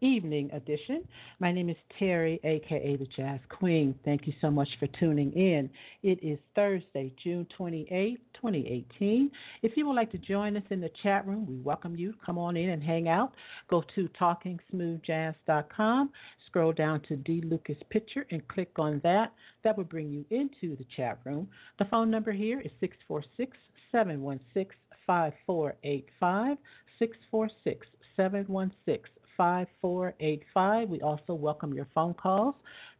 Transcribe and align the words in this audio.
evening 0.00 0.50
edition. 0.52 1.06
My 1.38 1.52
name 1.52 1.68
is 1.68 1.76
Terry, 1.98 2.40
aka 2.42 2.96
the 2.96 3.06
Jazz 3.16 3.38
Queen. 3.48 3.94
Thank 4.04 4.26
you 4.26 4.32
so 4.40 4.50
much 4.50 4.68
for 4.78 4.86
tuning 4.98 5.32
in. 5.32 5.68
It 6.02 6.18
is 6.22 6.38
Thursday, 6.54 7.12
June 7.22 7.46
28, 7.56 8.18
2018. 8.34 9.30
If 9.62 9.76
you 9.76 9.86
would 9.86 9.94
like 9.94 10.10
to 10.12 10.18
join 10.18 10.56
us 10.56 10.62
in 10.70 10.80
the 10.80 10.90
chat 11.02 11.26
room, 11.26 11.46
we 11.46 11.58
welcome 11.58 11.94
you. 11.96 12.14
Come 12.24 12.38
on 12.38 12.56
in 12.56 12.70
and 12.70 12.82
hang 12.82 13.08
out. 13.08 13.34
Go 13.68 13.84
to 13.94 14.08
talkingsmoothjazz.com, 14.20 16.10
scroll 16.46 16.72
down 16.72 17.00
to 17.02 17.16
Dee 17.16 17.42
Lucas 17.42 17.78
Picture, 17.90 18.26
and 18.30 18.46
click 18.48 18.72
on 18.78 19.00
that. 19.04 19.32
That 19.64 19.76
will 19.76 19.84
bring 19.84 20.10
you 20.10 20.24
into 20.30 20.76
the 20.76 20.86
chat 20.96 21.18
room. 21.24 21.48
The 21.78 21.84
phone 21.84 22.10
number 22.10 22.32
here 22.32 22.60
is 22.60 22.70
646 22.80 23.56
716 23.92 24.76
5485. 25.06 26.56
646 26.98 27.86
716 28.16 29.19
5485. 29.40 30.90
We 30.90 31.00
also 31.00 31.32
welcome 31.32 31.72
your 31.72 31.86
phone 31.94 32.12
calls 32.12 32.54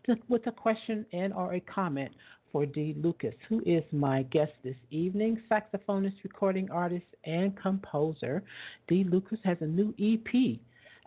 to, 0.07 0.17
with 0.31 0.47
a 0.47 0.51
question 0.51 1.05
and 1.13 1.35
or 1.35 1.53
a 1.53 1.61
comment 1.61 2.13
for 2.51 2.65
Dee 2.65 2.97
Lucas, 2.97 3.35
who 3.47 3.63
is 3.67 3.85
my 3.93 4.23
guest 4.23 4.53
this 4.65 4.77
evening, 4.91 5.39
saxophonist, 5.51 6.15
recording 6.25 6.71
artist, 6.71 7.05
and 7.25 7.55
composer. 7.61 8.43
Dee 8.89 9.05
Lucas 9.05 9.39
has 9.45 9.59
a 9.61 9.67
new 9.67 9.93
EP 10.01 10.59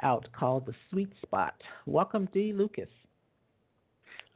out 0.03 0.27
called 0.37 0.67
The 0.67 0.75
Sweet 0.91 1.11
Spot. 1.23 1.55
Welcome, 1.87 2.29
Dee 2.31 2.53
Lucas. 2.53 2.89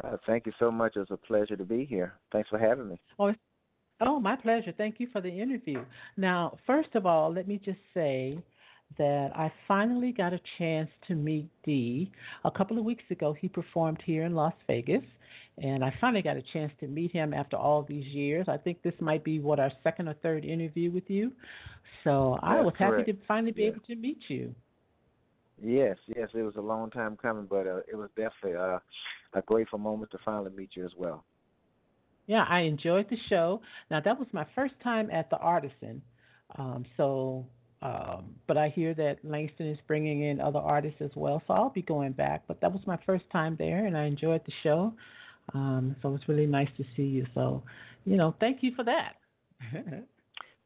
Uh, 0.04 0.18
thank 0.26 0.48
you 0.48 0.52
so 0.58 0.72
much. 0.72 0.94
It's 0.96 1.12
a 1.12 1.18
pleasure 1.18 1.56
to 1.56 1.64
be 1.64 1.86
here. 1.86 2.14
Thanks 2.32 2.50
for 2.50 2.58
having 2.58 2.90
me. 2.90 3.00
Oh, 3.20 3.34
oh, 4.02 4.20
my 4.20 4.36
pleasure. 4.36 4.74
Thank 4.76 5.00
you 5.00 5.10
for 5.14 5.22
the 5.22 5.30
interview. 5.30 5.86
Now, 6.18 6.58
first 6.66 6.96
of 6.96 7.06
all, 7.06 7.32
let 7.32 7.48
me 7.48 7.62
just 7.64 7.82
say 7.94 8.40
that 8.98 9.32
I 9.36 9.52
finally 9.68 10.12
got 10.12 10.34
a 10.34 10.40
chance 10.58 10.90
to 11.08 11.16
meet 11.16 11.50
Dee. 11.64 12.12
A 12.46 12.52
couple 12.52 12.78
of 12.78 12.86
weeks 12.86 13.04
ago, 13.12 13.34
he 13.40 13.48
performed 13.48 14.02
here 14.06 14.24
in 14.24 14.34
Las 14.34 14.54
Vegas, 14.66 15.04
and 15.62 15.84
I 15.84 15.94
finally 16.00 16.22
got 16.22 16.38
a 16.38 16.44
chance 16.54 16.72
to 16.80 16.88
meet 16.88 17.12
him 17.12 17.34
after 17.34 17.58
all 17.58 17.84
these 17.84 18.06
years. 18.06 18.48
I 18.48 18.58
think 18.58 18.82
this 18.82 18.94
might 19.00 19.24
be 19.24 19.40
what 19.40 19.60
our 19.60 19.72
second 19.84 20.08
or 20.08 20.14
third 20.16 20.46
interview 20.46 20.92
with 20.92 21.10
you. 21.10 21.32
So 22.04 22.40
I 22.42 22.62
was 22.62 22.74
happy 22.78 23.04
to 23.12 23.18
finally 23.28 23.52
be 23.52 23.66
able 23.66 23.82
to 23.82 23.96
meet 23.96 24.20
you. 24.28 24.54
Yes, 25.62 25.98
yes, 26.16 26.30
it 26.34 26.44
was 26.44 26.56
a 26.56 26.62
long 26.62 26.92
time 26.92 27.18
coming, 27.20 27.48
but 27.50 27.66
uh, 27.66 27.78
it 27.92 27.96
was 27.96 28.10
definitely 28.16 28.56
uh, 28.56 28.80
a 29.34 29.42
grateful 29.46 29.80
moment 29.80 30.12
to 30.12 30.20
finally 30.24 30.52
meet 30.56 30.70
you 30.76 30.86
as 30.86 30.92
well. 30.96 31.26
Yeah, 32.28 32.46
I 32.48 32.62
enjoyed 32.62 33.10
the 33.10 33.18
show. 33.30 33.62
Now 33.90 34.00
that 34.02 34.20
was 34.20 34.28
my 34.34 34.46
first 34.54 34.76
time 34.84 35.10
at 35.12 35.30
the 35.30 35.38
Artisan, 35.38 36.02
um, 36.58 36.86
so 36.96 37.48
um, 37.82 38.36
but 38.48 38.58
I 38.58 38.70
hear 38.70 38.94
that 38.96 39.18
Langston 39.24 39.68
is 39.68 39.78
bringing 39.88 40.24
in 40.24 40.42
other 40.42 40.60
artists 40.60 41.02
as 41.02 41.12
well, 41.16 41.42
so 41.48 41.54
I'll 41.54 41.70
be 41.70 41.84
going 41.84 42.14
back. 42.14 42.44
But 42.48 42.60
that 42.62 42.72
was 42.72 42.82
my 42.88 42.98
first 43.06 43.26
time 43.32 43.56
there, 43.60 43.86
and 43.86 43.96
I 43.96 44.06
enjoyed 44.06 44.42
the 44.46 44.54
show. 44.64 44.94
Um, 45.54 45.96
so 46.02 46.14
it's 46.16 46.28
really 46.28 46.48
nice 46.48 46.70
to 46.78 46.84
see 46.96 47.04
you. 47.04 47.26
So, 47.34 47.64
you 48.06 48.18
know, 48.18 48.36
thank 48.40 48.64
you 48.64 48.74
for 48.76 48.84
that. 48.84 49.16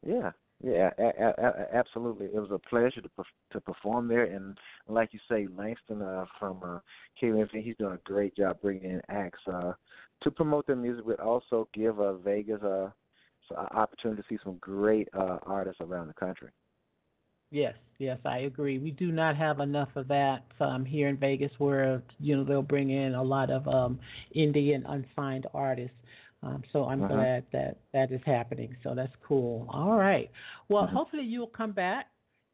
yeah, 0.06 0.32
yeah, 0.64 0.90
a- 0.98 1.34
a- 1.38 1.76
absolutely. 1.76 2.28
It 2.28 2.36
was 2.40 2.52
a 2.52 2.60
pleasure 2.60 3.02
to 3.02 3.10
to 3.52 3.60
perform 3.60 4.08
there, 4.08 4.24
and 4.24 4.58
like 4.88 5.14
you 5.14 5.20
say, 5.30 5.48
Langston 5.56 6.02
uh, 6.02 6.26
from 6.40 6.62
uh, 6.64 6.80
he's 7.16 7.76
doing 7.78 7.94
a 7.94 8.00
great 8.04 8.36
job 8.36 8.62
bringing 8.62 8.92
in 8.92 9.02
acts 9.10 9.40
uh, 9.52 9.74
to 10.22 10.32
promote 10.32 10.68
their 10.68 10.76
music, 10.76 11.06
but 11.06 11.20
also 11.20 11.68
give 11.74 12.00
uh, 12.00 12.14
Vegas 12.14 12.62
uh, 12.64 12.90
an 13.52 13.68
opportunity 13.74 14.22
to 14.22 14.28
see 14.30 14.40
some 14.44 14.58
great 14.58 15.10
uh, 15.14 15.38
artists 15.44 15.82
around 15.82 16.08
the 16.08 16.14
country. 16.14 16.50
Yes, 17.52 17.76
yes, 18.00 18.18
I 18.26 18.40
agree. 18.40 18.80
We 18.80 18.92
do 18.92 19.12
not 19.12 19.36
have 19.36 19.60
enough 19.60 19.90
of 19.96 20.08
that 20.08 20.44
um, 20.60 20.86
here 20.86 21.10
in 21.10 21.18
Vegas, 21.18 21.52
where 21.58 22.02
you 22.18 22.38
know 22.38 22.44
they'll 22.46 22.62
bring 22.62 22.90
in 22.90 23.14
a 23.14 23.24
lot 23.24 23.50
of 23.50 23.68
um, 23.68 24.00
indie 24.36 24.74
and 24.74 24.86
unsigned 24.88 25.48
artists. 25.54 25.96
Um, 26.44 26.64
so 26.74 26.86
I'm 26.86 27.04
uh-huh. 27.04 27.14
glad 27.14 27.44
that 27.52 27.78
that 27.94 28.12
is 28.12 28.22
happening. 28.26 28.76
So 28.84 28.96
that's 28.96 29.14
cool. 29.28 29.68
All 29.70 29.98
right. 29.98 30.32
Well, 30.70 30.86
uh-huh. 30.86 30.94
hopefully 30.94 31.24
you'll 31.24 31.48
come 31.48 31.74
back 31.74 32.08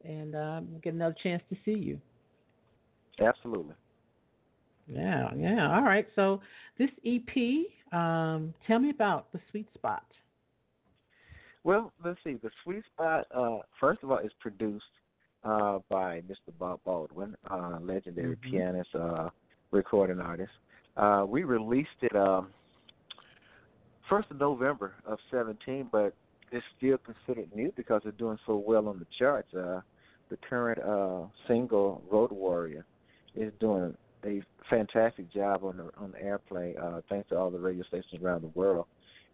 and 0.04 0.34
um, 0.34 0.68
get 0.82 0.94
another 0.94 1.16
chance 1.22 1.42
to 1.50 1.56
see 1.64 1.78
you. 1.78 2.00
Absolutely. 3.20 3.74
Yeah, 4.86 5.28
yeah. 5.36 5.74
All 5.74 5.82
right. 5.82 6.06
So 6.16 6.40
this 6.78 6.90
EP, 7.06 7.66
um, 7.92 8.54
tell 8.66 8.78
me 8.78 8.90
about 8.90 9.32
the 9.32 9.40
sweet 9.50 9.68
spot. 9.74 10.04
Well, 11.68 11.92
let's 12.02 12.18
see. 12.24 12.38
The 12.42 12.48
Sweet 12.64 12.82
Spot, 12.94 13.26
uh, 13.30 13.58
first 13.78 14.02
of 14.02 14.10
all, 14.10 14.16
is 14.16 14.32
produced 14.40 14.86
uh, 15.44 15.80
by 15.90 16.22
Mr. 16.22 16.50
Bob 16.58 16.80
Baldwin, 16.86 17.36
uh, 17.50 17.76
legendary 17.82 18.36
mm-hmm. 18.36 18.50
pianist, 18.50 18.88
uh, 18.94 19.28
recording 19.70 20.18
artist. 20.18 20.50
Uh, 20.96 21.26
we 21.28 21.44
released 21.44 21.90
it 22.00 22.16
um, 22.16 22.48
first 24.08 24.30
of 24.30 24.38
November 24.38 24.94
of 25.04 25.18
17, 25.30 25.90
but 25.92 26.14
it's 26.52 26.64
still 26.78 26.96
considered 26.96 27.54
new 27.54 27.70
because 27.76 28.00
it's 28.06 28.16
doing 28.16 28.38
so 28.46 28.56
well 28.56 28.88
on 28.88 28.98
the 28.98 29.06
charts. 29.18 29.52
Uh, 29.52 29.82
the 30.30 30.38
current 30.48 30.80
uh, 30.82 31.26
single, 31.46 32.02
Road 32.10 32.32
Warrior, 32.32 32.86
is 33.34 33.52
doing 33.60 33.94
a 34.24 34.40
fantastic 34.70 35.30
job 35.34 35.62
on 35.64 35.76
the 35.76 35.90
on 35.98 36.12
the 36.12 36.18
airplay. 36.18 36.82
Uh, 36.82 37.02
thanks 37.10 37.28
to 37.28 37.36
all 37.36 37.50
the 37.50 37.58
radio 37.58 37.84
stations 37.84 38.22
around 38.22 38.40
the 38.40 38.58
world 38.58 38.86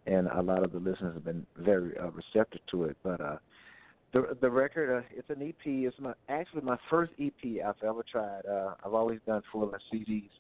and 0.07 0.29
a 0.29 0.43
lot 0.43 0.63
of 0.65 0.73
the 0.73 0.79
listeners 0.79 1.15
have 1.15 1.25
been 1.25 1.47
very 1.57 1.97
uh, 1.99 2.11
receptive 2.11 2.61
to 2.71 2.85
it. 2.85 2.97
But 3.03 3.21
uh, 3.21 3.37
the 4.13 4.37
the 4.41 4.51
record, 4.51 4.99
uh, 4.99 5.07
it's 5.11 5.29
an 5.31 5.47
EP. 5.47 5.55
It's 5.65 5.97
my 5.99 6.13
actually 6.29 6.63
my 6.63 6.77
first 6.91 7.13
EP 7.21 7.33
I've 7.67 7.83
ever 7.83 8.05
tried. 8.11 8.43
Uh, 8.47 8.75
I've 8.85 8.95
always 8.95 9.21
done 9.27 9.43
full 9.51 9.69
length 9.69 9.85
CDs, 9.93 10.31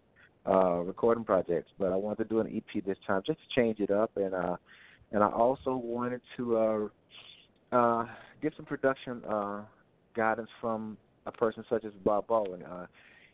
uh, 0.47 0.80
recording 0.80 1.25
projects, 1.25 1.70
but 1.78 1.92
I 1.92 1.97
wanted 1.97 2.25
to 2.25 2.28
do 2.28 2.41
an 2.41 2.54
EP 2.54 2.84
this 2.84 2.98
time 3.06 3.22
just 3.26 3.38
to 3.38 3.60
change 3.60 3.80
it 3.80 3.91
up, 3.91 4.10
and 4.16 4.34
uh, 4.34 4.56
and 5.12 5.22
I 5.22 5.28
also 5.28 5.76
wanted 5.76 6.20
to 6.36 6.56
uh, 6.56 6.88
uh, 7.72 8.06
get 8.42 8.52
some 8.56 8.66
production 8.66 9.22
uh, 9.28 9.62
guidance 10.14 10.50
from 10.60 10.96
a 11.26 11.32
person 11.32 11.64
such 11.69 11.84
as 11.84 11.92
Bob 12.04 12.26
Baldwin. 12.26 12.62
Uh, 12.62 12.86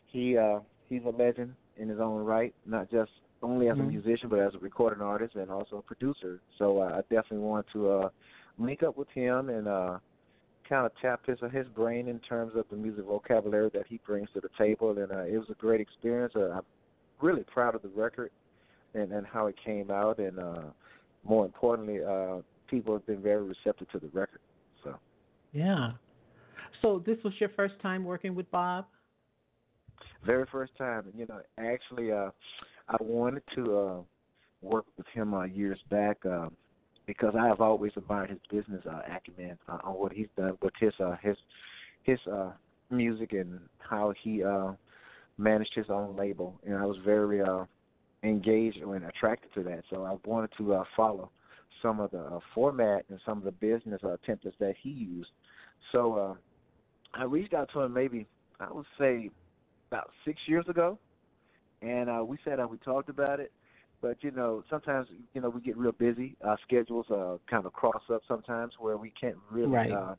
he 0.07 0.37
uh, 0.37 0.59
he's 0.89 1.01
a 1.05 1.09
legend 1.09 1.53
in 1.77 1.89
his 1.89 1.99
own 1.99 2.23
right, 2.23 2.53
not 2.65 2.89
just 2.89 3.11
only 3.41 3.69
as 3.69 3.77
mm-hmm. 3.77 3.87
a 3.87 3.91
musician, 3.91 4.29
but 4.29 4.39
as 4.39 4.53
a 4.55 4.59
recording 4.59 5.01
artist 5.01 5.35
and 5.35 5.49
also 5.49 5.77
a 5.77 5.81
producer. 5.81 6.41
So 6.57 6.79
uh, 6.79 6.97
I 6.97 7.01
definitely 7.01 7.39
want 7.39 7.65
to 7.73 7.89
uh, 7.89 8.09
link 8.57 8.83
up 8.83 8.97
with 8.97 9.09
him 9.09 9.49
and 9.49 9.67
uh, 9.67 9.99
kind 10.67 10.85
of 10.85 10.91
tap 11.01 11.25
his 11.25 11.39
his 11.51 11.67
brain 11.67 12.07
in 12.07 12.19
terms 12.19 12.53
of 12.55 12.65
the 12.69 12.77
music 12.77 13.05
vocabulary 13.05 13.69
that 13.73 13.87
he 13.87 13.99
brings 14.05 14.29
to 14.33 14.41
the 14.41 14.49
table. 14.57 14.97
And 14.97 15.11
uh, 15.11 15.23
it 15.23 15.37
was 15.37 15.49
a 15.49 15.55
great 15.55 15.81
experience. 15.81 16.33
Uh, 16.35 16.51
I'm 16.51 16.61
really 17.21 17.43
proud 17.43 17.75
of 17.75 17.81
the 17.81 17.89
record 17.89 18.31
and 18.93 19.11
and 19.11 19.25
how 19.25 19.47
it 19.47 19.55
came 19.63 19.91
out. 19.91 20.19
And 20.19 20.39
uh, 20.39 20.61
more 21.23 21.45
importantly, 21.45 21.99
uh, 22.03 22.37
people 22.67 22.93
have 22.93 23.05
been 23.05 23.21
very 23.21 23.43
receptive 23.43 23.89
to 23.91 23.99
the 23.99 24.07
record. 24.07 24.41
So 24.83 24.95
yeah. 25.53 25.91
So 26.81 27.03
this 27.05 27.17
was 27.23 27.33
your 27.39 27.49
first 27.49 27.75
time 27.81 28.03
working 28.03 28.33
with 28.33 28.49
Bob? 28.49 28.85
Very 30.25 30.45
first 30.51 30.75
time. 30.77 31.05
You 31.15 31.25
know, 31.27 31.41
actually, 31.57 32.11
uh, 32.11 32.29
I 32.91 32.97
wanted 32.99 33.43
to 33.55 33.77
uh, 33.77 33.97
work 34.61 34.85
with 34.97 35.07
him 35.13 35.33
uh, 35.33 35.45
years 35.45 35.79
back 35.89 36.17
uh, 36.25 36.49
because 37.05 37.33
I 37.39 37.47
have 37.47 37.61
always 37.61 37.93
admired 37.95 38.29
his 38.29 38.39
business 38.49 38.85
uh, 38.85 39.01
acumen 39.09 39.57
uh, 39.69 39.77
on 39.83 39.93
what 39.93 40.11
he's 40.11 40.27
done 40.35 40.57
with 40.61 40.73
his 40.79 40.93
uh, 40.99 41.15
his 41.21 41.37
his 42.03 42.19
uh, 42.31 42.51
music 42.89 43.31
and 43.31 43.59
how 43.79 44.13
he 44.21 44.43
uh, 44.43 44.73
managed 45.37 45.73
his 45.73 45.89
own 45.89 46.17
label, 46.17 46.59
and 46.65 46.75
I 46.75 46.85
was 46.85 46.97
very 47.05 47.41
uh, 47.41 47.63
engaged 48.23 48.77
and 48.77 49.05
attracted 49.05 49.53
to 49.53 49.63
that. 49.63 49.83
So 49.89 50.03
I 50.03 50.15
wanted 50.27 50.51
to 50.57 50.73
uh, 50.73 50.83
follow 50.95 51.31
some 51.81 51.99
of 51.99 52.11
the 52.11 52.19
uh, 52.19 52.39
format 52.53 53.05
and 53.09 53.19
some 53.25 53.37
of 53.37 53.43
the 53.43 53.51
business 53.51 54.01
uh, 54.03 54.17
templates 54.27 54.57
that 54.59 54.75
he 54.81 54.89
used. 54.89 55.29
So 55.91 56.17
uh, 56.17 56.33
I 57.13 57.23
reached 57.23 57.53
out 57.53 57.69
to 57.73 57.81
him 57.81 57.93
maybe 57.93 58.27
I 58.59 58.71
would 58.71 58.85
say 58.99 59.29
about 59.89 60.11
six 60.23 60.39
years 60.45 60.65
ago, 60.69 60.99
and 61.81 62.09
uh, 62.09 62.23
we 62.25 62.37
sat 62.43 62.57
down, 62.57 62.69
we 62.69 62.77
talked 62.77 63.07
about 63.09 63.39
it. 63.39 63.53
But 64.01 64.17
you 64.21 64.31
know, 64.31 64.63
sometimes 64.69 65.07
you 65.33 65.41
know 65.41 65.49
we 65.49 65.61
get 65.61 65.77
real 65.77 65.91
busy. 65.91 66.35
Our 66.43 66.57
schedules 66.63 67.05
uh, 67.11 67.37
kind 67.49 67.65
of 67.65 67.73
cross 67.73 68.03
up 68.11 68.21
sometimes 68.27 68.73
where 68.79 68.97
we 68.97 69.13
can't 69.19 69.37
really 69.51 69.71
right. 69.71 69.91
uh, 69.91 70.15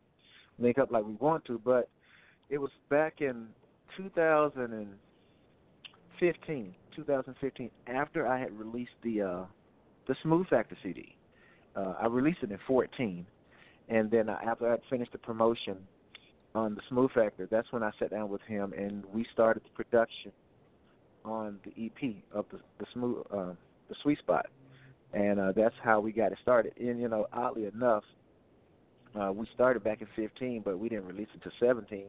link 0.58 0.78
up 0.78 0.90
like 0.92 1.04
we 1.04 1.14
want 1.14 1.44
to. 1.46 1.58
But 1.58 1.88
it 2.48 2.58
was 2.58 2.70
back 2.90 3.20
in 3.20 3.48
2015, 3.96 6.74
2015, 6.94 7.70
after 7.88 8.24
I 8.26 8.38
had 8.38 8.56
released 8.56 8.92
the 9.02 9.22
uh, 9.22 9.44
the 10.06 10.14
Smooth 10.22 10.46
Factor 10.48 10.76
CD. 10.82 11.16
Uh, 11.74 11.94
I 12.00 12.06
released 12.06 12.38
it 12.42 12.52
in 12.52 12.58
14, 12.66 13.26
and 13.88 14.10
then 14.10 14.28
uh, 14.28 14.36
after 14.44 14.68
I 14.68 14.72
had 14.72 14.82
finished 14.90 15.12
the 15.12 15.18
promotion 15.18 15.78
on 16.54 16.74
the 16.74 16.82
Smooth 16.88 17.12
Factor, 17.12 17.48
that's 17.50 17.72
when 17.72 17.82
I 17.82 17.90
sat 17.98 18.10
down 18.10 18.28
with 18.28 18.42
him 18.42 18.74
and 18.76 19.04
we 19.12 19.24
started 19.32 19.62
the 19.64 19.70
production 19.70 20.32
on 21.24 21.58
the 21.64 21.86
EP 21.86 22.14
of 22.32 22.46
the 22.50 22.58
the 22.78 22.86
smooth 22.92 23.24
uh, 23.30 23.52
the 23.88 23.94
Sweet 24.02 24.18
Spot, 24.18 24.46
and 25.12 25.38
uh, 25.38 25.52
that's 25.52 25.74
how 25.82 26.00
we 26.00 26.12
got 26.12 26.32
it 26.32 26.38
started. 26.42 26.72
And 26.78 27.00
you 27.00 27.08
know, 27.08 27.26
oddly 27.32 27.66
enough, 27.66 28.04
uh, 29.18 29.32
we 29.32 29.46
started 29.54 29.84
back 29.84 30.00
in 30.00 30.08
15, 30.16 30.62
but 30.64 30.78
we 30.78 30.88
didn't 30.88 31.06
release 31.06 31.28
it 31.34 31.42
to 31.42 31.50
17 31.60 32.04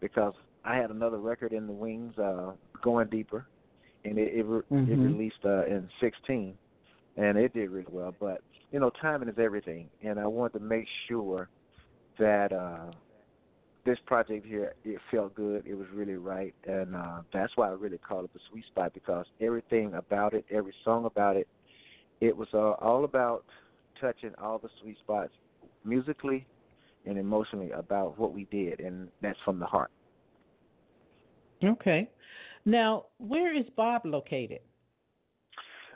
because 0.00 0.34
I 0.64 0.76
had 0.76 0.90
another 0.90 1.18
record 1.18 1.52
in 1.52 1.66
the 1.66 1.72
wings, 1.72 2.16
uh, 2.18 2.52
going 2.82 3.08
deeper, 3.08 3.46
and 4.04 4.18
it 4.18 4.34
it, 4.34 4.44
re- 4.44 4.62
mm-hmm. 4.70 4.92
it 4.92 4.96
released 4.96 5.44
uh, 5.44 5.66
in 5.66 5.88
16, 6.00 6.54
and 7.16 7.38
it 7.38 7.52
did 7.54 7.70
really 7.70 7.86
well. 7.90 8.14
But 8.18 8.42
you 8.70 8.80
know, 8.80 8.90
timing 9.00 9.28
is 9.28 9.38
everything, 9.38 9.88
and 10.02 10.20
I 10.20 10.26
wanted 10.26 10.58
to 10.58 10.64
make 10.64 10.86
sure 11.08 11.48
that 12.18 12.52
uh, 12.52 12.90
this 13.88 13.98
project 14.04 14.44
here 14.44 14.74
it 14.84 14.98
felt 15.10 15.34
good, 15.34 15.64
it 15.66 15.74
was 15.74 15.86
really 15.94 16.16
right, 16.16 16.54
and 16.66 16.94
uh, 16.94 17.22
that's 17.32 17.56
why 17.56 17.68
I 17.68 17.72
really 17.72 17.96
call 17.96 18.22
it 18.22 18.32
the 18.34 18.40
sweet 18.50 18.66
spot 18.66 18.92
because 18.92 19.24
everything 19.40 19.94
about 19.94 20.34
it, 20.34 20.44
every 20.50 20.74
song 20.84 21.06
about 21.06 21.36
it, 21.36 21.48
it 22.20 22.36
was 22.36 22.48
uh, 22.52 22.72
all 22.84 23.04
about 23.04 23.44
touching 23.98 24.32
all 24.42 24.58
the 24.58 24.68
sweet 24.82 24.98
spots 24.98 25.30
musically 25.86 26.46
and 27.06 27.16
emotionally 27.16 27.70
about 27.70 28.18
what 28.18 28.34
we 28.34 28.44
did, 28.50 28.80
and 28.80 29.08
that's 29.22 29.38
from 29.42 29.58
the 29.58 29.64
heart. 29.64 29.90
Okay. 31.64 32.10
Now, 32.66 33.06
where 33.16 33.56
is 33.56 33.64
Bob 33.74 34.02
located? 34.04 34.60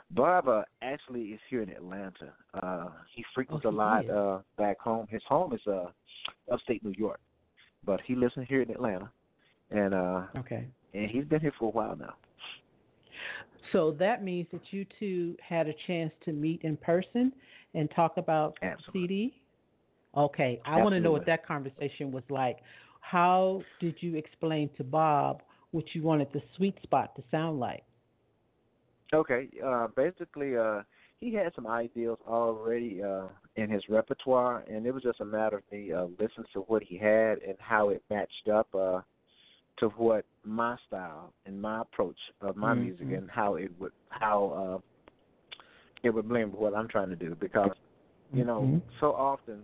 Bob 0.09 0.47
uh, 0.47 0.63
actually 0.81 1.21
is 1.21 1.39
here 1.47 1.61
in 1.61 1.69
Atlanta. 1.69 2.33
Uh, 2.55 2.89
he 3.15 3.23
frequents 3.35 3.65
oh, 3.67 3.69
he 3.69 3.75
a 3.75 3.77
lot 3.77 4.09
uh, 4.09 4.39
back 4.57 4.79
home. 4.79 5.05
His 5.11 5.21
home 5.27 5.53
is 5.53 5.61
uh, 5.67 5.85
upstate 6.51 6.83
New 6.83 6.93
York, 6.97 7.19
but 7.85 8.01
he 8.05 8.15
lives 8.15 8.33
here 8.47 8.61
in 8.61 8.69
Atlanta, 8.69 9.11
and 9.71 9.93
uh, 9.93 10.23
okay, 10.37 10.67
and 10.93 11.09
he's 11.09 11.25
been 11.25 11.41
here 11.41 11.53
for 11.57 11.65
a 11.65 11.71
while 11.71 11.95
now. 11.95 12.13
So 13.71 13.95
that 13.99 14.23
means 14.23 14.47
that 14.51 14.61
you 14.71 14.85
two 14.99 15.35
had 15.41 15.67
a 15.67 15.73
chance 15.87 16.11
to 16.25 16.33
meet 16.33 16.61
in 16.63 16.77
person 16.77 17.31
and 17.73 17.89
talk 17.95 18.17
about 18.17 18.55
Absolutely. 18.61 19.07
CD. 19.07 19.41
Okay, 20.15 20.61
I 20.65 20.77
want 20.77 20.93
to 20.93 20.99
know 20.99 21.11
what 21.11 21.25
that 21.25 21.45
conversation 21.45 22.11
was 22.11 22.23
like. 22.29 22.57
How 23.01 23.61
did 23.79 23.95
you 23.99 24.15
explain 24.15 24.69
to 24.77 24.83
Bob 24.83 25.41
what 25.71 25.85
you 25.93 26.03
wanted 26.03 26.27
the 26.33 26.41
sweet 26.55 26.77
spot 26.83 27.15
to 27.15 27.23
sound 27.31 27.59
like? 27.59 27.83
Okay, 29.13 29.47
uh, 29.63 29.87
basically, 29.95 30.55
uh, 30.55 30.81
he 31.23 31.33
had 31.33 31.53
some 31.55 31.67
ideas 31.67 32.17
already 32.27 33.01
uh, 33.01 33.27
in 33.55 33.69
his 33.69 33.83
repertoire, 33.87 34.63
and 34.69 34.85
it 34.85 34.93
was 34.93 35.03
just 35.03 35.21
a 35.21 35.25
matter 35.25 35.57
of 35.57 35.63
me 35.71 35.91
uh, 35.93 36.05
listening 36.19 36.45
to 36.53 36.61
what 36.61 36.83
he 36.83 36.97
had 36.97 37.37
and 37.47 37.55
how 37.59 37.89
it 37.89 38.03
matched 38.09 38.49
up 38.51 38.67
uh, 38.75 38.99
to 39.77 39.87
what 39.89 40.25
my 40.43 40.75
style 40.87 41.33
and 41.45 41.61
my 41.61 41.81
approach 41.81 42.17
of 42.41 42.57
my 42.57 42.73
mm-hmm. 42.73 42.83
music 42.83 43.07
and 43.11 43.29
how 43.29 43.55
it 43.55 43.71
would 43.79 43.93
how 44.09 44.81
uh, 44.83 45.57
it 46.03 46.09
would 46.09 46.27
blend 46.27 46.51
with 46.51 46.59
what 46.59 46.75
I'm 46.75 46.89
trying 46.89 47.09
to 47.09 47.15
do 47.15 47.35
because 47.39 47.71
you 48.33 48.43
know 48.43 48.61
mm-hmm. 48.61 48.77
so 48.99 49.13
often 49.13 49.59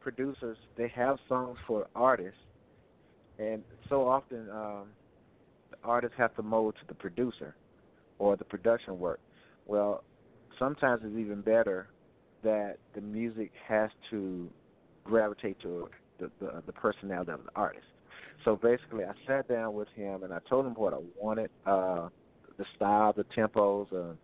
producers 0.00 0.56
they 0.76 0.88
have 0.94 1.18
songs 1.28 1.58
for 1.66 1.88
artists, 1.96 2.38
and 3.38 3.62
so 3.88 4.06
often 4.06 4.48
um, 4.50 4.84
the 5.70 5.76
artists 5.82 6.16
have 6.16 6.34
to 6.36 6.42
mold 6.42 6.74
to 6.80 6.86
the 6.86 6.94
producer 6.94 7.56
or 8.20 8.36
the 8.36 8.44
production 8.44 9.00
work. 9.00 9.18
Well, 9.66 10.04
sometimes 10.62 11.02
it's 11.04 11.16
even 11.18 11.40
better 11.40 11.88
that 12.44 12.76
the 12.94 13.00
music 13.00 13.50
has 13.66 13.90
to 14.10 14.48
gravitate 15.04 15.60
to 15.60 15.88
the 16.20 16.30
the, 16.40 16.62
the 16.66 16.72
personality 16.72 17.32
of 17.32 17.44
the 17.44 17.50
artist. 17.56 17.86
So 18.44 18.56
basically, 18.56 19.04
I 19.04 19.12
sat 19.26 19.48
down 19.48 19.74
with 19.74 19.88
him 19.94 20.22
and 20.22 20.32
I 20.32 20.38
told 20.48 20.66
him 20.66 20.74
what 20.74 20.92
I 20.94 20.98
wanted, 21.20 21.50
uh, 21.66 22.08
the 22.58 22.64
style, 22.76 23.12
the 23.12 23.24
tempos, 23.36 23.86
uh, 23.92 24.14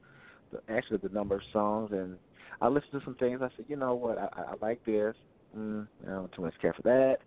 the, 0.52 0.72
actually 0.72 0.98
the 0.98 1.08
number 1.10 1.36
of 1.36 1.42
songs, 1.52 1.90
and 1.92 2.16
I 2.60 2.68
listened 2.68 2.92
to 2.92 3.00
some 3.04 3.14
things. 3.14 3.40
I 3.42 3.48
said, 3.56 3.66
you 3.68 3.76
know 3.76 3.94
what, 3.94 4.18
I, 4.18 4.28
I 4.36 4.54
like 4.60 4.84
this. 4.84 5.14
Mm, 5.56 5.86
I 6.06 6.10
don't 6.10 6.32
too 6.32 6.42
much 6.42 6.54
care 6.60 6.72
for 6.72 6.82
that. 6.82 7.18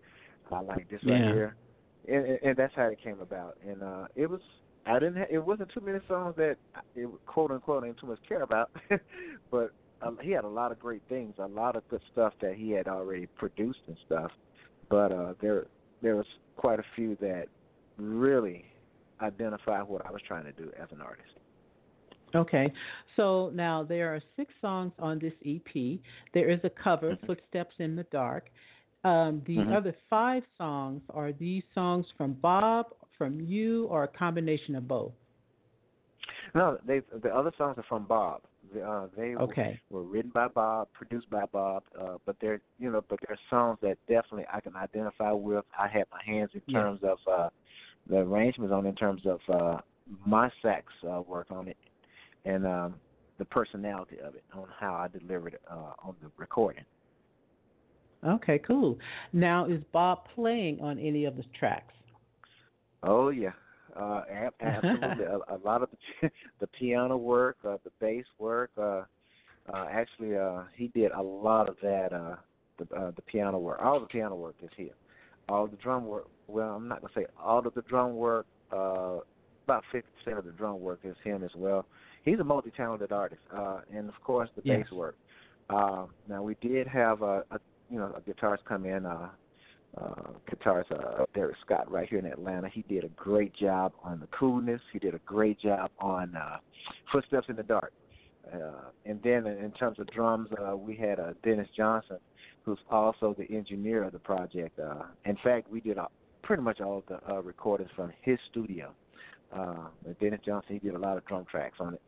I 0.51 0.59
like 0.61 0.89
this 0.89 0.99
yeah. 1.03 1.13
right 1.13 1.33
here, 1.33 1.55
and, 2.09 2.25
and, 2.25 2.39
and 2.43 2.57
that's 2.57 2.73
how 2.75 2.87
it 2.87 2.99
came 3.01 3.21
about. 3.21 3.57
And 3.65 3.81
uh, 3.81 4.07
it 4.15 4.29
was 4.29 4.41
I 4.85 4.99
didn't. 4.99 5.15
Have, 5.15 5.27
it 5.29 5.45
wasn't 5.45 5.69
too 5.73 5.81
many 5.81 5.99
songs 6.07 6.35
that 6.37 6.57
it 6.95 7.09
quote 7.25 7.51
unquote 7.51 7.83
I 7.83 7.87
didn't 7.87 7.99
too 7.99 8.07
much 8.07 8.19
care 8.27 8.41
about, 8.41 8.71
but 9.51 9.71
um, 10.01 10.17
he 10.21 10.31
had 10.31 10.43
a 10.43 10.49
lot 10.49 10.71
of 10.71 10.79
great 10.79 11.01
things, 11.09 11.35
a 11.37 11.47
lot 11.47 11.75
of 11.75 11.87
good 11.89 12.01
stuff 12.11 12.33
that 12.41 12.55
he 12.55 12.71
had 12.71 12.87
already 12.87 13.27
produced 13.37 13.79
and 13.87 13.97
stuff. 14.05 14.31
But 14.89 15.11
uh, 15.11 15.33
there 15.39 15.67
there 16.01 16.15
was 16.15 16.25
quite 16.55 16.79
a 16.79 16.85
few 16.95 17.15
that 17.21 17.45
really 17.97 18.65
identify 19.21 19.81
what 19.81 20.05
I 20.05 20.11
was 20.11 20.21
trying 20.27 20.45
to 20.45 20.51
do 20.51 20.71
as 20.81 20.87
an 20.91 21.01
artist. 21.01 21.29
Okay, 22.33 22.71
so 23.17 23.51
now 23.53 23.83
there 23.83 24.15
are 24.15 24.21
six 24.37 24.53
songs 24.61 24.93
on 24.99 25.19
this 25.19 25.33
EP. 25.45 25.99
There 26.33 26.49
is 26.49 26.59
a 26.63 26.69
cover, 26.69 27.11
mm-hmm. 27.11 27.25
"Footsteps 27.25 27.75
in 27.79 27.95
the 27.95 28.03
Dark." 28.03 28.49
Um, 29.03 29.41
the 29.47 29.57
mm-hmm. 29.57 29.73
other 29.73 29.95
five 30.09 30.43
songs 30.57 31.01
are 31.09 31.31
these 31.33 31.63
songs 31.73 32.05
from 32.17 32.33
Bob, 32.33 32.87
from 33.21 33.39
you, 33.39 33.85
or 33.85 34.03
a 34.03 34.07
combination 34.07 34.75
of 34.75 34.87
both? 34.87 35.11
No, 36.55 36.79
they 36.87 37.01
the 37.21 37.29
other 37.29 37.51
songs 37.55 37.77
are 37.77 37.85
from 37.87 38.05
Bob. 38.05 38.41
Uh, 38.75 39.05
they 39.15 39.35
okay. 39.35 39.79
were, 39.91 40.01
were 40.01 40.09
written 40.09 40.31
by 40.33 40.47
Bob, 40.47 40.87
produced 40.91 41.29
by 41.29 41.43
Bob, 41.51 41.83
uh, 41.99 42.17
but 42.25 42.35
they're 42.41 42.61
you 42.79 42.91
know, 42.91 43.03
but 43.07 43.19
they're 43.27 43.37
songs 43.47 43.77
that 43.83 43.99
definitely 44.07 44.45
I 44.51 44.59
can 44.59 44.75
identify 44.75 45.31
with. 45.33 45.65
I 45.77 45.87
had 45.87 46.05
my 46.11 46.19
hands 46.25 46.49
in 46.55 46.73
terms 46.73 47.01
of 47.03 47.19
uh, 47.31 47.49
the 48.09 48.17
arrangements 48.17 48.73
on, 48.73 48.87
in 48.87 48.95
terms 48.95 49.21
of 49.27 49.39
uh, 49.53 49.77
my 50.25 50.49
sax 50.63 50.85
uh, 51.07 51.21
work 51.21 51.51
on 51.51 51.67
it, 51.67 51.77
and 52.45 52.65
um, 52.65 52.95
the 53.37 53.45
personality 53.45 54.17
of 54.19 54.33
it 54.33 54.43
on 54.51 54.65
how 54.79 54.95
I 54.95 55.15
delivered 55.15 55.59
uh, 55.69 55.93
on 56.03 56.15
the 56.23 56.31
recording. 56.37 56.85
Okay, 58.25 58.57
cool. 58.65 58.97
Now, 59.31 59.67
is 59.67 59.83
Bob 59.93 60.23
playing 60.33 60.81
on 60.81 60.97
any 60.97 61.25
of 61.25 61.37
the 61.37 61.43
tracks? 61.59 61.93
Oh 63.03 63.29
yeah, 63.29 63.51
uh, 63.99 64.21
absolutely. 64.61 65.25
a, 65.25 65.37
a 65.55 65.57
lot 65.63 65.81
of 65.81 65.89
the, 66.21 66.29
the 66.59 66.67
piano 66.67 67.17
work, 67.17 67.57
uh, 67.67 67.77
the 67.83 67.91
bass 67.99 68.25
work. 68.39 68.71
Uh, 68.77 69.03
uh, 69.71 69.87
actually, 69.91 70.35
uh, 70.35 70.63
he 70.75 70.87
did 70.89 71.11
a 71.11 71.21
lot 71.21 71.69
of 71.69 71.75
that. 71.81 72.13
Uh, 72.13 72.35
the 72.77 72.95
uh, 72.95 73.11
the 73.15 73.21
piano 73.23 73.57
work. 73.57 73.79
All 73.81 73.99
the 73.99 74.05
piano 74.05 74.35
work 74.35 74.55
is 74.63 74.69
here. 74.75 74.93
All 75.49 75.67
the 75.67 75.77
drum 75.77 76.05
work. 76.05 76.27
Well, 76.47 76.75
I'm 76.75 76.87
not 76.87 77.01
gonna 77.01 77.13
say 77.15 77.25
all 77.39 77.65
of 77.65 77.73
the 77.73 77.81
drum 77.83 78.15
work. 78.15 78.45
Uh, 78.71 79.19
about 79.65 79.83
50 79.91 80.07
percent 80.17 80.39
of 80.39 80.45
the 80.45 80.51
drum 80.51 80.79
work 80.79 80.99
is 81.03 81.15
him 81.23 81.43
as 81.43 81.51
well. 81.55 81.85
He's 82.23 82.39
a 82.39 82.43
multi-talented 82.43 83.11
artist, 83.11 83.41
uh, 83.55 83.81
and 83.93 84.09
of 84.09 84.15
course 84.23 84.49
the 84.55 84.61
yes. 84.65 84.83
bass 84.83 84.91
work. 84.91 85.15
Uh, 85.69 86.05
now 86.27 86.41
we 86.43 86.55
did 86.61 86.87
have 86.87 87.21
a, 87.21 87.43
a 87.51 87.59
you 87.89 87.97
know 87.97 88.13
a 88.15 88.21
guitarist 88.21 88.63
come 88.67 88.85
in. 88.85 89.05
Uh, 89.05 89.29
uh, 89.97 90.31
guitarist 90.49 90.91
uh, 90.91 91.25
Derek 91.33 91.55
Scott 91.65 91.89
right 91.91 92.07
here 92.07 92.19
in 92.19 92.25
Atlanta. 92.25 92.69
He 92.69 92.83
did 92.83 93.03
a 93.03 93.09
great 93.09 93.53
job 93.55 93.93
on 94.03 94.19
the 94.19 94.27
coolness. 94.27 94.81
He 94.93 94.99
did 94.99 95.15
a 95.15 95.19
great 95.25 95.59
job 95.59 95.91
on 95.99 96.35
uh, 96.35 96.57
Footsteps 97.11 97.47
in 97.49 97.55
the 97.55 97.63
Dark. 97.63 97.93
Uh, 98.51 98.89
and 99.05 99.21
then 99.23 99.45
in, 99.45 99.71
terms 99.71 99.99
of 99.99 100.07
drums, 100.07 100.49
uh, 100.65 100.75
we 100.75 100.95
had 100.95 101.19
uh, 101.19 101.33
Dennis 101.43 101.67
Johnson, 101.75 102.17
who's 102.63 102.79
also 102.89 103.35
the 103.37 103.49
engineer 103.55 104.03
of 104.03 104.13
the 104.13 104.19
project. 104.19 104.79
Uh, 104.79 105.03
in 105.25 105.37
fact, 105.43 105.69
we 105.69 105.79
did 105.79 105.97
uh, 105.97 106.07
pretty 106.41 106.63
much 106.63 106.81
all 106.81 106.97
of 106.99 107.03
the 107.07 107.31
uh, 107.31 107.41
recordings 107.41 107.91
from 107.95 108.11
his 108.21 108.39
studio. 108.49 108.91
Uh, 109.53 109.87
Dennis 110.19 110.39
Johnson, 110.45 110.73
he 110.73 110.79
did 110.79 110.95
a 110.95 110.99
lot 110.99 111.17
of 111.17 111.25
drum 111.25 111.45
tracks 111.49 111.77
on 111.79 111.95
it. 111.95 112.01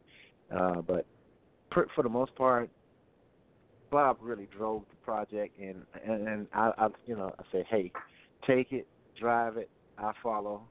Uh, 0.56 0.82
but 0.82 1.06
for 1.72 2.04
the 2.04 2.10
most 2.10 2.36
part, 2.36 2.70
Bob 3.94 4.18
really 4.22 4.48
drove 4.58 4.84
the 4.90 4.96
project, 4.98 5.58
and 5.60 5.84
and, 6.06 6.28
and 6.28 6.48
I, 6.52 6.72
I, 6.80 6.88
you 7.06 7.16
know, 7.16 7.32
I 7.40 7.44
said, 7.52 7.66
hey, 7.70 7.92
take 8.46 8.72
it, 8.72 8.88
drive 9.20 9.56
it, 9.58 9.70
I 10.00 10.12
follow, 10.24 10.64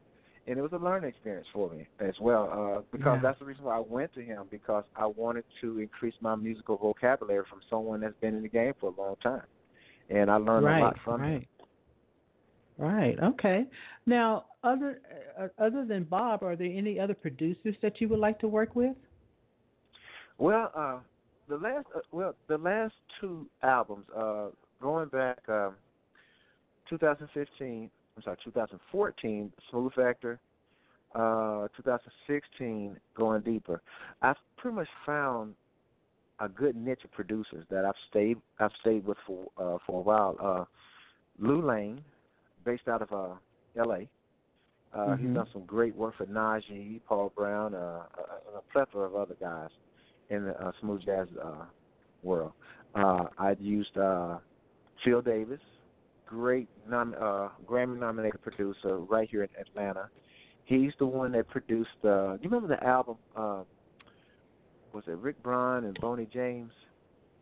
and 0.49 0.59
it 0.59 0.61
was 0.61 0.73
a 0.73 0.77
learning 0.77 1.09
experience 1.09 1.47
for 1.53 1.71
me 1.71 1.87
as 2.01 2.15
well. 2.21 2.51
Uh, 2.53 2.83
because 2.91 3.15
Yeah. 3.17 3.21
that's 3.23 3.39
the 3.39 3.45
reason 3.45 3.65
why 3.65 3.77
I 3.77 3.81
went 3.81 4.13
to 4.15 4.23
him 4.23 4.47
because 4.51 4.83
I 4.97 5.07
wanted 5.07 5.45
to 5.61 5.79
increase 5.79 6.15
my 6.21 6.35
musical 6.35 6.77
vocabulary 6.77 7.45
from 7.49 7.61
someone 7.71 8.01
that's 8.01 8.19
been 8.21 8.35
in 8.35 8.43
the 8.43 8.49
game 8.49 8.73
for 8.81 8.93
a 8.93 9.01
long 9.01 9.15
time, 9.23 9.47
and 10.11 10.29
I 10.29 10.37
learned 10.37 10.67
right, 10.67 10.81
a 10.81 10.85
lot 10.85 10.97
from 11.05 11.23
him. 11.23 11.33
right. 11.33 11.49
Right. 12.79 13.17
Okay. 13.23 13.67
Now, 14.07 14.47
other 14.65 15.01
uh, 15.41 15.49
other 15.59 15.85
than 15.85 16.05
Bob, 16.05 16.43
are 16.43 16.57
there 16.57 16.67
any 16.67 16.99
other 16.99 17.15
producers 17.15 17.77
that 17.83 18.01
you 18.01 18.09
would 18.09 18.19
like 18.19 18.41
to 18.41 18.49
work 18.49 18.75
with? 18.75 18.97
Well, 20.39 20.73
uh, 20.75 20.99
the 21.49 21.57
last 21.57 21.87
uh, 21.95 22.01
well 22.13 22.35
the 22.49 22.59
last 22.59 22.95
two 23.21 23.47
albums, 23.63 24.07
uh, 24.17 24.49
going 24.81 25.09
back 25.09 25.39
um, 25.49 25.75
2015, 26.89 27.91
I'm 28.17 28.23
sorry, 28.23 28.37
2014, 28.45 29.53
Smooth 29.71 29.93
Factor, 29.95 30.41
uh, 31.15 31.69
2016, 31.77 32.97
Going 33.17 33.43
Deeper. 33.43 33.83
I've 34.21 34.37
pretty 34.57 34.77
much 34.77 34.89
found 35.07 35.55
a 36.41 36.49
good 36.49 36.77
niche 36.77 37.05
of 37.05 37.13
producers 37.13 37.65
that 37.71 37.85
I've 37.85 37.95
stayed 38.11 38.39
I've 38.59 38.73
stayed 38.81 39.05
with 39.07 39.19
for 39.27 39.47
uh, 39.59 39.79
for 39.87 40.01
a 40.01 40.03
while. 40.03 40.37
Uh, 40.41 40.65
Lou 41.39 41.67
Lane, 41.67 42.03
based 42.65 42.89
out 42.89 43.03
of 43.03 43.13
uh, 43.13 43.35
L.A. 43.77 44.09
Uh, 44.95 45.17
He's 45.17 45.31
Mhm. 45.31 45.35
done 45.35 45.47
some 45.53 45.65
great 45.65 45.95
work 45.97 46.15
for 46.17 46.27
Najee, 46.27 47.01
Paul 47.07 47.33
Brown, 47.35 47.75
uh, 47.75 48.03
and 48.47 48.57
a 48.57 48.61
plethora 48.73 49.07
of 49.07 49.17
other 49.17 49.35
guys 49.41 49.71
in 50.33 50.45
the 50.47 50.61
uh, 50.61 50.73
smooth 50.81 51.05
jazz 51.05 51.29
uh, 51.43 51.65
world. 52.23 52.53
Uh, 52.95 53.25
I'd 53.39 53.61
used 53.61 53.97
uh, 53.97 54.39
Phil 55.05 55.21
Davis, 55.23 55.61
great 56.27 56.69
nom- 56.89 57.15
uh, 57.21 57.49
Grammy-nominated 57.67 58.41
producer 58.43 58.99
right 58.99 59.29
here 59.31 59.43
in 59.45 59.49
Atlanta. 59.61 60.09
He's 60.65 60.93
the 60.99 61.07
one 61.07 61.33
that 61.33 61.49
produced. 61.49 61.91
Uh, 62.05 62.35
you 62.35 62.49
remember 62.51 62.69
the 62.69 62.83
album? 62.85 63.17
Uh, 63.37 63.63
was 64.93 65.05
it 65.07 65.17
Rick 65.19 65.43
Braun 65.43 65.85
and 65.85 65.99
Boney 66.01 66.27
James? 66.33 66.73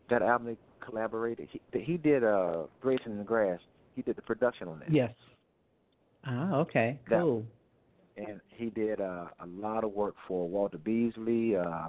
That 0.08 0.22
album 0.22 0.48
they 0.48 0.56
collaborated. 0.84 1.48
He, 1.52 1.60
he 1.80 1.96
did 1.96 2.24
uh, 2.24 2.64
in 2.84 3.18
the 3.18 3.24
Grass. 3.24 3.60
He 3.94 4.02
did 4.02 4.16
the 4.16 4.22
production 4.22 4.68
on 4.68 4.80
that. 4.80 4.90
Yes. 4.92 5.12
Ah, 6.24 6.54
okay. 6.56 6.98
That- 7.08 7.20
Cool. 7.20 7.44
And 8.16 8.40
he 8.50 8.66
did 8.70 9.00
uh, 9.00 9.26
a 9.40 9.46
lot 9.46 9.82
of 9.82 9.92
work 9.92 10.14
for 10.28 10.46
Walter 10.46 10.76
Beasley, 10.76 11.56
uh, 11.56 11.88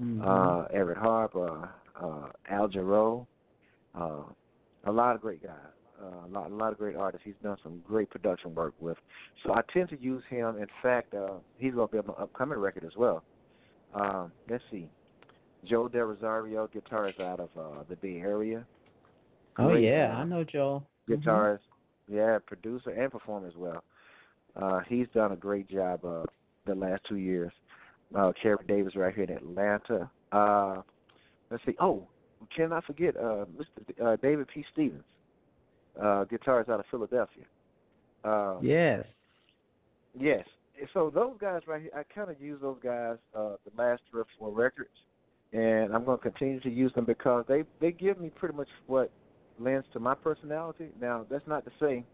Mhm. 0.00 0.22
uh, 0.22 0.64
Everett 0.72 0.98
Harp, 0.98 1.34
uh, 1.34 1.66
uh, 2.00 2.30
Al 2.50 2.68
Jarreau, 2.68 3.26
uh, 3.94 4.24
a 4.84 4.92
lot 4.92 5.14
of 5.14 5.22
great 5.22 5.42
guys, 5.42 5.72
uh, 6.02 6.26
a 6.26 6.28
lot, 6.28 6.50
a 6.50 6.54
lot 6.54 6.72
of 6.72 6.78
great 6.78 6.96
artists. 6.96 7.24
He's 7.24 7.34
done 7.42 7.56
some 7.62 7.80
great 7.80 8.10
production 8.10 8.54
work 8.54 8.74
with. 8.80 8.98
So 9.42 9.54
I 9.54 9.62
tend 9.72 9.88
to 9.90 10.00
use 10.00 10.22
him. 10.28 10.58
In 10.58 10.68
fact, 10.82 11.14
uh, 11.14 11.38
he's 11.58 11.74
going 11.74 11.88
to 11.88 11.92
be 11.92 11.98
on 11.98 12.06
my 12.06 12.14
upcoming 12.14 12.58
record 12.58 12.84
as 12.84 12.96
well. 12.96 13.24
Um, 13.94 14.32
let's 14.50 14.64
see, 14.70 14.90
Joe 15.64 15.88
De 15.88 16.04
Rosario, 16.04 16.68
guitarist 16.68 17.20
out 17.20 17.40
of 17.40 17.48
uh, 17.58 17.84
the 17.88 17.96
Bay 17.96 18.18
Area. 18.18 18.66
oh 19.58 19.68
Great, 19.68 19.84
yeah, 19.84 20.14
uh, 20.14 20.20
I 20.20 20.24
know. 20.24 20.44
Mhm. 20.44 20.82
guitarist, 21.08 21.60
yeah, 22.08 22.38
producer 22.46 22.90
and 22.90 23.10
performer 23.10 23.46
as 23.46 23.56
well. 23.56 23.82
Uh, 24.54 24.80
he's 24.80 25.08
done 25.14 25.32
a 25.32 25.36
great 25.36 25.68
job 25.68 26.04
uh, 26.04 26.24
the 26.66 26.74
last 26.74 27.04
two 27.04 27.16
years. 27.16 27.52
Uh, 28.14 28.32
Kerry 28.40 28.56
Davis 28.68 28.94
right 28.96 29.14
here 29.14 29.24
in 29.24 29.30
Atlanta. 29.30 30.10
Uh, 30.32 30.82
let's 31.50 31.64
see. 31.66 31.74
Oh, 31.80 32.06
cannot 32.54 32.84
forget 32.84 33.16
uh, 33.16 33.44
Mr. 33.56 33.86
D- 33.86 33.94
uh, 34.02 34.16
David 34.16 34.46
P. 34.52 34.64
Stevens, 34.72 35.04
uh, 36.00 36.24
guitarist 36.24 36.68
out 36.68 36.80
of 36.80 36.86
Philadelphia. 36.90 37.44
Uh, 38.24 38.58
Yes. 38.62 39.04
Yes. 40.18 40.44
So 40.92 41.10
those 41.10 41.36
guys 41.40 41.62
right 41.66 41.82
here, 41.82 41.90
I 41.96 42.02
kind 42.14 42.30
of 42.30 42.40
use 42.40 42.58
those 42.60 42.78
guys 42.82 43.16
uh, 43.34 43.56
the 43.64 43.82
last 43.82 44.02
three 44.10 44.20
or 44.22 44.26
four 44.38 44.50
records, 44.50 44.90
and 45.52 45.94
I'm 45.94 46.04
going 46.04 46.18
to 46.18 46.22
continue 46.22 46.60
to 46.60 46.70
use 46.70 46.92
them 46.94 47.04
because 47.06 47.44
they 47.48 47.64
they 47.80 47.92
give 47.92 48.20
me 48.20 48.30
pretty 48.30 48.54
much 48.54 48.68
what 48.86 49.10
lends 49.58 49.86
to 49.94 50.00
my 50.00 50.14
personality. 50.14 50.88
Now 51.00 51.24
that's 51.30 51.46
not 51.46 51.64
to 51.64 51.70
say 51.80 52.04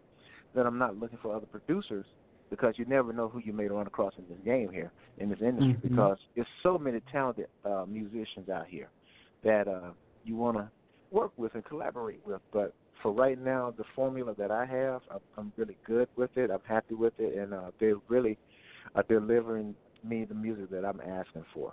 that 0.55 0.65
I'm 0.67 0.79
not 0.79 0.99
looking 0.99 1.19
for 1.21 1.35
other 1.35 1.47
producers 1.47 2.07
because 2.53 2.75
you 2.77 2.85
never 2.85 3.15
know 3.15 3.31
who 3.31 3.39
you 3.39 3.51
may 3.51 3.67
run 3.67 3.87
across 3.87 4.13
in 4.19 4.25
this 4.29 4.45
game 4.45 4.71
here 4.71 4.93
in 5.17 5.31
this 5.31 5.41
industry 5.41 5.73
Mhm. 5.73 5.83
because 5.83 6.19
there's 6.35 6.47
so 6.63 6.77
many 6.77 7.01
talented 7.11 7.49
uh, 7.65 7.87
musicians 7.89 8.51
out 8.51 8.67
here 8.67 8.91
that 9.43 9.67
uh, 9.67 9.93
you 10.23 10.37
want 10.37 10.59
to 10.59 10.71
work 11.11 11.33
with 11.39 11.55
and 11.55 11.65
collaborate 11.65 12.21
with. 12.27 12.43
But 12.53 12.75
for 13.01 13.11
right 13.11 13.39
now, 13.39 13.71
the 13.71 13.85
formula 13.95 14.35
that 14.37 14.51
I 14.51 14.67
have, 14.67 15.01
I'm, 15.11 15.21
I'm 15.39 15.53
really 15.57 15.79
good 15.87 16.09
with 16.15 16.37
it. 16.37 16.51
I'm 16.51 16.61
happy 16.65 16.95
with 16.95 17.15
it, 17.19 17.39
and 17.39 17.55
uh, 17.55 17.71
they're 17.81 17.97
really 18.09 18.37
uh, 18.95 19.03
delivering 19.09 19.75
me 20.05 20.27
the 20.27 20.35
music 20.35 20.69
that 20.73 20.85
I'm 20.85 21.01
asking 21.01 21.47
for. 21.55 21.73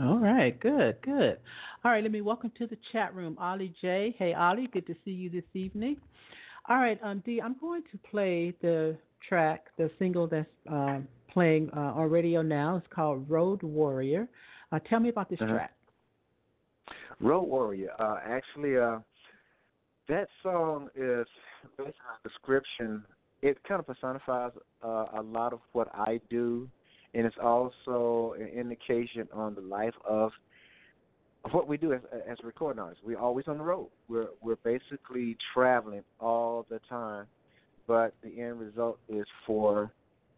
All 0.00 0.18
right. 0.18 0.58
Good. 0.58 1.00
Good. 1.02 1.38
All 1.84 1.92
right. 1.92 2.02
Let 2.02 2.10
me 2.12 2.20
welcome 2.20 2.50
to 2.58 2.66
the 2.66 2.76
chat 2.90 3.14
room, 3.14 3.36
Ollie 3.38 3.72
J. 3.80 4.14
Hey, 4.18 4.34
Ollie. 4.34 4.66
Good 4.66 4.88
to 4.88 4.94
see 5.04 5.12
you 5.12 5.30
this 5.30 5.44
evening. 5.54 5.98
All 6.70 6.76
right, 6.78 7.00
um, 7.02 7.20
Dee, 7.26 7.42
I'm 7.42 7.56
going 7.60 7.82
to 7.90 7.98
play 8.10 8.54
the 8.62 8.96
track, 9.28 9.66
the 9.76 9.90
single 9.98 10.28
that's 10.28 10.46
um, 10.68 11.08
playing 11.32 11.68
uh, 11.76 11.94
on 11.96 12.08
radio 12.08 12.42
now. 12.42 12.76
It's 12.76 12.86
called 12.94 13.28
Road 13.28 13.60
Warrior. 13.64 14.28
Uh, 14.70 14.78
tell 14.88 15.00
me 15.00 15.08
about 15.08 15.28
this 15.28 15.40
Uh-huh. 15.40 15.52
track. 15.52 15.74
Road 17.20 17.42
Warrior. 17.42 17.90
Uh, 17.98 18.20
actually, 18.24 18.78
uh, 18.78 19.00
that 20.08 20.28
song 20.44 20.88
is 20.94 21.26
basically 21.76 21.94
a 22.24 22.28
description. 22.28 23.04
It 23.42 23.60
kind 23.64 23.80
of 23.80 23.86
personifies 23.88 24.52
uh, 24.84 25.06
a 25.14 25.22
lot 25.22 25.52
of 25.52 25.60
what 25.72 25.88
I 25.92 26.20
do, 26.30 26.68
and 27.14 27.26
it's 27.26 27.36
also 27.42 28.34
an 28.38 28.46
indication 28.46 29.28
on 29.32 29.56
the 29.56 29.60
life 29.60 29.94
of 30.08 30.30
of 31.44 31.52
what 31.52 31.66
we 31.66 31.76
do 31.76 31.92
as 31.92 32.00
as 32.28 32.38
recording 32.42 32.80
artists. 32.80 33.02
We're 33.04 33.18
always 33.18 33.48
on 33.48 33.58
the 33.58 33.64
road. 33.64 33.88
We're 34.08 34.28
we're 34.42 34.56
basically 34.56 35.36
traveling 35.54 36.02
all 36.20 36.66
the 36.68 36.80
time, 36.88 37.26
but 37.86 38.14
the 38.22 38.40
end 38.40 38.60
result 38.60 38.98
is 39.08 39.26
for 39.46 39.90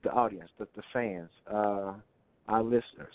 the 0.05 0.11
audience, 0.11 0.51
the, 0.59 0.67
the 0.77 0.83
fans, 0.93 1.31
uh, 1.51 1.95
our 2.49 2.63
listeners. 2.63 3.15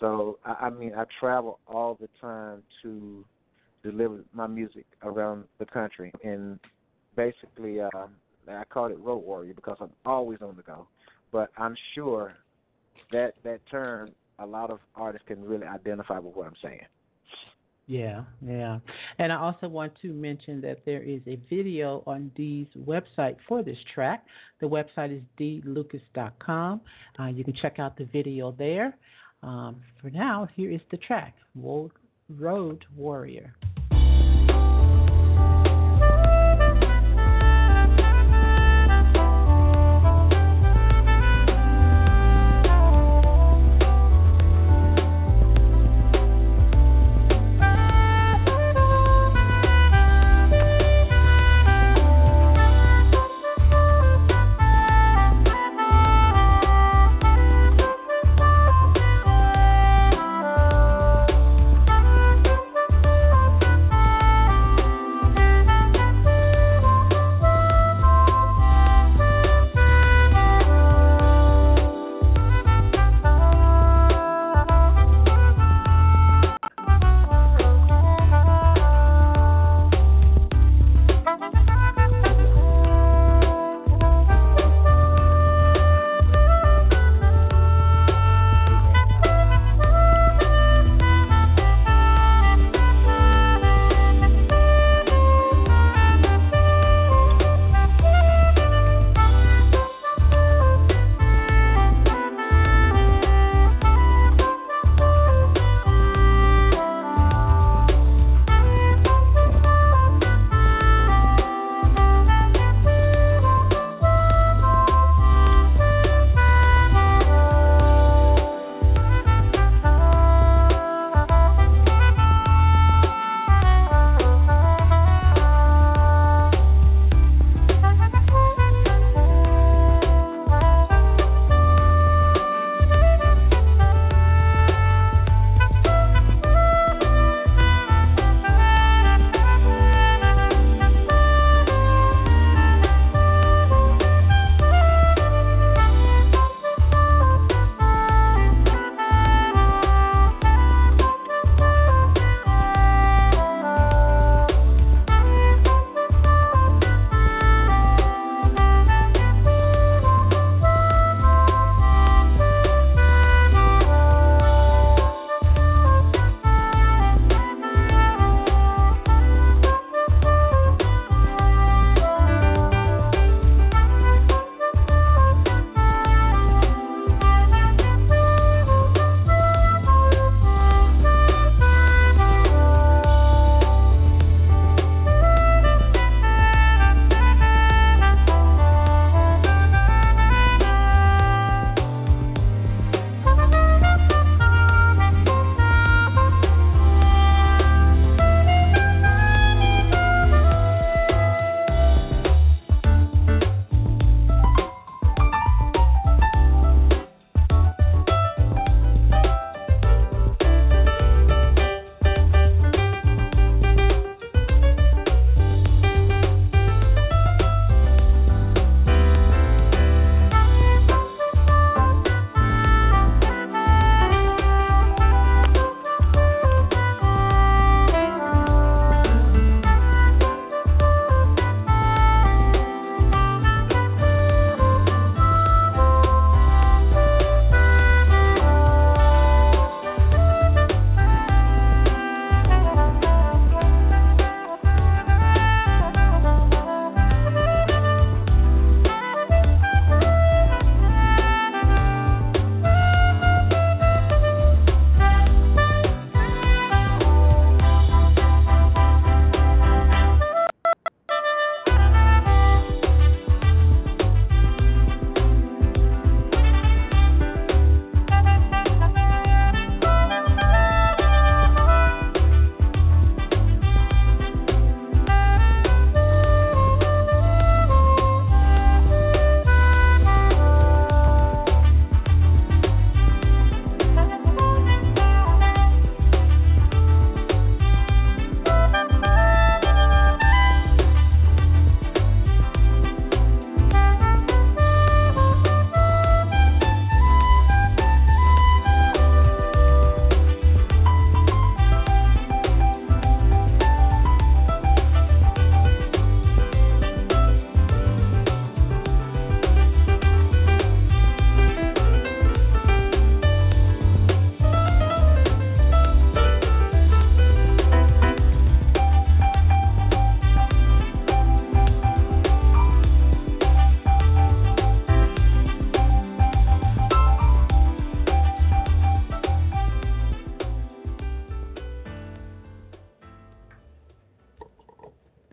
So 0.00 0.38
I, 0.44 0.66
I 0.66 0.70
mean, 0.70 0.92
I 0.96 1.04
travel 1.18 1.58
all 1.66 1.96
the 2.00 2.08
time 2.20 2.62
to 2.82 3.24
deliver 3.82 4.20
my 4.32 4.46
music 4.46 4.86
around 5.02 5.44
the 5.58 5.66
country, 5.66 6.12
and 6.24 6.58
basically, 7.16 7.80
uh, 7.80 7.88
I 8.48 8.64
call 8.70 8.86
it 8.86 8.98
road 8.98 9.18
warrior 9.18 9.54
because 9.54 9.76
I'm 9.80 9.90
always 10.04 10.40
on 10.42 10.56
the 10.56 10.62
go. 10.62 10.86
But 11.30 11.50
I'm 11.58 11.74
sure 11.94 12.34
that 13.12 13.34
that 13.44 13.60
term, 13.70 14.10
a 14.38 14.46
lot 14.46 14.70
of 14.70 14.78
artists 14.94 15.26
can 15.28 15.44
really 15.44 15.66
identify 15.66 16.18
with 16.18 16.34
what 16.34 16.46
I'm 16.46 16.56
saying. 16.62 16.86
Yeah, 17.88 18.24
yeah. 18.46 18.80
And 19.18 19.32
I 19.32 19.36
also 19.36 19.66
want 19.66 19.94
to 20.02 20.12
mention 20.12 20.60
that 20.60 20.84
there 20.84 21.02
is 21.02 21.22
a 21.26 21.40
video 21.48 22.02
on 22.06 22.30
Dee's 22.36 22.66
website 22.78 23.36
for 23.48 23.62
this 23.62 23.78
track. 23.94 24.24
The 24.60 24.68
website 24.68 25.16
is 25.16 25.22
dlucas.com. 25.40 26.82
Uh, 27.18 27.26
you 27.26 27.44
can 27.44 27.54
check 27.54 27.78
out 27.78 27.96
the 27.96 28.04
video 28.04 28.54
there. 28.58 28.94
Um, 29.42 29.76
for 30.02 30.10
now, 30.10 30.46
here 30.54 30.70
is 30.70 30.82
the 30.90 30.98
track 30.98 31.34
Road, 31.56 31.92
Road 32.28 32.84
Warrior. 32.94 33.54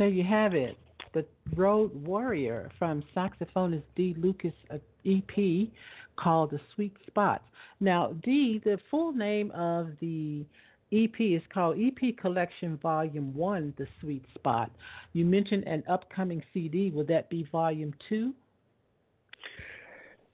There 0.06 0.14
you 0.14 0.24
have 0.24 0.54
it. 0.54 0.78
The 1.16 1.26
Road 1.56 1.92
Warrior 2.06 2.70
from 2.78 3.04
saxophonist 3.16 3.82
Dee 3.96 4.14
Lucas 4.20 4.54
uh, 4.70 4.78
EP 5.04 5.68
called 6.16 6.52
The 6.52 6.60
Sweet 6.76 6.94
Spots. 7.08 7.44
Now, 7.80 8.14
Dee, 8.24 8.62
the 8.64 8.78
full 8.92 9.14
name 9.14 9.50
of 9.56 9.88
the 10.02 10.46
EP 10.92 11.20
is 11.20 11.42
called 11.52 11.80
EP 11.80 12.16
Collection 12.18 12.78
Volume 12.84 13.34
1, 13.34 13.74
The 13.80 13.88
Sweet 14.00 14.24
Spot. 14.36 14.70
You 15.14 15.26
mentioned 15.26 15.64
an 15.64 15.82
upcoming 15.90 16.44
CD. 16.54 16.92
Will 16.92 17.06
that 17.06 17.28
be 17.32 17.48
Volume 17.52 17.96
2? 18.08 18.32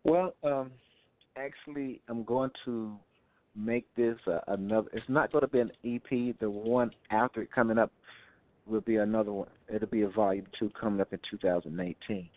Well, 0.04 0.36
um, 0.44 0.70
actually, 1.38 2.02
I'm 2.10 2.26
going 2.26 2.52
to 2.66 3.00
make 3.56 3.86
this 3.96 4.18
uh, 4.28 4.40
another. 4.50 4.90
It's 4.92 5.08
not 5.08 5.32
going 5.32 5.44
to 5.44 5.48
be 5.48 5.62
an 5.62 5.72
EP. 5.86 6.38
The 6.42 6.50
one 6.50 6.92
after 7.10 7.42
it 7.42 7.54
coming 7.54 7.78
up 7.78 7.94
will 8.72 8.82
be 8.82 8.96
another 8.96 9.32
one. 9.32 9.50
It'll 9.74 9.88
be 9.88 10.02
a 10.04 10.10
volume 10.10 10.48
two 10.58 10.72
coming 10.80 11.02
up 11.02 11.12
in 11.14 11.20
2018. 11.30 12.30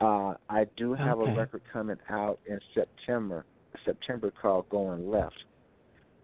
Uh, 0.00 0.34
I 0.48 0.66
do 0.76 0.94
have 0.94 1.18
okay. 1.18 1.30
a 1.30 1.36
record 1.36 1.62
coming 1.72 1.98
out 2.10 2.40
in 2.46 2.58
September. 2.74 3.44
September 3.84 4.32
called 4.32 4.68
Going 4.70 5.08
Left. 5.08 5.44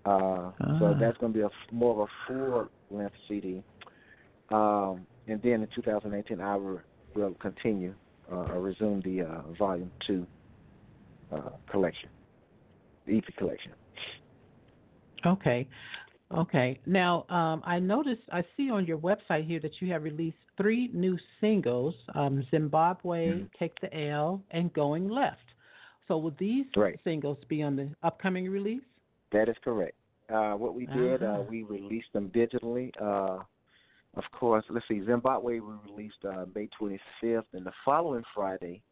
Uh, 0.04 0.08
ah. 0.10 0.52
So 0.78 0.96
that's 0.98 1.16
going 1.18 1.32
to 1.32 1.38
be 1.38 1.44
a 1.44 1.50
more 1.70 2.02
of 2.02 2.08
a 2.08 2.12
full 2.26 2.68
length 2.90 3.14
CD. 3.28 3.62
Um, 4.50 5.06
and 5.26 5.40
then 5.42 5.62
in 5.62 5.68
2018, 5.74 6.40
I 6.40 6.56
will, 6.56 6.80
will 7.14 7.34
continue 7.34 7.94
uh, 8.32 8.36
or 8.36 8.60
resume 8.60 9.02
the 9.02 9.22
uh, 9.22 9.42
volume 9.58 9.90
two 10.06 10.26
uh, 11.30 11.50
collection, 11.70 12.08
the 13.06 13.18
EP 13.18 13.24
collection. 13.36 13.72
Okay. 15.26 15.68
Okay. 16.36 16.78
Now, 16.86 17.24
um, 17.30 17.62
I 17.64 17.78
noticed, 17.78 18.22
I 18.32 18.44
see 18.56 18.70
on 18.70 18.86
your 18.86 18.98
website 18.98 19.46
here 19.46 19.60
that 19.60 19.80
you 19.80 19.90
have 19.92 20.02
released 20.02 20.36
three 20.56 20.90
new 20.92 21.16
singles 21.40 21.94
um, 22.14 22.46
Zimbabwe, 22.50 23.28
mm-hmm. 23.28 23.44
Take 23.58 23.80
the 23.80 24.08
L, 24.08 24.42
and 24.50 24.72
Going 24.72 25.08
Left. 25.08 25.38
So, 26.06 26.18
will 26.18 26.34
these 26.38 26.66
right. 26.76 26.98
singles 27.04 27.38
be 27.48 27.62
on 27.62 27.76
the 27.76 27.90
upcoming 28.02 28.50
release? 28.50 28.82
That 29.32 29.48
is 29.48 29.56
correct. 29.62 29.94
Uh, 30.32 30.52
what 30.52 30.74
we 30.74 30.86
did, 30.86 31.22
uh-huh. 31.22 31.40
uh, 31.40 31.42
we 31.42 31.62
released 31.62 32.12
them 32.12 32.30
digitally. 32.34 32.90
Uh, 33.00 33.42
of 34.14 34.24
course, 34.32 34.64
let's 34.68 34.86
see, 34.88 35.02
Zimbabwe 35.04 35.60
we 35.60 35.74
released 35.90 36.24
uh, 36.26 36.44
May 36.54 36.68
25th, 36.80 37.44
and 37.52 37.64
the 37.64 37.72
following 37.84 38.24
Friday 38.34 38.82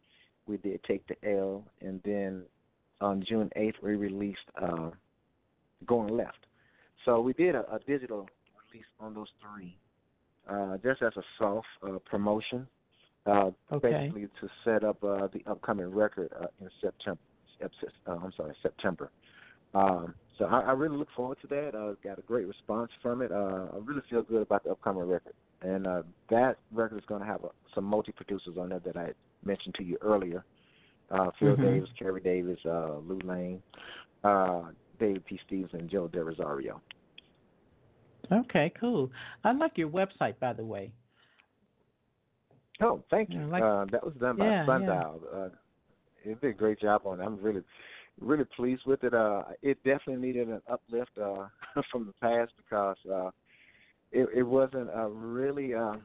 we 0.47 0.57
did 0.57 0.83
Take 0.83 1.03
the 1.07 1.29
L, 1.29 1.63
and 1.81 2.01
then 2.03 2.43
on 3.01 3.23
June 3.27 3.51
8th 3.55 3.73
we 3.83 3.95
released 3.95 4.39
uh, 4.61 4.89
Going 5.85 6.15
Left. 6.15 6.46
So 7.07 7.21
we 7.21 7.31
did 7.31 7.55
a, 7.55 7.59
a 7.73 7.79
digital 7.87 8.27
release 8.69 8.85
on 8.99 9.13
those 9.13 9.29
three, 9.41 9.77
uh, 10.49 10.75
just 10.83 11.01
as 11.01 11.13
a 11.15 11.23
soft 11.39 11.65
uh, 11.81 11.99
promotion, 11.99 12.67
uh, 13.25 13.51
okay. 13.71 13.91
basically 13.91 14.27
to 14.41 14.49
set 14.65 14.83
up 14.83 15.01
uh, 15.01 15.27
the 15.27 15.41
upcoming 15.49 15.87
record 15.87 16.29
uh, 16.39 16.47
in 16.59 16.69
September. 16.81 17.21
Uh, 17.63 18.11
I'm 18.11 18.33
sorry, 18.35 18.53
September. 18.61 19.09
Um, 19.73 20.15
so 20.37 20.45
I, 20.45 20.59
I 20.59 20.71
really 20.73 20.97
look 20.97 21.07
forward 21.15 21.37
to 21.43 21.47
that. 21.47 21.75
Uh, 21.75 21.93
got 22.03 22.19
a 22.19 22.23
great 22.23 22.45
response 22.45 22.91
from 23.01 23.21
it. 23.21 23.31
Uh, 23.31 23.67
I 23.73 23.77
really 23.81 24.03
feel 24.09 24.21
good 24.21 24.41
about 24.41 24.65
the 24.65 24.71
upcoming 24.71 25.03
record, 25.03 25.33
and 25.61 25.87
uh, 25.87 26.03
that 26.29 26.57
record 26.73 26.97
is 26.97 27.05
going 27.07 27.21
to 27.21 27.27
have 27.27 27.45
a, 27.45 27.49
some 27.73 27.85
multi 27.85 28.11
producers 28.11 28.57
on 28.59 28.69
there 28.69 28.79
that 28.79 28.97
I 28.97 29.11
mentioned 29.45 29.75
to 29.75 29.83
you 29.83 29.97
earlier. 30.01 30.43
Uh, 31.09 31.31
Phil 31.39 31.55
mm-hmm. 31.55 31.63
Davis, 31.63 31.89
Kerry 31.97 32.19
Davis, 32.19 32.59
uh, 32.65 32.97
Lou 32.97 33.19
Lane, 33.23 33.63
uh, 34.25 34.63
David 34.99 35.25
P. 35.25 35.39
Stevens, 35.47 35.71
and 35.71 35.89
Joe 35.89 36.09
DeRosario. 36.13 36.81
Okay, 38.31 38.71
cool. 38.79 39.09
I 39.43 39.51
like 39.53 39.77
your 39.77 39.89
website, 39.89 40.39
by 40.39 40.53
the 40.53 40.63
way. 40.63 40.91
Oh, 42.81 43.03
thank 43.09 43.31
you. 43.31 43.41
Like, 43.45 43.63
uh, 43.63 43.85
that 43.91 44.03
was 44.03 44.13
done 44.19 44.37
by 44.37 44.45
yeah, 44.45 44.65
Sundial. 44.65 45.21
Yeah. 45.33 45.39
Uh, 45.39 45.49
it 46.25 46.41
did 46.41 46.49
a 46.49 46.53
great 46.53 46.79
job 46.79 47.01
on 47.05 47.19
it. 47.19 47.23
I'm 47.23 47.41
really, 47.41 47.63
really 48.19 48.45
pleased 48.55 48.83
with 48.85 49.03
it. 49.03 49.13
Uh, 49.13 49.43
it 49.61 49.77
definitely 49.83 50.27
needed 50.27 50.49
an 50.49 50.61
uplift 50.69 51.11
uh, 51.17 51.47
from 51.91 52.05
the 52.05 52.13
past 52.21 52.51
because 52.57 52.97
uh, 53.11 53.29
it, 54.11 54.27
it 54.35 54.43
wasn't 54.43 54.89
uh, 54.89 55.07
really. 55.07 55.73
Uh, 55.73 55.95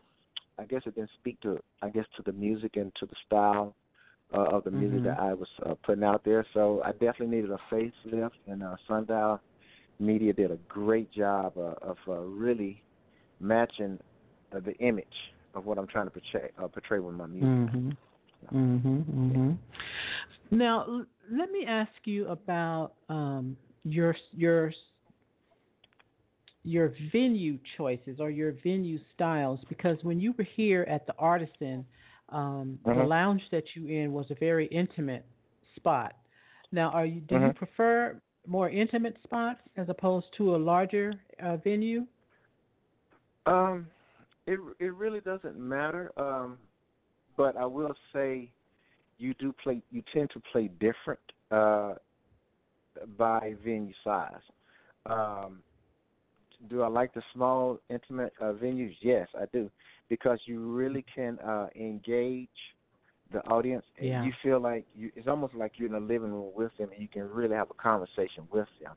I 0.58 0.64
guess 0.64 0.82
it 0.86 0.94
didn't 0.94 1.10
speak 1.18 1.40
to. 1.40 1.58
I 1.82 1.88
guess 1.88 2.04
to 2.16 2.22
the 2.22 2.32
music 2.32 2.76
and 2.76 2.92
to 3.00 3.06
the 3.06 3.16
style 3.26 3.74
uh, 4.34 4.44
of 4.44 4.64
the 4.64 4.70
music 4.70 5.00
mm-hmm. 5.00 5.08
that 5.08 5.20
I 5.20 5.34
was 5.34 5.48
uh, 5.66 5.74
putting 5.84 6.04
out 6.04 6.24
there. 6.24 6.46
So 6.54 6.82
I 6.84 6.92
definitely 6.92 7.36
needed 7.36 7.50
a 7.50 7.58
facelift, 7.74 8.30
and 8.46 8.62
uh, 8.62 8.76
Sundial 8.86 9.40
Media 10.02 10.32
did 10.32 10.50
a 10.50 10.58
great 10.68 11.10
job 11.12 11.52
uh, 11.56 11.74
of 11.90 11.96
uh, 12.08 12.12
really 12.12 12.82
matching 13.40 13.98
uh, 14.54 14.60
the 14.60 14.74
image 14.78 15.06
of 15.54 15.64
what 15.66 15.78
I'm 15.78 15.86
trying 15.86 16.06
to 16.06 16.10
portray, 16.10 16.50
uh, 16.62 16.68
portray 16.68 16.98
with 16.98 17.14
my 17.14 17.26
music. 17.26 17.48
Mm-hmm. 17.48 17.90
Mm-hmm, 18.56 18.98
mm-hmm. 18.98 19.52
Now, 20.50 20.84
l- 20.88 21.06
let 21.30 21.50
me 21.52 21.64
ask 21.66 21.92
you 22.04 22.26
about 22.28 22.94
um, 23.08 23.56
your 23.84 24.16
your 24.32 24.72
your 26.64 26.92
venue 27.12 27.58
choices 27.76 28.20
or 28.20 28.30
your 28.30 28.52
venue 28.62 28.98
styles, 29.14 29.60
because 29.68 29.98
when 30.02 30.20
you 30.20 30.34
were 30.36 30.46
here 30.56 30.86
at 30.88 31.06
the 31.06 31.14
Artisan, 31.18 31.84
um, 32.28 32.78
mm-hmm. 32.86 32.98
the 32.98 33.04
lounge 33.04 33.42
that 33.50 33.64
you 33.74 33.86
in 33.86 34.12
was 34.12 34.26
a 34.30 34.34
very 34.34 34.66
intimate 34.66 35.24
spot. 35.76 36.14
Now, 36.72 36.90
are 36.90 37.06
you 37.06 37.20
do 37.20 37.34
you 37.34 37.40
Mm-hmm. 37.40 37.64
prefer 37.64 38.20
more 38.46 38.68
intimate 38.68 39.16
spots 39.22 39.60
as 39.76 39.88
opposed 39.88 40.26
to 40.38 40.54
a 40.54 40.58
larger 40.58 41.12
uh, 41.42 41.56
venue? 41.58 42.06
Um, 43.46 43.86
it 44.46 44.58
it 44.78 44.94
really 44.94 45.20
doesn't 45.20 45.58
matter. 45.58 46.12
Um, 46.16 46.58
but 47.36 47.56
I 47.56 47.66
will 47.66 47.94
say, 48.12 48.50
you 49.18 49.34
do 49.34 49.54
play. 49.62 49.82
You 49.90 50.02
tend 50.12 50.30
to 50.30 50.42
play 50.52 50.68
different 50.80 51.20
uh, 51.50 51.94
by 53.16 53.54
venue 53.64 53.94
size. 54.04 54.42
Um, 55.06 55.62
do 56.68 56.82
I 56.82 56.88
like 56.88 57.12
the 57.12 57.22
small, 57.34 57.80
intimate 57.90 58.32
uh, 58.40 58.52
venues? 58.52 58.94
Yes, 59.00 59.28
I 59.34 59.44
do, 59.52 59.70
because 60.08 60.38
you 60.46 60.60
really 60.60 61.04
can 61.14 61.38
uh, 61.40 61.66
engage 61.74 62.48
the 63.32 63.40
audience, 63.46 63.84
and 63.98 64.06
Yeah. 64.08 64.24
you 64.24 64.32
feel 64.42 64.60
like 64.60 64.86
you, 64.94 65.10
it's 65.16 65.28
almost 65.28 65.54
like 65.54 65.72
you're 65.76 65.88
in 65.88 65.94
a 65.94 66.00
living 66.00 66.32
room 66.32 66.50
with 66.54 66.72
them, 66.78 66.90
and 66.92 67.00
you 67.00 67.08
can 67.08 67.28
really 67.28 67.54
have 67.54 67.70
a 67.70 67.82
conversation 67.82 68.46
with 68.50 68.68
them. 68.82 68.94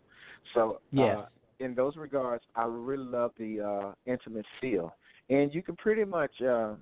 So, 0.54 0.82
Yes. 0.92 1.18
uh, 1.18 1.26
in 1.60 1.74
those 1.76 1.96
regards, 1.96 2.44
I 2.56 2.66
really 2.66 3.06
love 3.06 3.32
the 3.38 3.62
uh, 3.62 3.94
intimate 4.06 4.46
feel, 4.60 4.94
and 5.30 5.54
you 5.54 5.64
can 5.64 5.76
pretty 5.78 6.04
much, 6.04 6.32
uh, 6.42 6.74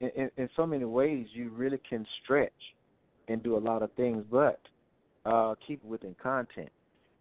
in, 0.00 0.10
in, 0.16 0.30
in 0.36 0.48
so 0.56 0.66
many 0.66 0.84
ways, 0.84 1.26
you 1.32 1.50
really 1.50 1.80
can 1.88 2.06
stretch 2.22 2.52
and 3.28 3.42
do 3.42 3.56
a 3.56 3.58
lot 3.58 3.82
of 3.82 3.92
things, 3.92 4.24
but 4.30 4.60
uh, 5.24 5.54
keep 5.66 5.80
it 5.82 5.86
within 5.86 6.16
content. 6.20 6.70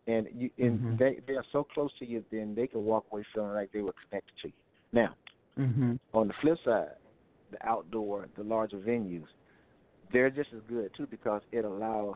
And 0.07 0.27
you, 0.33 0.49
and 0.57 0.79
Mhm. 0.79 0.97
they 0.97 1.19
they 1.27 1.33
are 1.33 1.45
so 1.51 1.63
close 1.63 1.91
to 1.99 2.05
you, 2.05 2.23
then 2.31 2.55
they 2.55 2.65
can 2.65 2.83
walk 2.83 3.05
away 3.11 3.23
feeling 3.33 3.53
like 3.53 3.71
they 3.71 3.81
were 3.81 3.93
connected 4.09 4.33
to 4.41 4.47
you. 4.47 4.53
Now, 4.93 5.15
Mm-hmm. 5.59 5.93
on 6.13 6.27
the 6.27 6.33
flip 6.41 6.57
side, 6.65 6.95
the 7.51 7.57
outdoor, 7.67 8.27
the 8.35 8.43
larger 8.43 8.77
venues, 8.77 9.27
they're 10.11 10.29
just 10.29 10.49
as 10.53 10.61
good 10.67 10.91
too 10.95 11.07
because 11.07 11.41
it 11.51 11.65
allows, 11.65 12.15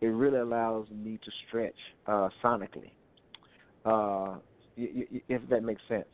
it 0.00 0.06
really 0.08 0.38
allows 0.38 0.86
me 0.90 1.18
to 1.24 1.30
stretch 1.48 1.76
uh, 2.06 2.28
sonically. 2.42 2.92
Uh, 3.84 4.38
y- 4.76 5.06
y- 5.12 5.22
if 5.28 5.46
that 5.48 5.62
makes 5.62 5.82
sense, 5.88 6.08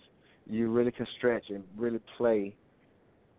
you 0.47 0.71
really 0.71 0.91
can 0.93 1.07
stretch 1.17 1.51
and 1.51 1.63
really 1.77 2.01
play 2.17 2.57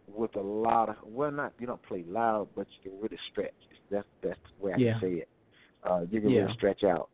with 0.08 0.36
a 0.36 0.42
lot 0.42 0.90
of. 0.90 0.96
Well, 1.04 1.32
not 1.32 1.54
you 1.60 1.68
don't 1.68 1.82
play 1.84 2.04
loud, 2.08 2.50
but 2.56 2.68
you 2.84 2.92
can 2.92 3.00
really 3.02 3.18
stretch. 3.32 3.54
That's 3.90 4.08
that's 4.24 4.40
the 4.58 4.66
way 4.66 4.74
I 4.74 4.78
Yeah. 4.78 5.00
can 5.00 5.02
say 5.10 5.14
it. 5.16 5.30
Uh, 5.84 6.02
you 6.10 6.22
can 6.22 6.32
Yeah. 6.32 6.42
really 6.42 6.54
stretch 6.54 6.84
out 6.84 7.10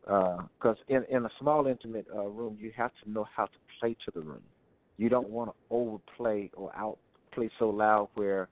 because 0.58 0.76
in 0.88 1.04
in 1.10 1.24
a 1.24 1.30
small 1.40 1.66
intimate 1.66 2.06
uh, 2.14 2.26
room, 2.26 2.56
you 2.60 2.72
have 2.76 2.92
to 3.02 3.10
know 3.10 3.26
how 3.34 3.46
to 3.46 3.58
play 3.80 3.96
to 4.04 4.10
the 4.14 4.20
room. 4.20 4.42
You 4.96 5.08
don't 5.08 5.28
want 5.30 5.50
to 5.50 5.54
overplay 5.70 6.50
or 6.54 6.72
outplay 6.76 7.48
so 7.58 7.70
loud 7.70 8.08
where 8.14 8.48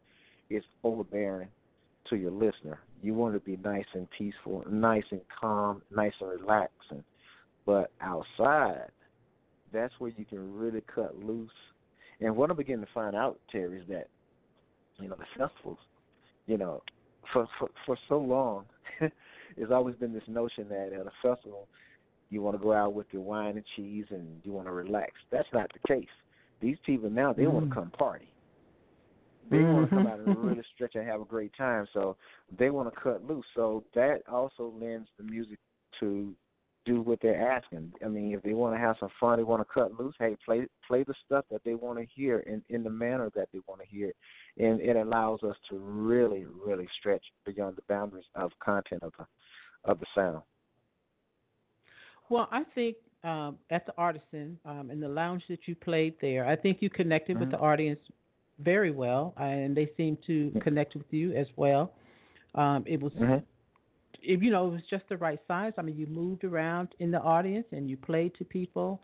it's 0.49 0.66
overbearing 0.85 1.49
to 2.11 2.16
your 2.16 2.31
listener. 2.31 2.81
You 3.03 3.14
want 3.14 3.35
to 3.35 3.40
be 3.40 3.57
nice 3.59 3.85
and 3.95 4.09
peaceful, 4.16 4.64
nice 4.71 5.05
and 5.11 5.21
calm, 5.40 5.83
nice 5.95 6.12
and 6.21 6.31
relaxing. 6.31 7.05
But 7.64 7.90
outside, 8.01 8.90
that's 9.73 9.92
where 9.99 10.12
you 10.16 10.25
can 10.25 10.57
really 10.57 10.83
cut 10.92 11.19
loose. 11.23 11.51
And 12.21 12.35
what 12.37 12.51
I'm 12.51 12.57
beginning 12.57 12.87
to 12.87 12.92
find 12.92 13.14
out, 13.14 13.38
Terry, 13.51 13.81
is 13.81 13.88
that 13.88 14.09
you 14.99 15.09
know 15.09 15.16
the 15.16 15.27
festivals, 15.38 15.79
you 16.47 16.57
know, 16.57 16.83
for 17.33 17.47
for, 17.59 17.69
for 17.85 17.99
so 18.09 18.19
long, 18.19 18.64
there's 19.01 19.71
always 19.71 19.97
been 19.97 20.12
this 20.12 20.23
notion 20.27 20.69
that 20.69 20.92
at 20.92 21.07
a 21.07 21.12
festival 21.23 21.69
you 22.31 22.42
want 22.42 22.57
to 22.57 22.62
go 22.62 22.73
out 22.73 22.95
with 22.95 23.07
your 23.12 23.23
wine 23.23 23.57
and 23.57 23.64
cheese 23.77 24.07
and 24.11 24.27
you 24.42 24.53
want 24.53 24.66
to 24.66 24.73
relax. 24.73 25.12
That's 25.31 25.49
not 25.53 25.71
the 25.73 25.95
case. 25.95 26.09
These 26.61 26.77
people 26.85 27.11
now 27.11 27.33
they 27.33 27.47
want 27.47 27.66
Mm. 27.66 27.69
to 27.69 27.75
come 27.75 27.90
party. 27.90 28.29
They 29.50 29.59
want 29.59 29.88
to 29.88 29.96
come 29.96 30.06
out 30.06 30.20
and 30.20 30.37
really 30.38 30.62
stretch 30.74 30.94
and 30.94 31.06
have 31.06 31.20
a 31.20 31.24
great 31.24 31.52
time. 31.56 31.87
So 31.92 32.16
they 32.59 32.70
want 32.70 32.92
to 32.92 33.00
cut 33.00 33.26
loose. 33.26 33.44
So 33.54 33.85
that 33.94 34.22
also 34.28 34.72
lends 34.78 35.09
the 35.18 35.24
music 35.24 35.59
to 36.00 36.35
do 36.87 37.00
what 37.02 37.18
they're 37.20 37.50
asking. 37.50 37.92
I 38.04 38.09
mean, 38.09 38.32
if 38.32 38.42
they 38.42 38.54
want 38.54 38.74
to 38.74 38.78
have 38.78 38.96
some 39.00 39.11
fun, 39.18 39.38
they 39.38 39.44
want 39.44 39.61
to 39.61 39.72
cut 39.72 39.98
loose. 39.98 40.14
Hey, 40.18 40.37
play 40.44 40.66
play 40.87 41.02
the 41.02 41.14
stuff 41.24 41.44
that 41.50 41.62
they 41.64 41.74
want 41.74 41.98
to 41.98 42.06
hear 42.14 42.38
in 42.40 42.62
in 42.70 42.85
the 42.85 42.90
manner 42.90 43.30
that 43.35 43.48
they 43.52 43.59
want 43.66 43.80
to 43.80 43.87
hear 43.87 44.09
it, 44.09 44.16
and 44.59 44.80
it 44.80 44.96
allows 44.96 45.42
us 45.42 45.56
to 45.68 45.78
really 45.78 46.46
really 46.64 46.88
stretch 46.98 47.24
beyond 47.44 47.76
the 47.76 47.82
boundaries 47.88 48.24
of 48.37 48.52
content 48.64 49.02
of 49.02 49.12
the 49.18 49.26
of 49.85 49.98
the 49.98 50.06
sound. 50.14 50.42
Well, 52.28 52.48
I 52.50 52.62
think 52.74 52.96
um, 53.24 53.59
at 53.70 53.87
the 53.87 53.94
Artisan 53.98 54.59
um, 54.64 54.90
in 54.90 55.00
the 55.00 55.09
lounge 55.09 55.42
that 55.48 55.61
you 55.66 55.74
played 55.74 56.14
there, 56.20 56.46
I 56.46 56.56
think 56.56 56.78
you 56.80 56.88
connected 56.88 57.35
mm-hmm. 57.35 57.40
with 57.40 57.50
the 57.50 57.59
audience 57.59 58.00
very 58.59 58.90
well, 58.90 59.35
and 59.37 59.77
they 59.77 59.90
seemed 59.97 60.19
to 60.27 60.53
connect 60.62 60.95
with 60.95 61.07
you 61.11 61.33
as 61.33 61.47
well. 61.57 61.92
Um, 62.55 62.85
it 62.87 63.01
was, 63.01 63.12
mm-hmm. 63.12 63.35
it, 64.23 64.42
you 64.42 64.51
know, 64.51 64.69
it 64.69 64.73
was 64.73 64.83
just 64.88 65.05
the 65.09 65.16
right 65.16 65.40
size. 65.47 65.73
I 65.77 65.83
mean, 65.83 65.97
you 65.97 66.07
moved 66.07 66.45
around 66.45 66.88
in 67.01 67.11
the 67.11 67.21
audience 67.21 67.66
and 67.73 67.88
you 67.90 67.97
played 67.97 68.35
to 68.38 68.45
people. 68.45 69.01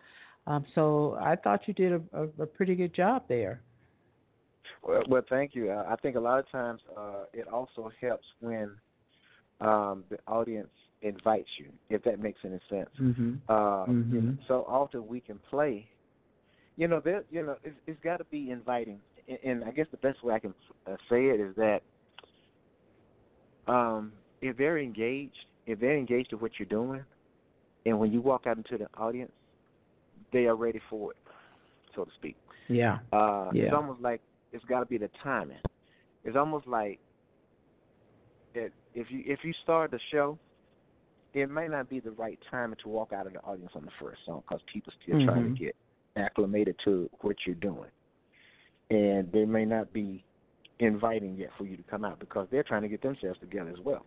Um, 0.46 0.64
so 0.74 1.18
I 1.20 1.36
thought 1.36 1.68
you 1.68 1.74
did 1.74 1.92
a, 1.92 2.00
a, 2.12 2.22
a 2.42 2.46
pretty 2.46 2.74
good 2.74 2.94
job 2.94 3.24
there. 3.28 3.60
Well, 4.82 5.02
well 5.06 5.22
thank 5.28 5.54
you. 5.54 5.70
Uh, 5.70 5.84
I 5.88 5.96
think 5.96 6.16
a 6.16 6.20
lot 6.20 6.38
of 6.38 6.50
times 6.50 6.80
uh, 6.96 7.24
it 7.32 7.46
also 7.46 7.92
helps 8.00 8.24
when 8.40 8.70
um, 9.60 10.04
the 10.08 10.18
audience 10.26 10.70
invites 11.02 11.48
you, 11.58 11.66
if 11.90 12.02
that 12.04 12.20
makes 12.20 12.40
any 12.44 12.60
sense. 12.70 12.90
Mm-hmm. 13.00 13.34
Uh, 13.48 13.52
mm-hmm. 13.86 14.14
You 14.14 14.20
know, 14.22 14.36
so 14.48 14.64
often 14.68 15.06
we 15.06 15.20
can 15.20 15.38
play. 15.50 15.86
You 16.76 16.88
know, 16.88 17.00
there. 17.00 17.22
You 17.30 17.44
know, 17.44 17.56
it's, 17.62 17.76
it's 17.86 18.00
got 18.02 18.16
to 18.16 18.24
be 18.24 18.50
inviting, 18.50 18.98
and, 19.44 19.64
I 19.64 19.70
guess 19.70 19.86
the 19.90 19.96
best 19.98 20.22
way 20.24 20.34
I 20.34 20.38
can 20.38 20.54
uh, 20.86 20.96
say 21.08 21.26
it 21.26 21.40
is 21.40 21.54
that 21.56 21.82
um, 23.66 24.12
if 24.40 24.56
they're 24.56 24.78
engaged, 24.78 25.36
if 25.66 25.80
they're 25.80 25.96
engaged 25.96 26.32
with 26.32 26.42
what 26.42 26.52
you're 26.58 26.66
doing, 26.66 27.02
and 27.86 27.98
when 27.98 28.12
you 28.12 28.20
walk 28.20 28.46
out 28.46 28.56
into 28.56 28.78
the 28.78 28.88
audience, 29.00 29.32
they 30.32 30.46
are 30.46 30.56
ready 30.56 30.80
for 30.90 31.12
it, 31.12 31.16
so 31.94 32.04
to 32.04 32.10
speak. 32.16 32.36
Yeah. 32.68 32.98
Uh, 33.12 33.50
yeah. 33.52 33.64
It's 33.64 33.74
almost 33.74 34.00
like 34.00 34.20
it's 34.52 34.64
got 34.64 34.80
to 34.80 34.86
be 34.86 34.98
the 34.98 35.10
timing. 35.22 35.58
It's 36.24 36.36
almost 36.36 36.66
like 36.66 36.98
that 38.54 38.70
if 38.94 39.10
you 39.10 39.22
if 39.26 39.40
you 39.42 39.52
start 39.62 39.90
the 39.90 40.00
show, 40.10 40.38
it 41.34 41.50
may 41.50 41.68
not 41.68 41.88
be 41.88 42.00
the 42.00 42.10
right 42.12 42.38
time 42.50 42.74
to 42.82 42.88
walk 42.88 43.12
out 43.12 43.26
of 43.26 43.32
the 43.32 43.40
audience 43.40 43.72
on 43.74 43.84
the 43.84 43.90
first 44.00 44.20
song 44.26 44.42
because 44.46 44.62
people 44.72 44.92
still 45.02 45.16
mm-hmm. 45.16 45.28
trying 45.28 45.54
to 45.54 45.60
get 45.60 45.76
acclimated 46.16 46.76
to 46.84 47.08
what 47.20 47.36
you're 47.46 47.54
doing, 47.56 47.90
and 48.92 49.32
they 49.32 49.46
may 49.46 49.64
not 49.64 49.90
be 49.92 50.22
inviting 50.78 51.34
yet 51.36 51.48
for 51.56 51.64
you 51.64 51.76
to 51.76 51.82
come 51.84 52.04
out 52.04 52.20
because 52.20 52.46
they're 52.50 52.62
trying 52.62 52.82
to 52.82 52.88
get 52.88 53.00
themselves 53.00 53.38
together 53.40 53.70
as 53.70 53.82
well. 53.82 54.04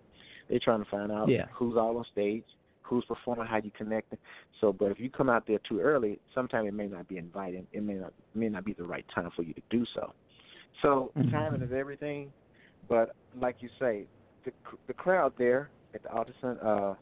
They're 0.47 0.59
trying 0.63 0.83
to 0.83 0.89
find 0.89 1.11
out 1.11 1.27
yeah. 1.27 1.45
who's 1.53 1.75
all 1.75 1.97
on 1.97 2.05
stage, 2.11 2.43
who's 2.83 3.03
performing, 3.05 3.47
how 3.47 3.57
you 3.57 3.71
connect. 3.75 4.13
So, 4.61 4.71
but 4.71 4.91
if 4.91 4.99
you 4.99 5.09
come 5.09 5.27
out 5.27 5.47
there 5.47 5.57
too 5.67 5.79
early, 5.79 6.19
sometimes 6.35 6.67
it 6.67 6.73
may 6.75 6.85
not 6.85 7.07
be 7.07 7.17
inviting. 7.17 7.65
It 7.73 7.81
may 7.81 7.95
not 7.95 8.13
may 8.35 8.47
not 8.47 8.63
be 8.63 8.73
the 8.73 8.83
right 8.83 9.05
time 9.13 9.31
for 9.35 9.41
you 9.41 9.55
to 9.55 9.61
do 9.71 9.85
so. 9.95 10.13
So 10.83 11.11
mm-hmm. 11.17 11.31
timing 11.31 11.61
is 11.63 11.71
everything. 11.75 12.31
But 12.87 13.15
like 13.41 13.55
you 13.61 13.69
say, 13.79 14.05
the 14.45 14.51
the 14.85 14.93
crowd 14.93 15.33
there 15.39 15.71
at 15.95 16.03
the 16.03 16.09
Artisan 16.09 16.59
uh, 16.63 16.93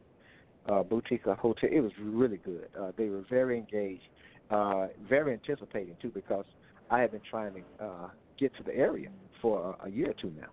uh, 0.69 0.83
Boutique 0.83 1.25
Hotel, 1.25 1.69
it 1.69 1.81
was 1.81 1.91
really 1.99 2.37
good. 2.37 2.69
Uh, 2.79 2.91
they 2.95 3.09
were 3.09 3.25
very 3.29 3.57
engaged, 3.57 4.03
uh, 4.51 4.87
very 5.09 5.33
anticipating 5.33 5.97
too, 6.01 6.11
because 6.13 6.45
I 6.89 6.99
have 7.01 7.11
been 7.11 7.21
trying 7.29 7.53
to 7.53 7.85
uh, 7.85 8.07
get 8.39 8.55
to 8.57 8.63
the 8.63 8.75
area 8.75 9.09
for 9.41 9.77
a, 9.81 9.87
a 9.87 9.89
year 9.89 10.11
or 10.11 10.13
two 10.13 10.31
now. 10.35 10.49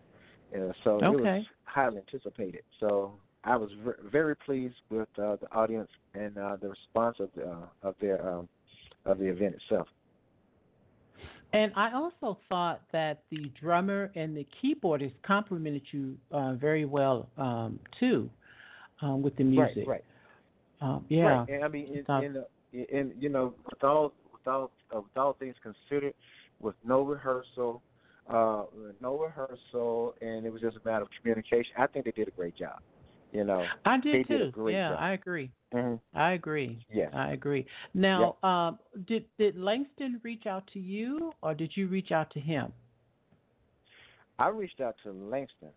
Uh, 0.55 0.73
so 0.85 0.91
okay. 1.03 1.07
it 1.07 1.21
was 1.21 1.45
highly 1.65 1.99
anticipated. 1.99 2.63
So 2.81 3.15
I 3.45 3.57
was 3.57 3.71
ver- 3.85 4.01
very 4.11 4.37
pleased 4.37 4.75
with 4.91 5.09
uh, 5.19 5.37
the 5.37 5.51
audience 5.53 5.89
and 6.15 6.37
uh, 6.37 6.57
the 6.61 6.69
response 6.69 7.19
of 7.21 7.31
the, 7.37 7.49
uh, 7.49 7.89
of 7.89 7.95
their 8.01 8.29
um, 8.29 8.49
of 9.07 9.19
the 9.19 9.25
event 9.25 9.55
itself. 9.55 9.89
And 11.53 11.73
I 11.75 11.93
also 11.95 12.39
thought 12.49 12.83
that 12.93 13.23
the 13.31 13.51
drummer 13.61 14.13
and 14.15 14.37
the 14.37 14.47
keyboardist 14.63 15.15
complimented 15.27 15.83
you 15.91 16.17
uh, 16.31 16.55
very 16.55 16.85
well 16.85 17.29
um, 17.37 17.81
too, 17.99 18.31
um, 19.03 19.23
with 19.23 19.37
the 19.37 19.45
music. 19.45 19.85
Right, 19.87 19.87
right. 19.89 20.05
Um, 20.81 21.05
yeah. 21.09 21.25
Right. 21.25 21.49
And 21.49 21.65
I 21.65 21.69
mean, 21.69 22.05
in, 22.09 22.25
in, 22.25 22.45
in, 22.73 22.85
in 22.91 23.13
you 23.19 23.29
know, 23.31 23.55
with 23.69 23.83
all 23.83 24.13
with 24.45 24.53
all 24.53 24.71
uh, 24.95 25.21
all 25.21 25.35
things 25.35 25.55
considered, 25.63 26.15
with 26.61 26.75
no 26.85 27.03
rehearsal, 27.03 27.83
uh, 28.29 28.65
no 29.01 29.19
rehearsal, 29.19 30.15
and 30.21 30.47
it 30.47 30.53
was 30.53 30.61
just 30.61 30.77
a 30.77 30.89
matter 30.89 31.03
of 31.03 31.09
communication. 31.21 31.73
I 31.79 31.87
think 31.87 32.05
they 32.05 32.11
did 32.13 32.29
a 32.29 32.33
great 32.33 32.57
job. 32.57 32.81
You 33.33 33.45
know, 33.45 33.65
I 33.85 33.99
did 33.99 34.27
too. 34.27 34.51
Did 34.51 34.73
yeah, 34.73 34.91
job. 34.91 34.99
I 35.01 35.13
agree. 35.13 35.51
Mm-hmm. 35.73 36.19
I 36.19 36.33
agree. 36.33 36.85
Yes, 36.93 37.13
I 37.15 37.33
agree. 37.33 37.65
Now, 37.95 38.37
yep. 38.43 38.51
um, 38.51 38.79
did 39.07 39.25
did 39.39 39.57
Langston 39.57 40.21
reach 40.25 40.47
out 40.47 40.69
to 40.73 40.81
you, 40.81 41.33
or 41.43 41.55
did 41.55 41.71
you 41.77 41.87
reach 41.87 42.11
out 42.11 42.31
to 42.33 42.41
him? 42.41 42.73
I 44.39 44.49
reached 44.49 44.81
out 44.81 44.97
to 45.05 45.13
Langston. 45.13 45.69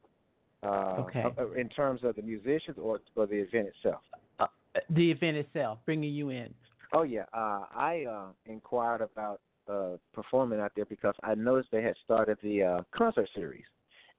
Uh, 0.63 0.95
okay. 0.99 1.23
Uh, 1.38 1.52
in 1.52 1.67
terms 1.69 2.02
of 2.04 2.15
the 2.15 2.21
musicians 2.21 2.78
or 2.82 3.02
or 3.15 3.28
the 3.28 3.36
event 3.36 3.67
itself. 3.67 4.02
Uh, 4.39 4.47
the 4.89 5.12
event 5.12 5.38
itself, 5.38 5.78
bringing 5.86 6.12
you 6.12 6.30
in. 6.30 6.52
Oh 6.93 7.03
yeah, 7.03 7.25
uh, 7.34 7.65
I 7.75 8.06
uh, 8.10 8.27
inquired 8.45 9.01
about 9.01 9.41
uh, 9.67 9.97
performing 10.13 10.60
out 10.60 10.71
there 10.75 10.86
because 10.86 11.15
I 11.23 11.34
noticed 11.36 11.69
they 11.71 11.82
had 11.82 11.95
started 12.03 12.38
the 12.43 12.63
uh, 12.63 12.82
concert 12.95 13.29
series, 13.36 13.63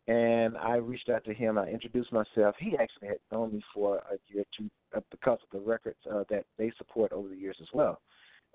and 0.08 0.56
I 0.56 0.76
reached 0.76 1.08
out 1.08 1.24
to 1.24 1.34
him. 1.34 1.56
I 1.56 1.68
introduced 1.68 2.12
myself. 2.12 2.56
He 2.58 2.76
actually 2.78 3.08
had 3.08 3.18
known 3.30 3.52
me 3.52 3.62
for 3.72 3.98
a 3.98 4.16
year 4.26 4.42
or 4.42 4.46
two 4.56 4.70
uh, 4.96 5.00
because 5.10 5.38
of 5.42 5.48
the 5.52 5.64
records 5.64 5.98
uh, 6.12 6.24
that 6.30 6.44
they 6.58 6.72
support 6.76 7.12
over 7.12 7.28
the 7.28 7.36
years 7.36 7.56
as 7.60 7.68
well. 7.72 8.00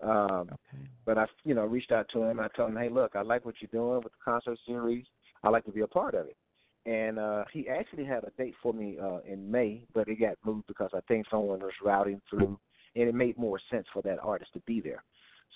Um, 0.03 0.49
okay. 0.51 0.84
But 1.05 1.17
I, 1.17 1.25
you 1.43 1.53
know, 1.53 1.65
reached 1.65 1.91
out 1.91 2.08
to 2.13 2.23
him. 2.23 2.39
I 2.39 2.47
told 2.55 2.71
him, 2.71 2.77
"Hey, 2.77 2.89
look, 2.89 3.15
I 3.15 3.21
like 3.21 3.45
what 3.45 3.55
you're 3.62 3.69
doing 3.71 4.01
with 4.03 4.12
the 4.12 4.23
concert 4.23 4.58
series. 4.65 5.05
I 5.43 5.49
like 5.49 5.65
to 5.65 5.71
be 5.71 5.82
a 5.82 5.88
part 5.88 6.15
of 6.15 6.27
it." 6.27 6.38
And 6.86 7.19
uh, 7.19 7.43
he 7.51 7.67
actually 7.67 8.05
had 8.05 8.23
a 8.23 8.32
date 8.38 8.55
for 8.63 8.73
me 8.73 8.97
uh, 9.01 9.19
in 9.25 9.49
May, 9.49 9.84
but 9.93 10.08
it 10.08 10.19
got 10.19 10.38
moved 10.45 10.67
because 10.67 10.89
I 10.93 10.99
think 11.08 11.25
someone 11.29 11.60
was 11.60 11.73
routing 11.84 12.21
through, 12.29 12.58
and 12.95 13.10
it 13.10 13.15
made 13.15 13.38
more 13.38 13.60
sense 13.71 13.86
for 13.93 14.02
that 14.04 14.19
artist 14.21 14.54
to 14.54 14.60
be 14.62 14.82
there. 14.82 15.04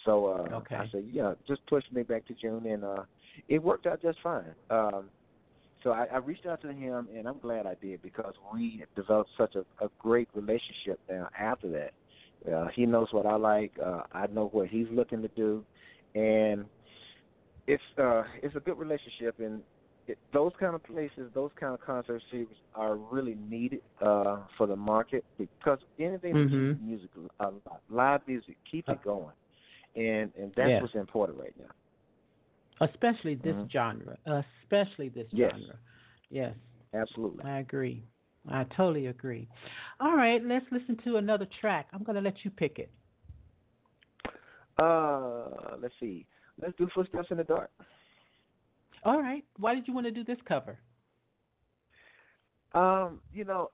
So 0.05 0.25
uh, 0.25 0.55
okay. 0.55 0.75
I 0.75 0.87
said, 0.91 1.05
yeah, 1.11 1.33
just 1.47 1.65
push 1.67 1.83
me 1.91 2.03
back 2.03 2.25
to 2.27 2.33
June, 2.33 2.65
and 2.65 2.83
uh, 2.83 3.03
it 3.47 3.61
worked 3.61 3.87
out 3.87 4.01
just 4.01 4.19
fine. 4.21 4.53
Um, 4.69 5.09
so 5.83 5.91
I, 5.91 6.05
I 6.05 6.17
reached 6.17 6.45
out 6.45 6.61
to 6.61 6.71
him, 6.71 7.07
and 7.15 7.27
I'm 7.27 7.39
glad 7.39 7.65
I 7.65 7.75
did 7.81 8.01
because 8.01 8.33
we 8.53 8.83
developed 8.95 9.29
such 9.37 9.55
a, 9.55 9.61
a 9.83 9.89
great 9.99 10.29
relationship 10.33 10.99
now 11.09 11.27
after 11.39 11.69
that. 11.69 12.51
Uh, 12.51 12.67
he 12.75 12.85
knows 12.85 13.07
what 13.11 13.25
I 13.25 13.35
like. 13.35 13.71
Uh, 13.83 14.01
I 14.11 14.27
know 14.27 14.49
what 14.51 14.67
he's 14.67 14.87
looking 14.91 15.21
to 15.21 15.29
do, 15.29 15.63
and 16.15 16.65
it's 17.67 17.83
uh, 17.97 18.23
it's 18.41 18.55
a 18.55 18.59
good 18.59 18.77
relationship. 18.77 19.39
And 19.39 19.61
it, 20.07 20.17
those 20.33 20.51
kind 20.59 20.75
of 20.75 20.83
places, 20.83 21.31
those 21.33 21.51
kind 21.59 21.73
of 21.73 21.81
concert 21.81 22.21
series 22.29 22.47
are 22.75 22.95
really 22.95 23.37
needed 23.49 23.81
uh, 24.01 24.39
for 24.57 24.67
the 24.67 24.75
market 24.75 25.23
because 25.37 25.79
anything 25.99 26.33
mm-hmm. 26.33 26.87
music, 26.87 27.09
uh, 27.39 27.51
live 27.89 28.21
music, 28.27 28.57
keeps 28.69 28.89
it 28.89 29.03
going 29.03 29.33
and 29.95 30.31
and 30.37 30.51
that's 30.55 30.69
yes. 30.69 30.81
what's 30.81 30.95
important 30.95 31.39
right 31.39 31.53
now. 31.59 32.87
Especially 32.87 33.35
this 33.35 33.53
mm-hmm. 33.53 33.69
genre. 33.71 34.17
Especially 34.63 35.09
this 35.09 35.27
yes. 35.31 35.51
genre. 35.51 35.75
Yes. 36.29 36.53
Absolutely. 36.93 37.43
I 37.43 37.59
agree. 37.59 38.03
I 38.49 38.65
totally 38.75 39.07
agree. 39.07 39.47
All 40.01 40.15
right, 40.15 40.43
let's 40.43 40.65
listen 40.71 40.97
to 41.05 41.15
another 41.17 41.47
track. 41.61 41.87
I'm 41.93 42.03
going 42.03 42.15
to 42.15 42.21
let 42.21 42.43
you 42.43 42.51
pick 42.51 42.77
it. 42.77 42.91
Uh, 44.77 45.77
let's 45.81 45.93
see. 45.99 46.25
Let's 46.61 46.73
do 46.77 46.89
Footsteps 46.93 47.27
in 47.31 47.37
the 47.37 47.45
Dark. 47.45 47.71
All 49.05 49.21
right. 49.21 49.43
Why 49.57 49.75
did 49.75 49.87
you 49.87 49.93
want 49.93 50.05
to 50.07 50.11
do 50.11 50.23
this 50.23 50.37
cover? 50.47 50.77
Um, 52.73 53.19
you 53.33 53.43
know, 53.43 53.69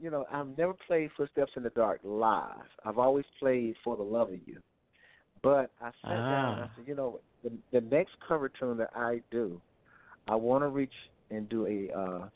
you 0.00 0.10
know, 0.10 0.26
I've 0.30 0.56
never 0.58 0.74
played 0.86 1.10
Footsteps 1.16 1.52
in 1.56 1.62
the 1.62 1.70
Dark 1.70 2.00
live. 2.02 2.66
I've 2.84 2.98
always 2.98 3.24
played 3.38 3.74
For 3.82 3.96
the 3.96 4.02
Love 4.02 4.28
of 4.32 4.38
You. 4.46 4.58
But 5.42 5.70
I 5.80 5.86
sat 5.86 5.94
ah. 6.04 6.30
down 6.30 6.54
and 6.54 6.62
I 6.64 6.70
said, 6.76 6.84
you 6.86 6.94
know, 6.94 7.20
the 7.42 7.52
the 7.72 7.80
next 7.80 8.12
cover 8.26 8.48
tune 8.48 8.76
that 8.78 8.90
I 8.94 9.22
do, 9.30 9.60
I 10.28 10.34
want 10.34 10.64
to 10.64 10.68
reach 10.68 10.92
and 11.30 11.48
do 11.48 11.66
a 11.66 11.96
uh 11.96 12.28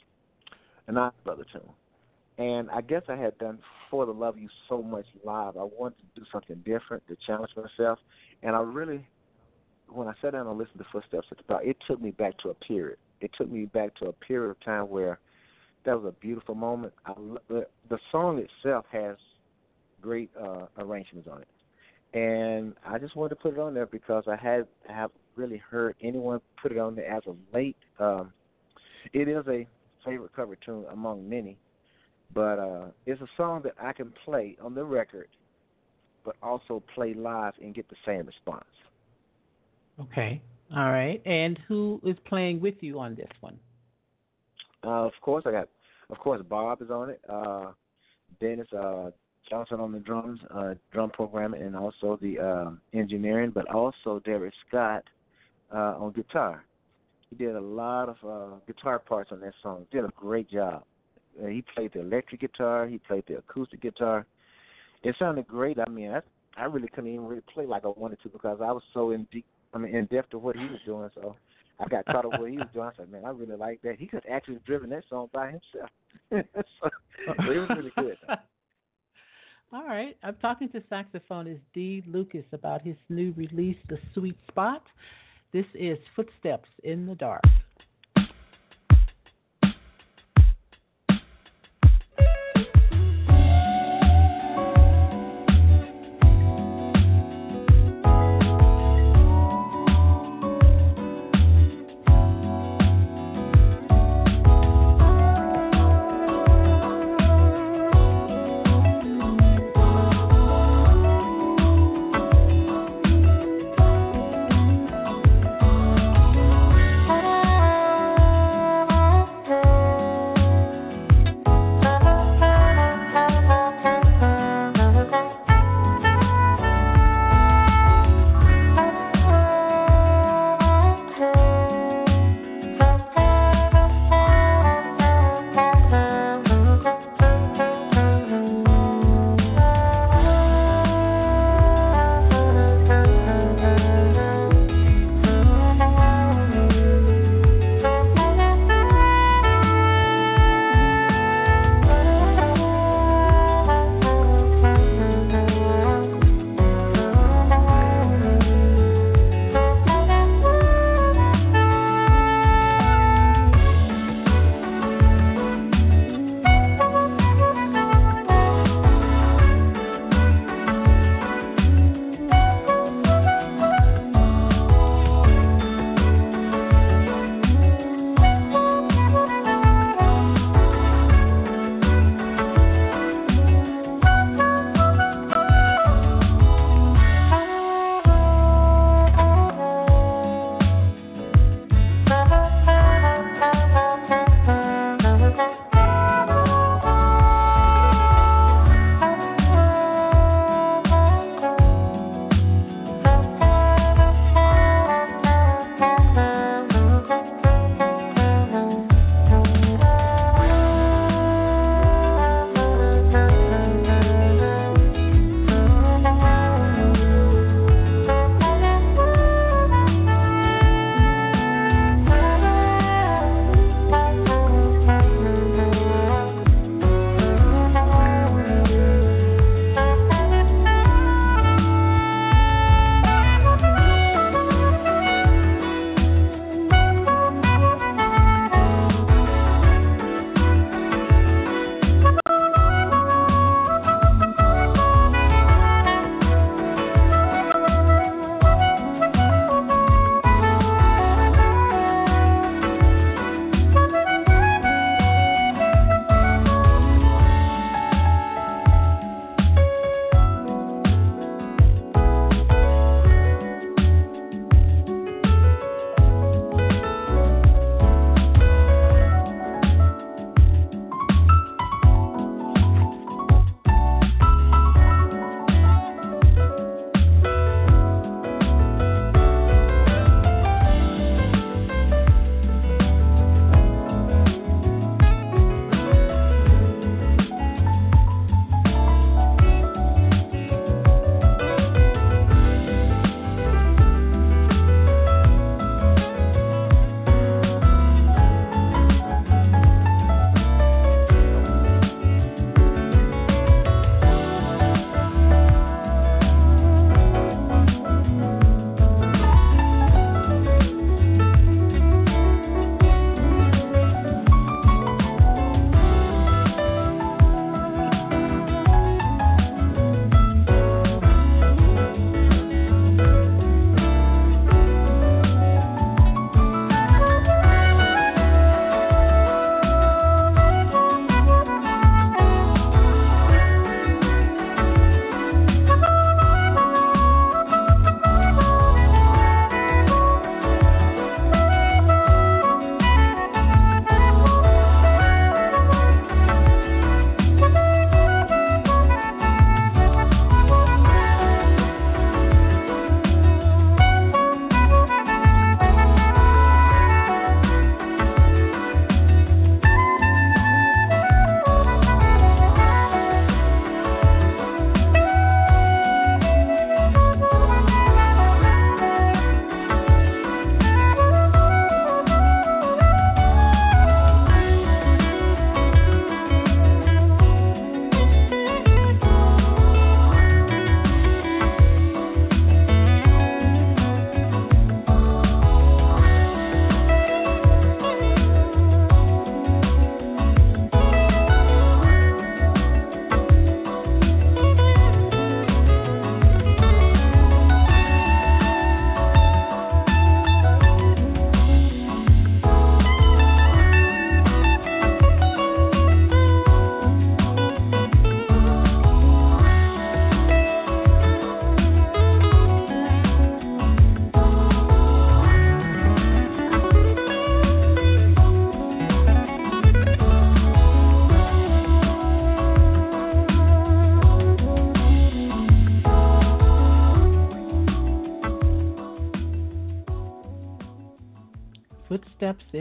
an 0.87 0.97
Odd 0.97 1.13
Brother 1.25 1.45
tune. 1.53 1.63
And 2.39 2.71
I 2.71 2.81
guess 2.81 3.03
I 3.09 3.17
had 3.17 3.37
done 3.39 3.59
For 3.91 4.07
the 4.07 4.13
Love 4.13 4.37
of 4.37 4.41
You 4.41 4.49
so 4.69 4.83
much 4.83 5.05
live. 5.25 5.57
I 5.57 5.65
wanted 5.65 5.97
to 5.99 6.21
do 6.21 6.27
something 6.33 6.57
different 6.65 7.07
to 7.09 7.17
challenge 7.27 7.51
myself. 7.57 7.99
And 8.43 8.57
I 8.57 8.61
really, 8.61 9.07
when 9.95 10.09
I 10.09 10.15
sat 10.21 10.33
down 10.33 10.47
and 10.47 10.59
listened 10.59 10.79
to 10.79 10.87
Footsteps 10.91 11.29
it 11.65 11.77
took 11.87 12.01
me 12.01 12.11
back 12.11 12.39
to 12.39 12.51
a 12.51 12.55
period. 12.55 12.99
It 13.21 13.31
took 13.37 13.51
me 13.51 13.67
back 13.67 13.95
to 13.97 14.07
a 14.07 14.13
period 14.13 14.51
of 14.51 14.61
time 14.65 14.89
where– 14.89 15.19
that 15.85 16.01
was 16.01 16.13
a 16.15 16.21
beautiful 16.21 16.55
moment. 16.55 16.93
I, 17.07 17.15
the, 17.49 17.67
the 17.89 17.99
song 18.11 18.39
itself 18.39 18.85
has 18.93 19.17
great 20.01 20.31
uh, 20.41 20.67
arrangements 20.79 21.29
on 21.31 21.43
it, 21.43 22.17
and 22.19 22.75
I 22.87 22.99
just 22.99 23.17
wanted 23.17 23.31
to 23.31 23.37
put 23.37 23.55
it 23.55 23.59
on 23.59 23.75
there 23.75 23.87
because 23.87 24.25
I 24.27 24.37
had 24.37 24.67
I 24.89 24.93
have 24.93 25.11
really 25.37 25.59
heard 25.59 25.97
anyone 26.03 26.41
put 26.61 26.73
it 26.73 26.79
on 26.79 26.95
there 26.95 27.11
as 27.11 27.23
of 27.27 27.37
late. 27.53 27.77
Um, 27.99 28.33
it 29.13 29.29
is 29.29 29.45
a 29.49 29.67
favorite 30.05 30.35
cover 30.35 30.57
tune 30.57 30.85
among 30.91 31.29
many, 31.29 31.57
But 32.35 32.59
uh, 32.59 32.87
it's 33.07 33.21
a 33.21 33.29
song 33.37 33.63
that 33.65 33.75
I 33.81 33.93
can 33.93 34.13
play 34.25 34.57
on 34.63 34.75
the 34.75 34.85
record, 34.85 35.29
but 36.25 36.37
also 36.43 36.83
play 36.95 37.15
live 37.15 37.55
and 37.61 37.75
get 37.75 37.89
the 37.89 37.97
same 38.07 38.27
response. 38.27 38.65
Okay. 40.01 40.41
All 40.75 40.91
right. 40.91 41.21
And 41.27 41.59
who 41.69 42.01
is 42.05 42.17
playing 42.27 42.61
with 42.61 42.75
you 42.81 42.99
on 42.99 43.15
this 43.15 43.31
one? 43.41 43.59
Uh, 44.85 45.07
of 45.07 45.13
course, 45.21 45.45
I 45.47 45.53
got. 45.53 45.69
Of 46.11 46.19
course, 46.19 46.43
Bob 46.49 46.83
is 46.83 46.91
on 46.91 47.11
it. 47.11 47.21
Uh, 47.29 47.73
Dennis 48.41 48.67
uh, 48.73 49.11
Johnson 49.49 49.81
on 49.81 49.93
the 49.93 50.01
drums, 50.01 50.41
uh, 50.55 50.75
drum 50.93 51.11
programming, 51.11 51.63
and 51.63 51.77
also 51.77 52.19
the 52.21 52.39
uh, 52.39 52.71
engineering. 52.99 53.51
But 53.55 53.69
also 53.73 54.21
Derek 54.25 54.53
Scott 54.69 55.05
uh, 55.73 55.97
on 55.99 56.13
guitar. 56.13 56.65
He 57.31 57.37
did 57.37 57.57
a 57.57 57.61
lot 57.61 58.09
of 58.11 58.17
uh, 58.27 58.57
guitar 58.67 58.99
parts 58.99 59.31
on 59.33 59.41
that 59.41 59.55
song. 59.63 59.87
Did 59.91 60.05
a 60.05 60.11
great 60.15 60.51
job. 60.51 60.85
Uh, 61.43 61.47
he 61.47 61.65
played 61.75 61.93
the 61.95 62.01
electric 62.01 62.43
guitar. 62.43 62.87
He 62.87 62.99
played 62.99 63.25
the 63.27 63.39
acoustic 63.39 63.81
guitar. 63.81 64.27
It 65.03 65.17
sounded 65.19 65.47
great. 65.49 65.79
I 65.79 65.89
mean, 65.89 66.11
I, 66.11 66.21
I 66.61 66.65
really 66.65 66.89
couldn't 66.89 67.11
even 67.11 67.27
really 67.27 67.43
play 67.53 67.65
like 67.65 67.85
I 67.85 67.89
wanted 67.97 68.21
to 68.23 68.29
because 68.29 68.59
I 68.61 68.71
was 68.71 68.83
so 68.93 69.13
in 69.13 69.27
deep. 69.33 69.47
I 69.75 69.79
mean, 69.79 69.95
in 69.95 70.07
depth 70.07 70.35
of 70.35 70.43
what 70.43 70.57
he 70.57 70.65
was 70.65 70.81
doing. 70.85 71.09
So 71.15 71.37
I 71.81 71.89
got 71.89 72.05
caught 72.07 72.25
up 72.27 72.39
what 72.39 72.51
he 72.51 72.57
was 72.57 72.69
doing. 72.73 72.87
I 72.87 72.97
said, 72.97 73.11
man, 73.11 73.25
I 73.25 73.31
really 73.31 73.57
like 73.57 73.81
that. 73.83 73.97
He 73.99 74.07
could 74.07 74.25
actually 74.31 74.59
driven 74.67 74.91
that 74.91 75.05
song 75.09 75.29
by 75.33 75.47
himself. 75.47 75.91
so, 76.31 76.91
it 77.29 77.59
was 77.59 77.69
really 77.77 77.93
good. 77.97 78.17
All 79.73 79.87
right. 79.87 80.17
I'm 80.23 80.37
talking 80.37 80.69
to 80.71 80.81
saxophonist 80.83 81.61
Dee 81.73 82.03
Lucas 82.07 82.45
about 82.53 82.83
his 82.83 82.97
new 83.09 83.33
release, 83.37 83.79
The 83.89 83.99
Sweet 84.15 84.37
Spot. 84.49 84.83
This 85.53 85.67
is 85.75 85.99
Footsteps 86.15 86.69
in 86.85 87.07
the 87.07 87.15
Dark. 87.15 87.43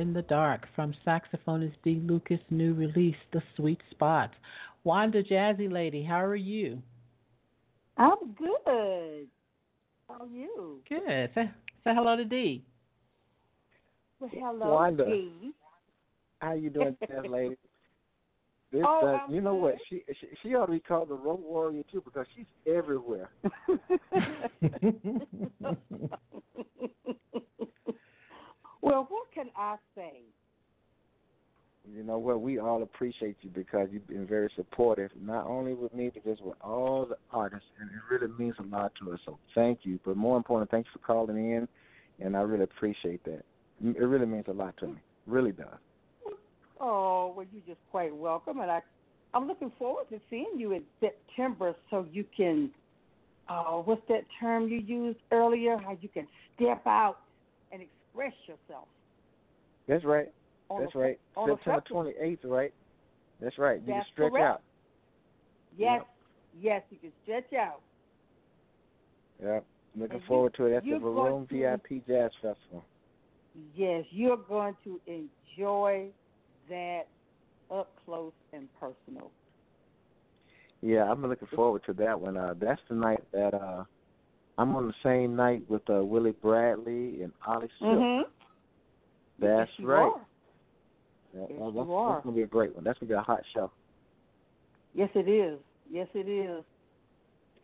In 0.02 0.14
the 0.14 0.24
Dark 0.24 0.68
from 0.76 0.95
saxophonist 1.06 1.76
Dee 1.84 2.02
Lucas' 2.04 2.39
new 2.49 2.74
release, 2.74 3.16
The 3.32 3.43
Sweet 3.56 3.80
Spot. 3.91 4.32
Wanda 4.84 5.22
Jazzy 5.22 5.72
Lady, 5.72 6.04
how 6.04 6.26
are 6.26 6.36
you? 6.36 6.82
I'm 7.97 8.34
good. 8.36 9.28
How 10.10 10.22
are 10.22 10.26
you? 10.26 10.80
Good. 10.89 11.30
Say, 11.36 11.52
say 11.84 11.93
hello 11.93 12.16
to 12.16 12.26
Dee. 12.26 12.66
Well, 14.20 14.32
hello, 14.34 14.74
Wanda. 14.74 15.06
Dee. 15.06 15.52
How 16.39 16.54
you 16.54 16.72
doing, 16.72 16.97
Jazz 17.08 17.26
Lady? 17.30 17.58
This, 18.72 18.82
oh, 18.84 19.06
uh, 19.06 19.20
you 19.32 19.41
know 19.41 19.54
what? 19.54 19.76
She, 19.88 20.02
she 20.20 20.28
she 20.41 20.56
ought 20.56 20.66
to 20.66 20.72
be 20.72 20.80
called 20.80 21.10
the 21.10 21.14
road 21.14 21.43
warrior 21.43 21.84
too 21.91 22.02
because 22.04 22.26
she's 22.36 22.47
everywhere. 22.66 23.30
well, 28.82 29.08
what 29.10 29.32
can 29.34 29.50
I 29.56 29.76
say? 29.96 30.22
You 31.92 32.04
know 32.04 32.20
what? 32.20 32.42
We 32.42 32.60
all 32.60 32.84
appreciate 32.84 33.38
you 33.42 33.50
because 33.50 33.88
you've 33.92 34.08
been 34.08 34.28
very 34.28 34.52
supportive, 34.56 35.10
not 35.20 35.48
only 35.48 35.74
with 35.74 35.94
me, 35.94 36.12
but 36.14 36.24
just 36.24 36.42
with 36.44 36.56
all 36.62 37.08
the 37.08 37.18
artists, 37.32 37.68
and 37.80 37.90
it 37.90 37.98
really 38.10 38.32
means 38.38 38.56
a 38.60 38.64
lot 38.64 38.92
to 39.02 39.14
us. 39.14 39.20
So 39.26 39.40
thank 39.56 39.80
you. 39.84 40.00
But 40.06 40.16
more 40.16 40.38
important, 40.38 40.70
thanks 40.70 40.90
for 40.94 41.00
calling 41.00 41.38
in, 41.38 41.68
and 42.20 42.38
I 42.38 42.42
really 42.42 42.66
appreciate 42.66 43.24
that. 43.24 43.44
It 43.84 44.00
really 44.00 44.28
means 44.28 44.46
a 44.48 44.54
lot 44.54 44.78
to 44.78 44.88
me. 44.88 44.98
Really 45.26 45.52
does. 45.52 45.80
Oh, 46.80 47.34
well, 47.36 47.46
you're 47.52 47.64
just 47.66 47.80
quite 47.90 48.16
welcome, 48.16 48.60
and 48.60 48.70
I, 48.70 48.82
I'm 49.34 49.48
looking 49.48 49.72
forward 49.80 50.06
to 50.10 50.20
seeing 50.30 50.54
you 50.58 50.74
in 50.74 50.84
September, 51.00 51.76
so 51.90 52.06
you 52.12 52.26
can, 52.36 52.70
uh, 53.50 53.78
what's 53.78 54.02
that 54.08 54.24
term 54.40 54.68
you 54.68 54.80
used 54.80 55.20
earlier? 55.32 55.78
How 55.78 55.98
you 56.00 56.10
can 56.10 56.28
step 56.56 56.86
out 56.86 57.20
express 58.14 58.34
yourself. 58.47 58.88
That's 59.88 60.03
right. 60.03 60.32
On 60.70 60.82
That's 60.82 60.95
a, 60.95 60.97
right. 60.97 61.20
September 61.36 61.84
twenty 61.88 62.14
eighth, 62.22 62.45
right? 62.45 62.74
That's 63.41 63.57
right. 63.57 63.82
You 63.82 63.93
That's 63.93 64.05
can 64.05 64.14
stretch 64.14 64.32
correct. 64.32 64.45
out. 64.45 64.62
Yes, 65.78 66.01
yep. 66.01 66.07
yes, 66.62 66.82
you 66.91 66.97
can 66.97 67.12
stretch 67.24 67.53
out. 67.53 67.82
Yep. 69.43 69.66
Looking 69.97 70.18
and 70.18 70.26
forward 70.26 70.55
you, 70.57 70.66
to 70.66 70.72
it. 70.72 70.74
That's 70.76 70.86
the 70.86 71.05
Varone 71.05 71.49
VIP 71.49 72.05
Jazz 72.07 72.32
Festival. 72.41 72.84
Yes, 73.76 74.05
you're 74.12 74.38
going 74.38 74.76
to 74.86 74.99
enjoy 75.07 76.07
that 76.70 77.03
up 77.70 77.89
close 78.05 78.32
and 78.53 78.68
personal. 78.80 79.32
Yeah, 80.82 81.12
I'm 81.12 81.22
looking 81.22 81.47
forward 81.53 81.84
to 81.86 81.93
that 81.93 82.20
one. 82.20 82.38
Uh, 82.38 82.53
that's 82.59 82.82
the 82.89 82.95
night 82.95 83.24
that 83.34 83.53
uh, 83.53 83.84
I'm 84.62 84.76
on 84.76 84.88
the 84.88 84.93
same 85.01 85.36
night 85.36 85.64
with 85.68 85.82
uh, 85.89 86.03
Willie 86.03 86.36
Bradley 86.39 87.24
and 87.24 87.32
Oli 87.47 87.68
Silk. 87.80 87.91
Mm-hmm. 87.91 88.30
That's 89.39 89.72
yes, 89.80 89.88
right. 89.88 90.03
Are. 90.03 90.22
Yeah, 91.34 91.45
yes, 91.49 91.59
that's, 91.76 91.88
that's 91.88 92.24
gonna 92.24 92.36
be 92.36 92.41
a 92.43 92.47
great 92.47 92.76
one. 92.76 92.84
That's 92.84 92.99
gonna 92.99 93.09
be 93.09 93.16
a 93.16 93.22
hot 93.22 93.41
show. 93.55 93.72
Yes, 94.93 95.09
it 95.16 95.28
is. 95.28 95.57
Yes, 95.89 96.07
it 96.14 96.30
is. 96.30 96.64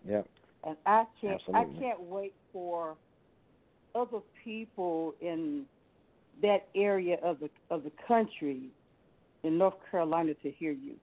Yep. 0.10 0.28
And 0.66 0.78
I 0.88 1.04
can't. 1.22 1.40
Absolutely. 1.48 1.78
I 1.78 1.80
can't 1.80 2.02
wait 2.02 2.34
for 2.52 2.96
other 3.94 4.20
people 4.44 5.14
in 5.22 5.66
that 6.42 6.68
area 6.76 7.18
of 7.22 7.40
the 7.40 7.50
of 7.70 7.84
the 7.84 7.92
country 8.08 8.70
in 9.44 9.58
North 9.60 9.76
Carolina 9.92 10.34
to 10.42 10.50
hear 10.50 10.72
you. 10.72 10.96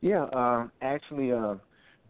Yeah, 0.00 0.24
uh, 0.24 0.68
actually, 0.80 1.32
uh, 1.32 1.56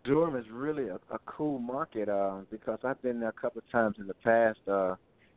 Durham 0.09 0.37
is 0.37 0.47
really 0.51 0.89
a, 0.89 0.95
a 1.11 1.19
cool 1.27 1.59
market 1.59 2.09
uh, 2.09 2.39
because 2.51 2.79
I've 2.83 3.01
been 3.03 3.21
there 3.21 3.29
a 3.29 3.41
couple 3.41 3.59
of 3.59 3.71
times 3.71 3.97
in 3.99 4.07
the 4.07 4.15
past 4.15 4.59
uh, 4.67 4.95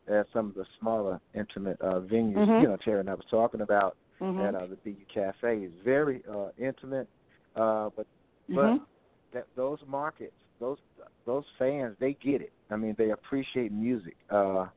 at 0.08 0.28
some 0.32 0.48
of 0.48 0.56
the 0.56 0.66
smaller, 0.80 1.20
intimate 1.34 1.80
uh, 1.82 2.00
venues. 2.00 2.48
Mhm. 2.48 2.62
You 2.62 2.68
know, 2.70 2.78
Terry 2.78 3.02
and 3.02 3.10
I 3.10 3.14
was 3.16 3.26
talking 3.30 3.62
about 3.62 3.98
Mm-hmm. 4.22 4.40
at 4.42 4.54
uh, 4.54 4.68
the 4.68 4.76
BU 4.76 5.06
Cafe. 5.12 5.64
It's 5.64 5.74
very 5.84 6.22
uh, 6.32 6.50
intimate, 6.58 7.10
uh, 7.56 7.90
but 7.96 8.06
but 8.50 8.56
Mhm. 8.56 8.86
that 9.34 9.48
those 9.56 9.80
markets, 9.88 10.36
those 10.60 10.78
those 11.26 11.44
fans, 11.58 11.98
they 12.00 12.14
get 12.14 12.42
it. 12.42 12.54
I 12.70 12.76
mean, 12.76 12.94
they 13.00 13.10
appreciate 13.10 13.72
music, 13.72 14.16
uh, 14.30 14.68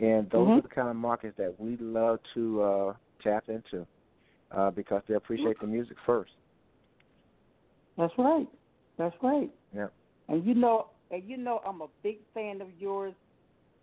and 0.00 0.28
those 0.30 0.48
Mhm. 0.48 0.58
are 0.58 0.62
the 0.62 0.68
kind 0.68 0.88
of 0.88 0.96
markets 0.96 1.36
that 1.38 1.58
we 1.60 1.76
love 1.76 2.18
to 2.34 2.62
uh, 2.62 2.94
tap 3.22 3.48
into 3.48 3.86
uh, 4.50 4.70
because 4.72 5.02
they 5.06 5.14
appreciate 5.14 5.58
the 5.60 5.68
music 5.68 5.96
first. 6.04 6.32
That's 7.96 8.12
right. 8.18 8.48
That's 9.00 9.16
right. 9.22 9.50
Yeah. 9.74 9.86
And 10.28 10.44
you 10.44 10.54
know, 10.54 10.88
and 11.10 11.22
you 11.26 11.38
know, 11.38 11.62
I'm 11.66 11.80
a 11.80 11.86
big 12.02 12.18
fan 12.34 12.60
of 12.60 12.68
yours. 12.78 13.14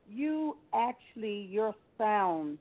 You 0.07 0.57
actually, 0.75 1.47
your 1.49 1.73
sound 1.97 2.59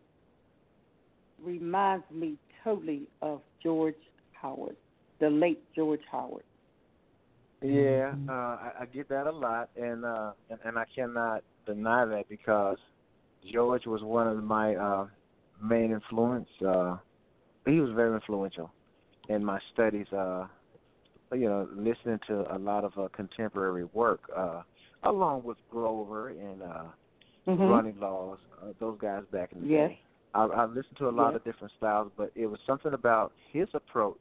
reminds 1.44 2.04
me 2.11 2.38
totally 2.64 3.02
of 3.20 3.42
George 3.62 3.94
Howard, 4.40 4.74
the 5.20 5.28
late 5.28 5.62
George 5.74 6.00
Howard. 6.11 6.44
Yeah, 7.61 8.14
uh, 8.26 8.32
I, 8.32 8.70
I 8.80 8.86
get 8.86 9.11
that 9.11 9.26
a 9.26 9.32
lot, 9.32 9.68
and, 9.76 10.07
uh, 10.07 10.32
and 10.48 10.59
and 10.64 10.78
I 10.78 10.84
cannot 10.94 11.42
deny 11.66 12.07
that 12.07 12.26
because 12.30 12.78
George 13.52 13.84
was 13.84 14.02
one 14.02 14.28
of 14.28 14.42
my 14.42 14.74
uh, 14.76 15.07
main 15.62 15.92
influence. 15.92 16.48
Uh, 16.66 16.96
he 17.66 17.80
was 17.80 17.90
very 17.94 18.14
influential 18.14 18.70
in 19.28 19.44
my 19.44 19.61
studies. 19.74 20.07
Uh, 20.11 20.46
you 21.33 21.49
know, 21.49 21.68
listening 21.74 22.18
to 22.29 22.55
a 22.55 22.59
lot 22.59 22.85
of 22.85 22.93
uh, 22.99 23.09
contemporary 23.14 23.85
work, 23.93 24.20
uh, 24.35 24.62
along 25.03 25.45
with 25.45 25.59
Grover 25.70 26.29
and 26.29 26.62
uh, 26.62 26.85
Mm-hmm. 27.49 27.62
Ronnie 27.62 27.95
Laws, 27.99 28.39
uh, 28.61 28.72
those 28.81 28.99
guys 29.01 29.22
back 29.31 29.53
in 29.53 29.61
the 29.61 29.66
Yes. 29.68 29.91
day. 29.91 30.01
I, 30.35 30.45
I 30.45 30.64
listened 30.66 30.97
to 30.99 31.09
a 31.09 31.11
lot 31.11 31.33
Yes. 31.33 31.37
of 31.37 31.45
different 31.45 31.72
styles, 31.77 32.11
but 32.16 32.33
it 32.35 32.47
was 32.47 32.59
something 32.66 32.93
about 32.93 33.33
his 33.53 33.68
approach 33.72 34.20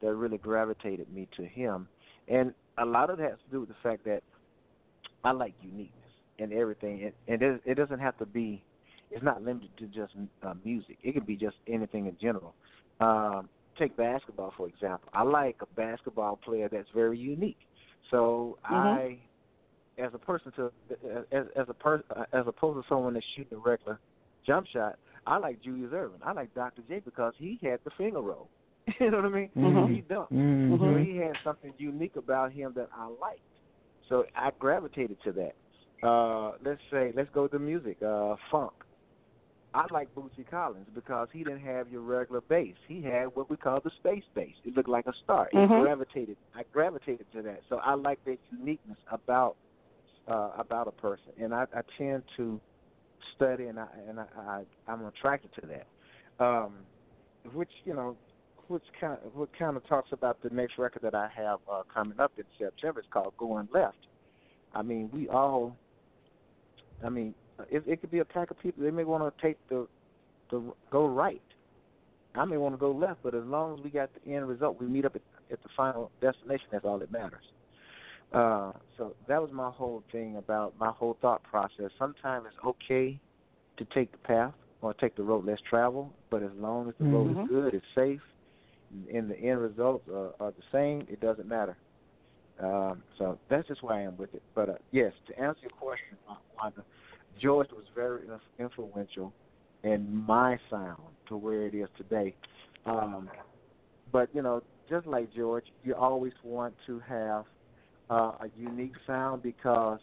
that 0.00 0.14
really 0.14 0.38
gravitated 0.38 1.10
me 1.12 1.28
to 1.36 1.44
him, 1.44 1.88
and 2.28 2.52
a 2.78 2.84
lot 2.84 3.10
of 3.10 3.18
that 3.18 3.30
has 3.30 3.38
to 3.46 3.50
do 3.50 3.60
with 3.60 3.68
the 3.68 3.74
fact 3.82 4.04
that 4.04 4.22
I 5.24 5.30
like 5.30 5.54
uniqueness 5.62 6.10
and 6.38 6.52
everything, 6.52 7.04
and, 7.04 7.12
and 7.28 7.42
it, 7.42 7.62
it 7.64 7.74
doesn't 7.74 8.00
have 8.00 8.18
to 8.18 8.26
be. 8.26 8.62
It's 9.10 9.22
not 9.22 9.42
limited 9.42 9.70
to 9.78 9.86
just 9.86 10.14
uh, 10.42 10.54
music. 10.64 10.98
It 11.02 11.12
could 11.12 11.26
be 11.26 11.36
just 11.36 11.56
anything 11.66 12.06
in 12.06 12.16
general. 12.20 12.54
Um, 13.00 13.48
take 13.78 13.96
basketball 13.96 14.52
for 14.56 14.68
example. 14.68 15.08
I 15.12 15.22
like 15.22 15.56
a 15.60 15.66
basketball 15.74 16.36
player 16.36 16.68
that's 16.68 16.90
very 16.94 17.18
unique. 17.18 17.58
So 18.10 18.58
Mhm. 18.64 18.94
I, 18.94 19.18
as 19.98 20.14
a 20.14 20.18
person 20.18 20.52
to 20.52 20.72
as 21.32 21.46
as 21.56 21.68
a 21.68 21.74
person 21.74 22.04
as 22.32 22.46
opposed 22.46 22.82
to 22.82 22.88
someone 22.88 23.14
that's 23.14 23.26
shooting 23.34 23.58
a 23.58 23.60
regular 23.60 23.98
jump 24.44 24.66
shot, 24.66 24.98
I 25.26 25.36
like 25.38 25.60
Julius 25.60 25.92
Erving. 25.92 26.20
I 26.22 26.32
like 26.32 26.52
Dr. 26.54 26.82
J 26.88 27.00
because 27.00 27.34
he 27.36 27.58
had 27.62 27.80
the 27.84 27.90
finger 27.90 28.20
roll. 28.20 28.48
you 29.00 29.10
know 29.10 29.18
what 29.18 29.26
I 29.26 29.28
mean? 29.28 29.50
Mhm. 29.56 29.94
He 29.94 30.02
dunked. 30.02 30.32
Mhm. 30.32 30.78
So 30.78 30.96
he 30.96 31.16
had 31.16 31.36
something 31.44 31.72
unique 31.78 32.16
about 32.16 32.52
him 32.52 32.72
that 32.74 32.88
I 32.92 33.06
liked. 33.06 33.40
So 34.08 34.26
I 34.34 34.50
gravitated 34.58 35.18
to 35.22 35.32
that. 35.32 35.54
Uh, 36.06 36.52
let's 36.64 36.80
say, 36.90 37.12
let's 37.14 37.30
go 37.30 37.46
to 37.46 37.58
music. 37.58 38.02
Uh, 38.02 38.34
funk. 38.50 38.72
I 39.74 39.86
like 39.90 40.14
Bootsy 40.14 40.46
Collins 40.48 40.86
because 40.94 41.28
he 41.32 41.44
didn't 41.44 41.60
have 41.60 41.88
your 41.88 42.02
regular 42.02 42.42
bass. 42.42 42.74
He 42.86 43.02
had 43.02 43.26
what 43.34 43.48
we 43.48 43.56
call 43.56 43.80
the 43.80 43.90
space 43.96 44.24
bass. 44.34 44.54
It 44.64 44.76
looked 44.76 44.88
like 44.88 45.06
a 45.06 45.12
star. 45.24 45.48
It 45.52 45.56
Mhm. 45.56 45.80
gravitated. 45.80 46.36
I 46.54 46.64
gravitated 46.64 47.30
to 47.32 47.42
that. 47.42 47.64
So 47.68 47.78
I 47.78 47.94
like 47.94 48.22
that 48.24 48.38
uniqueness 48.50 48.98
about 49.10 49.56
uh, 50.28 50.52
about 50.56 50.86
a 50.86 50.92
person, 50.92 51.32
and 51.36 51.52
I, 51.52 51.66
I 51.74 51.82
tend 51.98 52.22
to 52.36 52.60
study, 53.34 53.66
and 53.66 53.80
I 53.80 53.88
and 54.06 54.20
I, 54.20 54.26
I 54.36 54.66
I'm 54.86 55.04
attracted 55.06 55.52
to 55.54 55.66
that. 55.66 55.86
Um, 56.38 56.86
which 57.52 57.72
you 57.84 57.94
know, 57.94 58.16
which 58.68 58.84
kind 59.00 59.18
of, 59.24 59.34
what 59.34 59.52
kind 59.58 59.76
of 59.76 59.84
talks 59.86 60.12
about 60.12 60.40
the 60.42 60.50
next 60.50 60.78
record 60.78 61.02
that 61.02 61.14
I 61.14 61.28
have 61.34 61.58
uh, 61.70 61.82
coming 61.92 62.20
up 62.20 62.32
in 62.36 62.44
September. 62.56 63.00
It's 63.00 63.08
called 63.08 63.34
Going 63.36 63.68
Left. 63.72 63.96
I 64.74 64.82
mean, 64.82 65.10
we 65.12 65.28
all. 65.28 65.76
I 67.04 67.08
mean, 67.08 67.34
it, 67.70 67.82
it 67.86 68.00
could 68.00 68.10
be 68.10 68.20
a 68.20 68.24
pack 68.24 68.50
of 68.50 68.58
people. 68.58 68.82
They 68.82 68.90
may 68.90 69.04
want 69.04 69.22
to 69.24 69.42
take 69.42 69.58
the 69.68 69.86
the 70.50 70.62
go 70.90 71.06
right. 71.06 71.42
I 72.34 72.44
may 72.44 72.56
want 72.56 72.74
to 72.74 72.78
go 72.78 72.92
left, 72.92 73.22
but 73.22 73.34
as 73.34 73.44
long 73.44 73.78
as 73.78 73.84
we 73.84 73.90
got 73.90 74.10
the 74.14 74.32
end 74.32 74.48
result, 74.48 74.80
we 74.80 74.86
meet 74.86 75.04
up 75.04 75.14
at, 75.16 75.22
at 75.50 75.62
the 75.62 75.68
final 75.76 76.10
destination. 76.20 76.66
That's 76.70 76.84
all 76.84 76.98
that 76.98 77.12
matters. 77.12 77.44
Uh, 78.32 78.72
so 78.96 79.14
that 79.28 79.40
was 79.40 79.50
my 79.52 79.70
whole 79.70 80.02
thing 80.10 80.36
about 80.36 80.74
my 80.78 80.90
whole 80.90 81.18
thought 81.20 81.42
process. 81.42 81.90
Sometimes 81.98 82.46
it's 82.48 82.56
okay 82.64 83.18
to 83.76 83.84
take 83.94 84.10
the 84.12 84.18
path 84.18 84.54
or 84.80 84.94
take 84.94 85.14
the 85.14 85.22
road 85.22 85.44
less 85.44 85.58
traveled, 85.68 86.10
but 86.30 86.42
as 86.42 86.50
long 86.58 86.88
as 86.88 86.94
the 86.98 87.04
road 87.04 87.36
Mhm. 87.36 87.42
is 87.42 87.48
good, 87.48 87.74
it's 87.74 87.86
safe, 87.94 88.22
and 89.12 89.30
the 89.30 89.36
end 89.38 89.60
results 89.60 90.08
are, 90.08 90.32
are 90.40 90.50
the 90.52 90.62
same, 90.72 91.06
it 91.10 91.20
doesn't 91.20 91.46
matter. 91.46 91.76
Um, 92.58 93.02
so 93.18 93.38
that's 93.48 93.66
just 93.68 93.82
where 93.82 93.96
I 93.96 94.02
am 94.02 94.16
with 94.16 94.34
it. 94.34 94.42
But 94.54 94.68
uh, 94.68 94.74
yes, 94.90 95.12
to 95.26 95.38
answer 95.38 95.62
your 95.62 95.70
question, 95.70 96.16
uh, 96.28 96.36
Wanda, 96.56 96.84
George 97.40 97.68
was 97.72 97.84
very 97.94 98.22
influential 98.58 99.32
in 99.82 100.24
my 100.26 100.58
sound 100.70 101.02
to 101.28 101.36
where 101.36 101.66
it 101.66 101.74
is 101.74 101.88
today. 101.96 102.34
Um, 102.86 103.30
but 104.10 104.28
you 104.34 104.42
know, 104.42 104.62
just 104.88 105.06
like 105.06 105.32
George, 105.34 105.64
you 105.84 105.94
always 105.94 106.32
want 106.44 106.74
to 106.86 107.00
have 107.00 107.44
uh, 108.10 108.32
a 108.40 108.46
unique 108.56 108.94
sound 109.06 109.42
because 109.42 110.00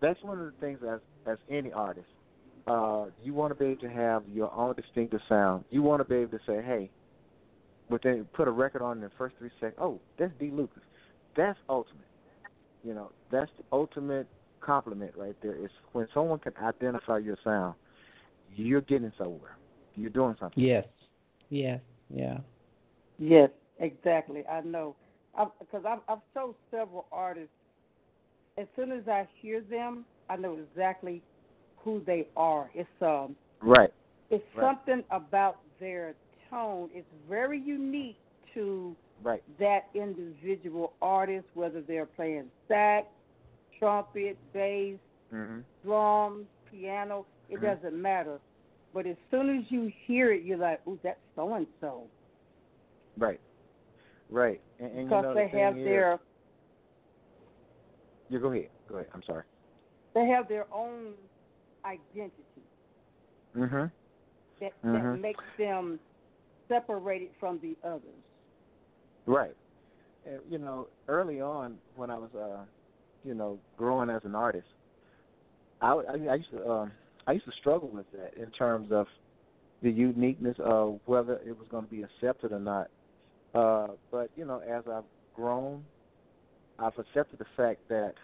that's 0.00 0.22
one 0.22 0.38
of 0.38 0.46
the 0.46 0.60
things 0.60 0.80
as 0.88 1.00
as 1.26 1.38
any 1.50 1.72
artist 1.72 2.06
uh, 2.68 3.06
you 3.22 3.32
want 3.32 3.50
to 3.50 3.58
be 3.58 3.70
able 3.70 3.80
to 3.80 3.88
have 3.88 4.22
your 4.32 4.52
own 4.52 4.74
distinctive 4.74 5.20
sound. 5.28 5.64
You 5.70 5.82
want 5.82 6.00
to 6.00 6.08
be 6.08 6.16
able 6.16 6.38
to 6.38 6.44
say, 6.46 6.62
hey, 6.62 6.90
within 7.88 8.26
put 8.34 8.46
a 8.46 8.50
record 8.50 8.82
on 8.82 8.98
in 8.98 9.02
the 9.02 9.10
first 9.16 9.36
three 9.38 9.50
seconds. 9.58 9.78
Oh, 9.80 10.00
that's 10.18 10.32
Dee 10.38 10.50
Lucas. 10.50 10.82
That's 11.36 11.58
ultimate. 11.68 12.04
You 12.84 12.94
know, 12.94 13.10
that's 13.32 13.50
the 13.56 13.64
ultimate 13.72 14.28
compliment 14.68 15.12
right 15.16 15.34
there. 15.42 15.56
Is 15.56 15.70
when 15.92 16.06
someone 16.12 16.38
can 16.38 16.52
identify 16.62 17.18
your 17.18 17.38
sound, 17.42 17.74
you're 18.54 18.82
getting 18.82 19.12
somewhere. 19.16 19.56
You're 19.96 20.10
doing 20.10 20.36
something. 20.38 20.62
Yes. 20.62 20.84
Yes. 21.48 21.80
Yeah. 22.10 22.38
Yes, 23.18 23.50
exactly. 23.80 24.46
I 24.46 24.60
know, 24.60 24.94
because 25.58 25.84
I've, 25.88 26.00
I've 26.08 26.22
told 26.34 26.54
several 26.70 27.06
artists. 27.10 27.50
As 28.58 28.66
soon 28.76 28.92
as 28.92 29.08
I 29.08 29.26
hear 29.40 29.62
them, 29.62 30.04
I 30.28 30.36
know 30.36 30.58
exactly 30.58 31.22
who 31.78 32.02
they 32.06 32.26
are. 32.36 32.70
It's 32.74 32.88
um 33.00 33.36
right. 33.62 33.92
It's 34.30 34.44
right. 34.54 34.64
something 34.64 35.02
about 35.10 35.56
their 35.80 36.14
tone. 36.50 36.90
It's 36.92 37.06
very 37.28 37.60
unique 37.60 38.18
to 38.54 38.94
right. 39.22 39.42
that 39.58 39.86
individual 39.94 40.92
artist, 41.00 41.46
whether 41.54 41.80
they're 41.80 42.06
playing 42.06 42.50
sax, 42.66 43.06
trumpet, 43.78 44.36
bass, 44.52 44.96
mm-hmm. 45.32 45.60
drums, 45.84 46.46
piano. 46.70 47.26
It 47.48 47.56
mm-hmm. 47.56 47.66
doesn't 47.66 48.00
matter. 48.00 48.38
But 48.94 49.06
as 49.06 49.16
soon 49.30 49.56
as 49.58 49.64
you 49.68 49.92
hear 50.06 50.32
it, 50.32 50.44
you're 50.44 50.58
like, 50.58 50.80
"Ooh, 50.86 50.98
that's 51.02 51.18
so 51.36 51.54
and 51.54 51.66
so." 51.80 52.04
Right. 53.16 53.40
Right. 54.30 54.60
And, 54.78 54.92
and 54.92 55.08
because 55.08 55.22
you 55.22 55.28
know, 55.28 55.34
they 55.34 55.50
the 55.52 55.58
have 55.58 55.78
is, 55.78 55.84
their. 55.84 56.18
You 58.28 58.38
go 58.38 58.52
ahead. 58.52 58.68
Go 58.88 58.96
ahead. 58.96 59.08
I'm 59.14 59.22
sorry. 59.26 59.44
They 60.14 60.26
have 60.26 60.48
their 60.48 60.66
own 60.72 61.12
identity. 61.84 62.32
Mhm. 63.56 63.90
That 64.60 64.72
mm-hmm. 64.84 64.92
that 64.92 65.20
makes 65.20 65.44
them 65.58 65.98
separated 66.68 67.30
from 67.40 67.58
the 67.60 67.76
others. 67.86 68.02
Right. 69.26 69.56
And, 70.26 70.40
you 70.50 70.58
know, 70.58 70.88
early 71.06 71.40
on 71.40 71.78
when 71.96 72.10
I 72.10 72.18
was, 72.18 72.30
uh, 72.34 72.64
you 73.24 73.34
know, 73.34 73.58
growing 73.76 74.10
as 74.10 74.22
an 74.24 74.34
artist, 74.34 74.66
I, 75.80 75.92
I, 75.92 76.14
I 76.30 76.34
used 76.34 76.50
to, 76.52 76.68
um, 76.68 76.92
I 77.26 77.32
used 77.32 77.46
to 77.46 77.52
struggle 77.60 77.88
with 77.88 78.06
that 78.12 78.40
in 78.40 78.50
terms 78.52 78.90
of 78.90 79.06
the 79.82 79.90
uniqueness 79.90 80.56
of 80.60 80.98
whether 81.06 81.34
it 81.46 81.56
was 81.56 81.66
going 81.70 81.84
to 81.84 81.90
be 81.90 82.02
accepted 82.02 82.52
or 82.52 82.58
not. 82.58 82.88
Uh, 83.54 83.94
but 84.10 84.30
you 84.36 84.44
know, 84.44 84.60
as 84.60 84.84
I've 84.90 85.04
grown, 85.34 85.84
I've 86.78 86.98
accepted 86.98 87.38
the 87.38 87.46
fact 87.56 87.80
that 87.88 88.14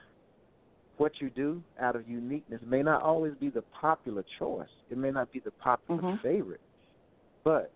what 0.97 1.13
you 1.21 1.31
do 1.31 1.63
out 1.81 1.97
of 1.97 2.09
uniqueness 2.09 2.61
may 2.67 2.83
not 2.83 3.03
always 3.03 3.35
be 3.41 3.49
the 3.49 3.63
popular 3.81 4.25
choice. 4.39 4.69
It 4.91 4.99
may 4.99 5.11
not 5.11 5.33
be 5.33 5.41
the 5.41 5.51
popular 5.51 6.03
mm-hmm. 6.03 6.23
favorite. 6.23 6.61
But 7.43 7.73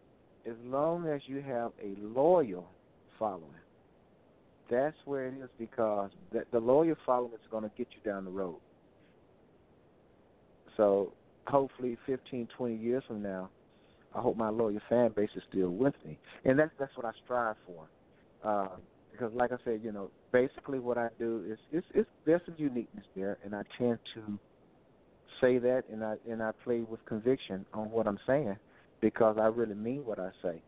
as 0.47 0.55
long 0.65 1.07
as 1.09 1.21
you 1.27 1.43
have 1.43 1.73
a 1.83 1.95
loyal 2.01 2.67
following, 3.19 3.43
that's 4.71 4.97
where 5.05 5.27
it 5.29 5.35
is 5.43 5.51
because 5.59 6.11
the, 6.33 6.45
the 6.53 6.59
loyal 6.59 6.97
following 7.07 7.35
is 7.35 7.41
going 7.51 7.65
to 7.65 7.71
get 7.77 7.89
you 7.95 8.11
down 8.11 8.25
the 8.25 8.31
road. 8.31 8.59
So 10.77 11.13
hopefully 11.47 11.97
15, 12.07 12.49
20 12.57 12.77
years 12.77 13.03
from 13.07 13.23
now, 13.23 13.51
I 14.15 14.21
hope 14.21 14.37
my 14.37 14.49
loyal 14.49 14.81
fan 14.89 15.13
base 15.15 15.31
is 15.37 15.43
still 15.51 15.71
with 15.71 15.95
me, 16.05 16.19
and 16.45 16.59
that's 16.59 16.71
that's 16.79 16.97
what 16.97 17.05
I 17.05 17.11
strive 17.25 17.57
for. 17.67 17.89
Uh, 18.43 18.77
because, 19.11 19.33
like 19.35 19.53
I 19.53 19.57
said, 19.65 19.81
you 19.83 19.93
know, 19.93 20.11
basically 20.33 20.79
what 20.79 20.97
I 20.97 21.09
do 21.19 21.45
is 21.51 21.59
it's, 21.73 21.87
it's 21.95 22.09
there's 22.25 22.41
some 22.47 22.55
uniqueness 22.57 23.05
there, 23.17 23.37
and 23.45 23.55
I 23.55 23.63
tend 23.77 23.99
to 24.15 24.39
say 25.41 25.59
that, 25.59 25.85
and 25.93 26.05
I 26.05 26.15
and 26.31 26.43
I 26.43 26.53
play 26.65 26.81
with 26.81 27.05
conviction 27.05 27.67
on 27.75 27.91
what 27.91 28.07
I'm 28.07 28.19
saying 28.27 28.57
because 29.01 29.37
I 29.39 29.47
really 29.47 29.75
mean 29.75 30.05
what 30.05 30.19
I 30.19 30.31
say. 30.43 30.63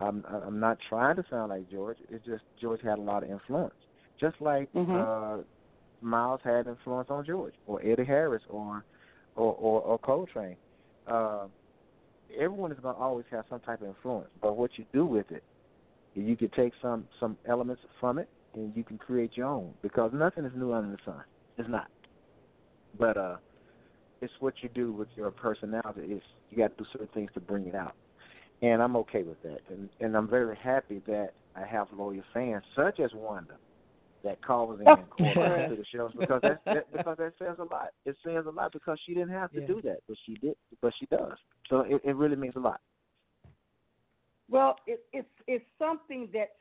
I'm 0.00 0.24
I'm 0.28 0.60
not 0.60 0.78
trying 0.88 1.16
to 1.16 1.24
sound 1.30 1.50
like 1.50 1.70
George. 1.70 1.98
It's 2.10 2.24
just 2.24 2.42
George 2.60 2.80
had 2.82 2.98
a 2.98 3.02
lot 3.02 3.22
of 3.22 3.30
influence, 3.30 3.74
just 4.20 4.36
like 4.40 4.72
mm-hmm. 4.72 4.92
uh, 4.92 5.42
Miles 6.00 6.40
had 6.44 6.66
influence 6.66 7.08
on 7.10 7.24
George, 7.24 7.54
or 7.66 7.80
Eddie 7.82 8.04
Harris, 8.04 8.42
or 8.50 8.84
or 9.36 9.54
or, 9.54 9.80
or 9.80 9.98
Coltrane. 9.98 10.56
Uh, 11.06 11.46
everyone 12.38 12.72
is 12.72 12.78
going 12.80 12.94
to 12.94 13.00
always 13.00 13.24
have 13.30 13.44
some 13.48 13.60
type 13.60 13.80
of 13.80 13.88
influence, 13.88 14.28
but 14.42 14.56
what 14.56 14.70
you 14.76 14.84
do 14.92 15.06
with 15.06 15.30
it, 15.30 15.42
you 16.14 16.36
can 16.36 16.50
take 16.50 16.72
some 16.82 17.06
some 17.18 17.36
elements 17.48 17.82
from 18.00 18.18
it 18.18 18.28
and 18.54 18.74
you 18.76 18.82
can 18.82 18.98
create 18.98 19.36
your 19.36 19.46
own 19.46 19.72
because 19.82 20.10
nothing 20.12 20.44
is 20.44 20.52
new 20.56 20.72
under 20.72 20.90
the 20.90 20.98
sun. 21.04 21.22
It's 21.58 21.68
not. 21.68 21.88
But 22.98 23.16
uh, 23.16 23.36
it's 24.20 24.32
what 24.40 24.54
you 24.62 24.68
do 24.74 24.92
with 24.92 25.08
your 25.16 25.30
personality. 25.30 26.14
Is 26.14 26.22
you 26.50 26.58
got 26.58 26.76
to 26.76 26.84
do 26.84 26.88
certain 26.92 27.08
things 27.14 27.30
to 27.34 27.40
bring 27.40 27.66
it 27.66 27.74
out, 27.74 27.94
and 28.62 28.82
I'm 28.82 28.96
okay 28.96 29.22
with 29.22 29.42
that. 29.42 29.60
And 29.70 29.88
and 30.00 30.16
I'm 30.16 30.28
very 30.28 30.56
happy 30.56 31.02
that 31.06 31.30
I 31.54 31.66
have 31.66 31.88
loyal 31.96 32.22
fans 32.32 32.64
such 32.74 33.00
as 33.00 33.10
Wanda 33.14 33.56
that 34.24 34.44
calls 34.44 34.80
in 34.80 34.88
and 34.88 35.10
calls 35.16 35.34
to 35.34 35.76
the 35.76 35.84
shows 35.94 36.12
because 36.18 36.40
that, 36.42 36.60
that 36.64 36.92
because 36.92 37.16
that 37.18 37.32
says 37.38 37.56
a 37.58 37.64
lot. 37.64 37.90
It 38.04 38.16
says 38.24 38.44
a 38.46 38.50
lot 38.50 38.72
because 38.72 38.98
she 39.06 39.14
didn't 39.14 39.30
have 39.30 39.52
to 39.52 39.60
yeah. 39.60 39.66
do 39.66 39.82
that, 39.82 39.98
but 40.08 40.16
she 40.26 40.34
did. 40.34 40.56
But 40.80 40.92
she 40.98 41.06
does. 41.06 41.36
So 41.70 41.80
it, 41.80 42.00
it 42.04 42.16
really 42.16 42.36
means 42.36 42.54
a 42.56 42.60
lot. 42.60 42.80
Well, 44.48 44.76
it, 44.86 45.04
it's 45.12 45.28
it's 45.46 45.64
something 45.78 46.28
that 46.32 46.56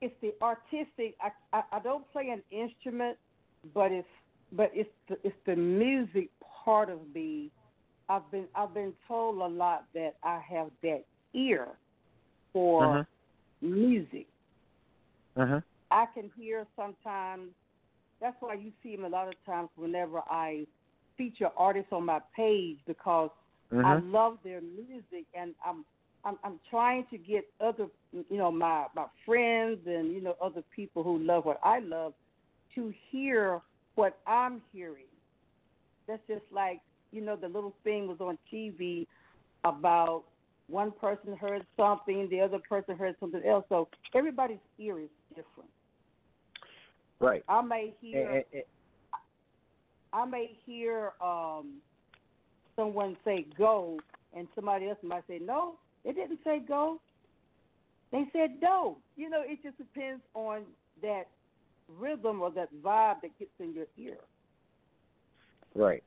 it's 0.00 0.14
the 0.20 0.34
artistic. 0.42 1.16
I, 1.20 1.30
I 1.52 1.62
I 1.72 1.80
don't 1.80 2.10
play 2.12 2.28
an 2.28 2.42
instrument, 2.50 3.16
but 3.74 3.92
it's 3.92 4.08
but 4.52 4.70
it's 4.74 4.90
the, 5.08 5.16
it's 5.24 5.36
the 5.46 5.56
music 5.56 6.30
part 6.64 6.90
of 6.90 6.98
me. 7.14 7.50
I've 8.12 8.30
been 8.30 8.44
I've 8.54 8.74
been 8.74 8.92
told 9.08 9.38
a 9.38 9.46
lot 9.46 9.86
that 9.94 10.16
I 10.22 10.38
have 10.50 10.68
that 10.82 11.04
ear 11.32 11.68
for 12.52 12.84
uh-huh. 12.84 13.04
music. 13.62 14.26
Uh-huh. 15.34 15.60
I 15.90 16.04
can 16.12 16.30
hear 16.38 16.66
sometimes. 16.76 17.48
That's 18.20 18.36
why 18.40 18.54
you 18.54 18.70
see 18.82 18.94
them 18.94 19.06
a 19.06 19.08
lot 19.08 19.28
of 19.28 19.34
times 19.46 19.70
whenever 19.76 20.18
I 20.30 20.66
feature 21.16 21.48
artists 21.56 21.90
on 21.90 22.04
my 22.04 22.20
page 22.36 22.76
because 22.86 23.30
uh-huh. 23.74 23.82
I 23.82 23.98
love 24.00 24.36
their 24.44 24.60
music 24.60 25.24
and 25.34 25.54
I'm 25.64 25.82
I'm 26.22 26.36
I'm 26.44 26.60
trying 26.68 27.06
to 27.10 27.16
get 27.16 27.46
other 27.62 27.86
you 28.12 28.36
know 28.36 28.50
my 28.52 28.88
my 28.94 29.06
friends 29.24 29.78
and 29.86 30.12
you 30.12 30.20
know 30.20 30.36
other 30.42 30.62
people 30.76 31.02
who 31.02 31.16
love 31.16 31.46
what 31.46 31.60
I 31.64 31.78
love 31.78 32.12
to 32.74 32.92
hear 33.10 33.62
what 33.94 34.18
I'm 34.26 34.60
hearing. 34.70 35.06
That's 36.06 36.22
just 36.28 36.44
like 36.52 36.80
you 37.12 37.20
know 37.20 37.36
the 37.36 37.48
little 37.48 37.74
thing 37.84 38.08
was 38.08 38.18
on 38.20 38.38
TV 38.52 39.06
about 39.64 40.24
one 40.68 40.90
person 40.90 41.36
heard 41.36 41.64
something, 41.76 42.28
the 42.30 42.40
other 42.40 42.58
person 42.58 42.96
heard 42.96 43.14
something 43.20 43.42
else. 43.46 43.64
So 43.68 43.88
everybody's 44.14 44.58
ear 44.78 44.98
is 44.98 45.08
different. 45.30 45.70
Right. 47.20 47.44
I 47.48 47.62
may 47.62 47.92
hear. 48.00 48.28
And, 48.28 48.44
and, 48.52 48.62
I 50.14 50.26
may 50.26 50.50
hear 50.66 51.12
um, 51.22 51.76
someone 52.76 53.16
say 53.24 53.46
go, 53.56 53.98
and 54.36 54.46
somebody 54.54 54.88
else 54.88 54.98
might 55.02 55.24
say 55.26 55.38
no. 55.42 55.76
They 56.04 56.12
didn't 56.12 56.40
say 56.44 56.58
go. 56.58 57.00
They 58.10 58.24
said 58.32 58.56
no. 58.60 58.98
You 59.16 59.30
know, 59.30 59.42
it 59.42 59.62
just 59.62 59.78
depends 59.78 60.22
on 60.34 60.64
that 61.00 61.28
rhythm 61.88 62.42
or 62.42 62.50
that 62.50 62.68
vibe 62.82 63.22
that 63.22 63.38
gets 63.38 63.50
in 63.58 63.72
your 63.72 63.86
ear. 63.96 64.18
Right. 65.74 66.02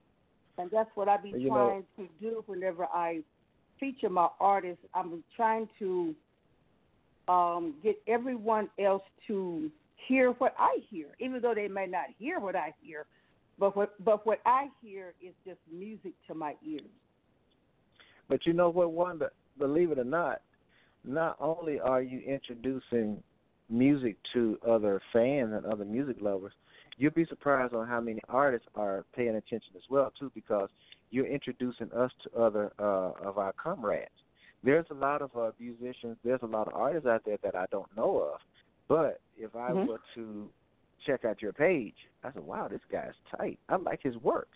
And 0.58 0.70
that's 0.72 0.89
what 0.95 1.10
I 1.10 1.18
be 1.18 1.30
you 1.30 1.49
trying 1.49 1.86
know, 1.97 2.06
to 2.06 2.10
do 2.22 2.43
whenever 2.45 2.86
I 2.86 3.22
feature 3.80 4.10
my 4.10 4.30
artists. 4.39 4.84
I'm 4.93 5.24
trying 5.36 5.68
to 5.80 6.16
um, 7.28 7.76
get 7.84 7.97
everyone 8.08 8.70
else 8.80 9.03
to 9.28 9.70
hear 10.08 10.32
what 10.32 10.56
I 10.58 10.78
hear, 10.89 11.08
even 11.20 11.41
though 11.41 11.53
they 11.56 11.68
may 11.68 11.88
not 11.88 12.06
hear 12.18 12.39
what 12.39 12.56
I 12.56 12.74
hear. 12.82 13.06
But 13.58 13.76
what 13.76 14.03
but 14.03 14.26
what 14.26 14.39
I 14.45 14.68
hear 14.82 15.14
is 15.22 15.34
just 15.45 15.60
music 15.72 16.14
to 16.28 16.34
my 16.34 16.56
ears. 16.66 16.84
But 18.28 18.45
you 18.45 18.53
know 18.53 18.70
what, 18.70 18.91
Wanda? 18.91 19.30
Believe 19.58 19.91
it 19.91 19.99
or 19.99 20.03
not, 20.03 20.41
not 21.06 21.38
only 21.39 21.80
are 21.80 22.01
you 22.01 22.20
introducing 22.20 23.24
music 23.70 24.18
to 24.34 24.58
other 24.68 25.01
fans 25.14 25.53
and 25.53 25.66
other 25.66 25.86
music 25.86 26.18
lovers, 26.20 26.51
you'll 26.98 27.12
be 27.12 27.26
surprised 27.26 27.74
on 27.74 27.88
how 27.88 28.00
many 28.00 28.22
artists 28.30 28.68
are 28.76 29.06
paying 29.16 29.36
attention 29.36 29.74
as 29.76 29.84
well 29.89 30.12
too, 30.18 30.32
because 30.34 30.70
you're 31.12 31.28
introducing 31.28 31.91
us 31.91 32.12
to 32.24 32.39
other 32.39 32.72
uh, 32.80 33.12
of 33.28 33.38
our 33.38 33.54
comrades. 33.54 34.10
There's 34.64 34.86
a 34.89 34.96
lot 34.96 35.22
of 35.22 35.32
uh, 35.38 35.52
musicians, 35.60 36.18
there's 36.24 36.41
a 36.41 36.48
lot 36.48 36.68
of 36.68 36.74
artists 36.74 37.08
out 37.08 37.22
there 37.26 37.38
that 37.43 37.56
I 37.56 37.66
don't 37.72 37.96
know 37.96 38.20
of, 38.34 38.39
but 38.88 39.22
if 39.38 39.56
I 39.56 39.72
mm-hmm. 39.72 39.88
were 39.88 40.02
to 40.16 40.50
check 41.06 41.24
out 41.24 41.41
your 41.41 41.54
page, 41.54 41.96
I 42.24 42.32
said, 42.34 42.43
"Wow, 42.43 42.68
this 42.68 42.82
guy's 42.91 43.14
tight. 43.38 43.60
I 43.70 43.76
like 43.76 44.02
his 44.02 44.16
work." 44.18 44.48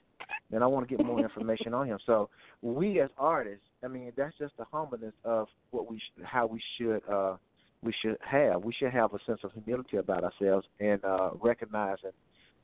and 0.52 0.64
I 0.64 0.68
want 0.68 0.88
to 0.88 0.96
get 0.96 1.06
more 1.06 1.20
information 1.24 1.74
on 1.74 1.88
him. 1.88 2.00
So 2.06 2.30
we 2.62 3.00
as 3.02 3.10
artists, 3.18 3.66
I 3.84 3.88
mean, 3.88 4.12
that's 4.16 4.38
just 4.38 4.56
the 4.58 4.66
humbleness 4.72 5.14
of 5.24 5.48
what 5.72 5.90
we 5.90 6.00
sh- 6.00 6.24
how 6.24 6.48
we 6.48 6.62
should 6.78 7.02
uh 7.10 7.38
we 7.82 7.94
should 8.02 8.18
have. 8.20 8.64
We 8.64 8.74
should 8.74 8.92
have 8.92 9.14
a 9.14 9.20
sense 9.26 9.40
of 9.44 9.52
humility 9.54 9.98
about 9.98 10.24
ourselves 10.24 10.68
and 10.80 11.04
uh 11.04 11.32
recognizing 11.42 12.12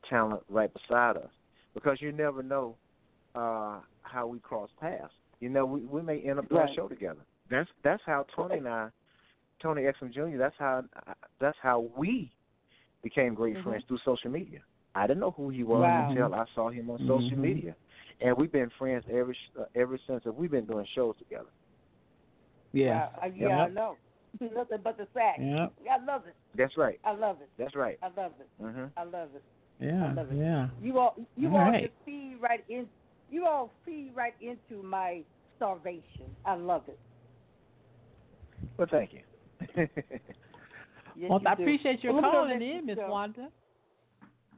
talent 0.08 0.42
right 0.48 0.70
beside 0.72 1.16
us 1.16 1.30
because 1.74 2.00
you 2.00 2.12
never 2.12 2.42
know 2.42 2.76
uh, 3.34 3.80
how 4.02 4.26
we 4.26 4.38
cross 4.40 4.70
paths. 4.80 5.12
You 5.40 5.48
know, 5.50 5.66
we 5.66 5.80
we 5.82 6.02
may 6.02 6.20
end 6.20 6.38
up 6.38 6.48
doing 6.48 6.62
Right. 6.62 6.70
a 6.70 6.74
show 6.74 6.88
together. 6.88 7.20
That's 7.50 7.68
that's 7.84 8.02
how 8.06 8.24
Tony 8.34 8.58
and 8.58 8.68
I, 8.68 8.88
Tony 9.60 9.82
Exum 9.82 10.12
Jr. 10.12 10.38
That's 10.38 10.54
how 10.58 10.84
that's 11.38 11.58
how 11.60 11.90
we 11.96 12.32
became 13.02 13.34
great 13.34 13.56
Mhm. 13.56 13.62
friends 13.62 13.84
through 13.86 13.98
social 13.98 14.30
media. 14.30 14.60
I 14.94 15.06
didn't 15.06 15.20
know 15.20 15.32
who 15.32 15.50
he 15.50 15.62
was 15.62 15.82
Wow. 15.82 16.08
until 16.08 16.34
I 16.34 16.46
saw 16.54 16.70
him 16.70 16.88
on 16.90 16.98
social 17.00 17.36
Mhm. 17.36 17.38
media, 17.38 17.76
and 18.22 18.34
we've 18.36 18.50
been 18.50 18.70
friends 18.70 19.04
ever 19.10 19.34
uh, 19.58 19.64
ever 19.74 19.98
since. 20.06 20.24
And 20.24 20.34
we've 20.36 20.50
been 20.50 20.64
doing 20.66 20.86
shows 20.94 21.16
together. 21.18 21.50
Yeah. 22.72 23.08
Wow. 23.08 23.12
Uh, 23.22 23.26
yeah, 23.26 23.64
I 23.64 23.68
know. 23.68 23.96
Nothing 24.40 24.78
but 24.82 24.96
the 24.96 25.06
fact. 25.06 25.40
Yep. 25.40 25.72
I 25.90 25.98
love 26.04 26.26
it. 26.26 26.34
That's 26.54 26.76
right. 26.76 26.98
I 27.04 27.12
love 27.12 27.40
it. 27.42 27.50
That's 27.58 27.74
right. 27.74 27.98
I 28.02 28.08
love 28.08 28.32
it. 28.40 28.48
Mhm. 28.62 28.90
I 28.96 29.04
love 29.04 29.34
it. 29.34 29.42
Yeah. 29.80 30.14
Yeah. 30.32 30.68
You 30.80 30.98
all, 30.98 31.14
you 31.36 31.48
All 31.48 31.56
all 31.58 31.70
right. 31.70 31.82
just 31.82 31.94
feed 32.04 32.36
right 32.40 32.64
in. 32.68 32.86
You 33.28 33.46
all 33.46 33.72
feed 33.84 34.12
right 34.14 34.34
into 34.40 34.82
my 34.82 35.22
starvation. 35.56 36.26
I 36.44 36.54
love 36.54 36.84
it. 36.88 36.98
Well, 38.78 38.88
thank 38.90 39.10
you. 39.12 39.88
Yes, 41.18 41.30
well, 41.30 41.40
you 41.40 41.48
I 41.48 41.54
do. 41.54 41.62
appreciate 41.62 42.04
your 42.04 42.12
Well, 42.12 42.22
let 42.22 42.28
me 42.28 42.32
go 42.32 42.44
calling 42.44 42.62
in, 42.62 42.86
Miss. 42.86 42.98
Wanda. 42.98 43.48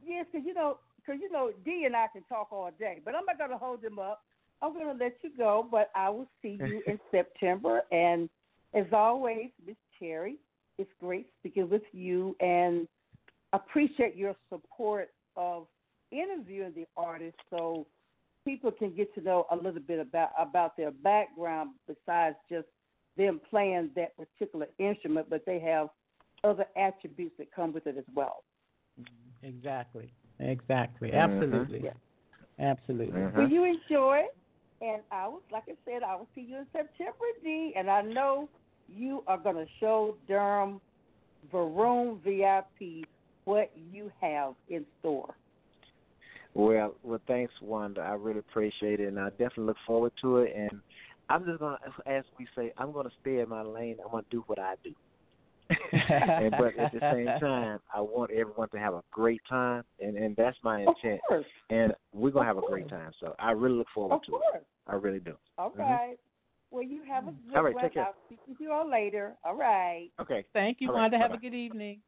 Yes, 0.04 0.26
because 0.32 0.44
you 0.44 0.54
know, 0.54 0.78
because 0.96 1.20
you 1.22 1.30
know, 1.30 1.52
Dee 1.64 1.84
and 1.86 1.94
I 1.94 2.06
can 2.12 2.22
talk 2.24 2.48
all 2.50 2.70
day, 2.78 2.98
but 3.04 3.14
I'm 3.14 3.24
not 3.26 3.38
going 3.38 3.50
to 3.50 3.56
hold 3.56 3.80
them 3.80 3.98
up. 3.98 4.22
I'm 4.60 4.72
going 4.72 4.86
to 4.86 5.04
let 5.04 5.14
you 5.22 5.30
go, 5.36 5.66
but 5.70 5.90
I 5.94 6.10
will 6.10 6.28
see 6.42 6.58
you 6.60 6.82
in 6.88 6.98
September. 7.12 7.82
And 7.92 8.28
as 8.74 8.86
always, 8.92 9.50
Miss 9.64 9.76
Cherry, 10.00 10.36
it's 10.78 10.90
great 11.00 11.26
speaking 11.38 11.70
with 11.70 11.82
you, 11.92 12.34
and 12.40 12.88
appreciate 13.52 14.16
your 14.16 14.34
support 14.50 15.10
of 15.36 15.66
interviewing 16.10 16.72
the 16.74 16.86
artists 16.96 17.40
so 17.50 17.86
people 18.44 18.70
can 18.70 18.94
get 18.94 19.14
to 19.14 19.20
know 19.20 19.46
a 19.50 19.56
little 19.56 19.80
bit 19.80 19.98
about 20.00 20.30
about 20.38 20.76
their 20.76 20.90
background 20.90 21.70
besides 21.86 22.36
just 22.50 22.66
them 23.16 23.40
playing 23.50 23.90
that 23.96 24.12
particular 24.16 24.66
instrument, 24.78 25.28
but 25.28 25.44
they 25.44 25.58
have 25.58 25.88
other 26.44 26.64
attributes 26.76 27.34
that 27.36 27.52
come 27.54 27.72
with 27.72 27.86
it 27.86 27.96
as 27.98 28.04
well. 28.14 28.44
Exactly. 29.42 30.12
Exactly. 30.40 31.10
Mhm. 31.10 31.42
Absolutely. 31.42 31.80
Yeah. 31.84 31.92
Absolutely. 32.58 33.20
Mhm. 33.20 33.34
Will 33.34 33.48
you 33.48 33.64
enjoy? 33.64 34.26
And 34.80 35.02
I 35.10 35.26
was, 35.26 35.42
like 35.50 35.64
I 35.68 35.76
said, 35.84 36.02
I 36.04 36.14
will 36.14 36.28
see 36.34 36.42
you 36.42 36.58
in 36.58 36.66
September, 36.70 37.24
Dee. 37.42 37.72
And 37.74 37.90
I 37.90 38.02
know 38.02 38.48
you 38.88 39.24
are 39.26 39.38
going 39.38 39.56
to 39.56 39.66
show 39.80 40.16
Durham 40.28 40.80
Varoon 41.52 42.20
VIP 42.22 43.04
what 43.48 43.70
you 43.90 44.10
have 44.20 44.54
in 44.68 44.84
store. 45.00 45.34
Well, 46.54 46.94
well, 47.02 47.20
thanks, 47.26 47.52
Wanda. 47.62 48.02
I 48.02 48.12
really 48.12 48.40
appreciate 48.40 49.00
it, 49.00 49.08
and 49.08 49.18
I 49.18 49.30
definitely 49.30 49.64
look 49.64 49.76
forward 49.86 50.12
to 50.22 50.38
it. 50.38 50.52
And 50.56 50.70
I'm 51.30 51.44
just 51.46 51.58
gonna, 51.60 51.78
as 52.06 52.24
we 52.38 52.46
say, 52.56 52.72
I'm 52.76 52.92
gonna 52.92 53.10
stay 53.20 53.40
in 53.40 53.48
my 53.48 53.62
lane. 53.62 53.96
I'm 54.04 54.10
gonna 54.10 54.24
do 54.30 54.44
what 54.46 54.58
I 54.58 54.74
do. 54.84 54.92
and, 55.92 56.54
but 56.58 56.78
at 56.78 56.92
the 56.92 57.00
same 57.12 57.26
time, 57.40 57.78
I 57.94 58.00
want 58.00 58.30
everyone 58.30 58.68
to 58.70 58.78
have 58.78 58.94
a 58.94 59.02
great 59.10 59.40
time, 59.48 59.84
and 60.00 60.16
and 60.16 60.36
that's 60.36 60.56
my 60.62 60.82
Of 60.82 60.94
intent. 61.02 61.20
course. 61.28 61.46
And 61.70 61.92
we're 62.12 62.30
gonna 62.30 62.48
Of 62.50 62.56
have 62.56 62.64
a 62.64 62.66
great 62.66 62.88
time. 62.88 63.12
So 63.20 63.34
I 63.38 63.52
really 63.52 63.76
look 63.76 63.88
forward 63.94 64.16
Of 64.16 64.22
to 64.24 64.32
it. 64.36 64.40
course. 64.52 64.64
I 64.86 64.94
really 64.94 65.20
do. 65.20 65.36
All 65.58 65.70
Mhm. 65.70 65.78
right. 65.78 66.16
Well, 66.70 66.82
you 66.82 67.02
have 67.04 67.28
a 67.28 67.32
good 67.32 67.56
All 67.56 67.62
right, 67.62 67.74
one. 67.74 67.84
take 67.84 67.94
care. 67.94 68.04
I'll 68.06 68.14
speak 68.26 68.40
with 68.46 68.60
you 68.60 68.72
all 68.72 68.88
later. 68.88 69.36
All 69.44 69.54
right. 69.54 70.10
Okay. 70.20 70.44
Thank 70.52 70.80
you, 70.80 70.88
All 70.88 70.94
right, 70.94 71.00
Wanda. 71.02 71.18
Have 71.18 71.30
a 71.30 71.34
bye-bye. 71.34 71.40
good 71.40 71.54
evening. 71.54 72.00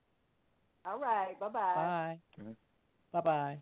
All 0.86 0.98
right. 0.98 1.38
Bye-bye. 1.38 1.74
Bye. 1.74 2.18
Mhm. 2.40 2.56
Bye 3.12 3.20
bye. 3.20 3.58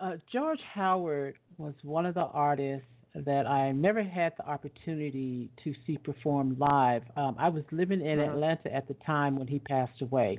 Uh, 0.00 0.16
George 0.32 0.60
Howard 0.74 1.36
was 1.58 1.74
one 1.82 2.06
of 2.06 2.14
the 2.14 2.24
artists 2.26 2.86
that 3.14 3.46
I 3.46 3.72
never 3.72 4.02
had 4.02 4.32
the 4.36 4.46
opportunity 4.48 5.50
to 5.64 5.74
see 5.86 5.98
perform 5.98 6.56
live. 6.58 7.02
Um, 7.16 7.36
I 7.38 7.48
was 7.48 7.64
living 7.72 8.00
in 8.00 8.18
Mhm. 8.18 8.28
Atlanta 8.34 8.74
at 8.74 8.86
the 8.88 8.94
time 8.94 9.36
when 9.36 9.46
he 9.46 9.58
passed 9.60 10.00
away, 10.02 10.38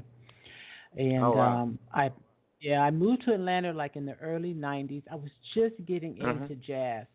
and 0.98 1.24
Oh, 1.24 1.32
wow. 1.32 1.62
um, 1.64 1.80
I 1.94 2.12
yeah 2.60 2.82
I 2.82 2.92
moved 2.92 3.24
to 3.26 3.34
Atlanta 3.34 3.74
like 3.74 3.96
in 3.96 4.06
the 4.06 4.16
early 4.16 4.54
'90s. 4.54 5.04
I 5.12 5.16
was 5.16 5.32
just 5.54 5.76
getting 5.86 6.16
Mhm. 6.18 6.42
into 6.42 6.56
jazz 6.56 7.06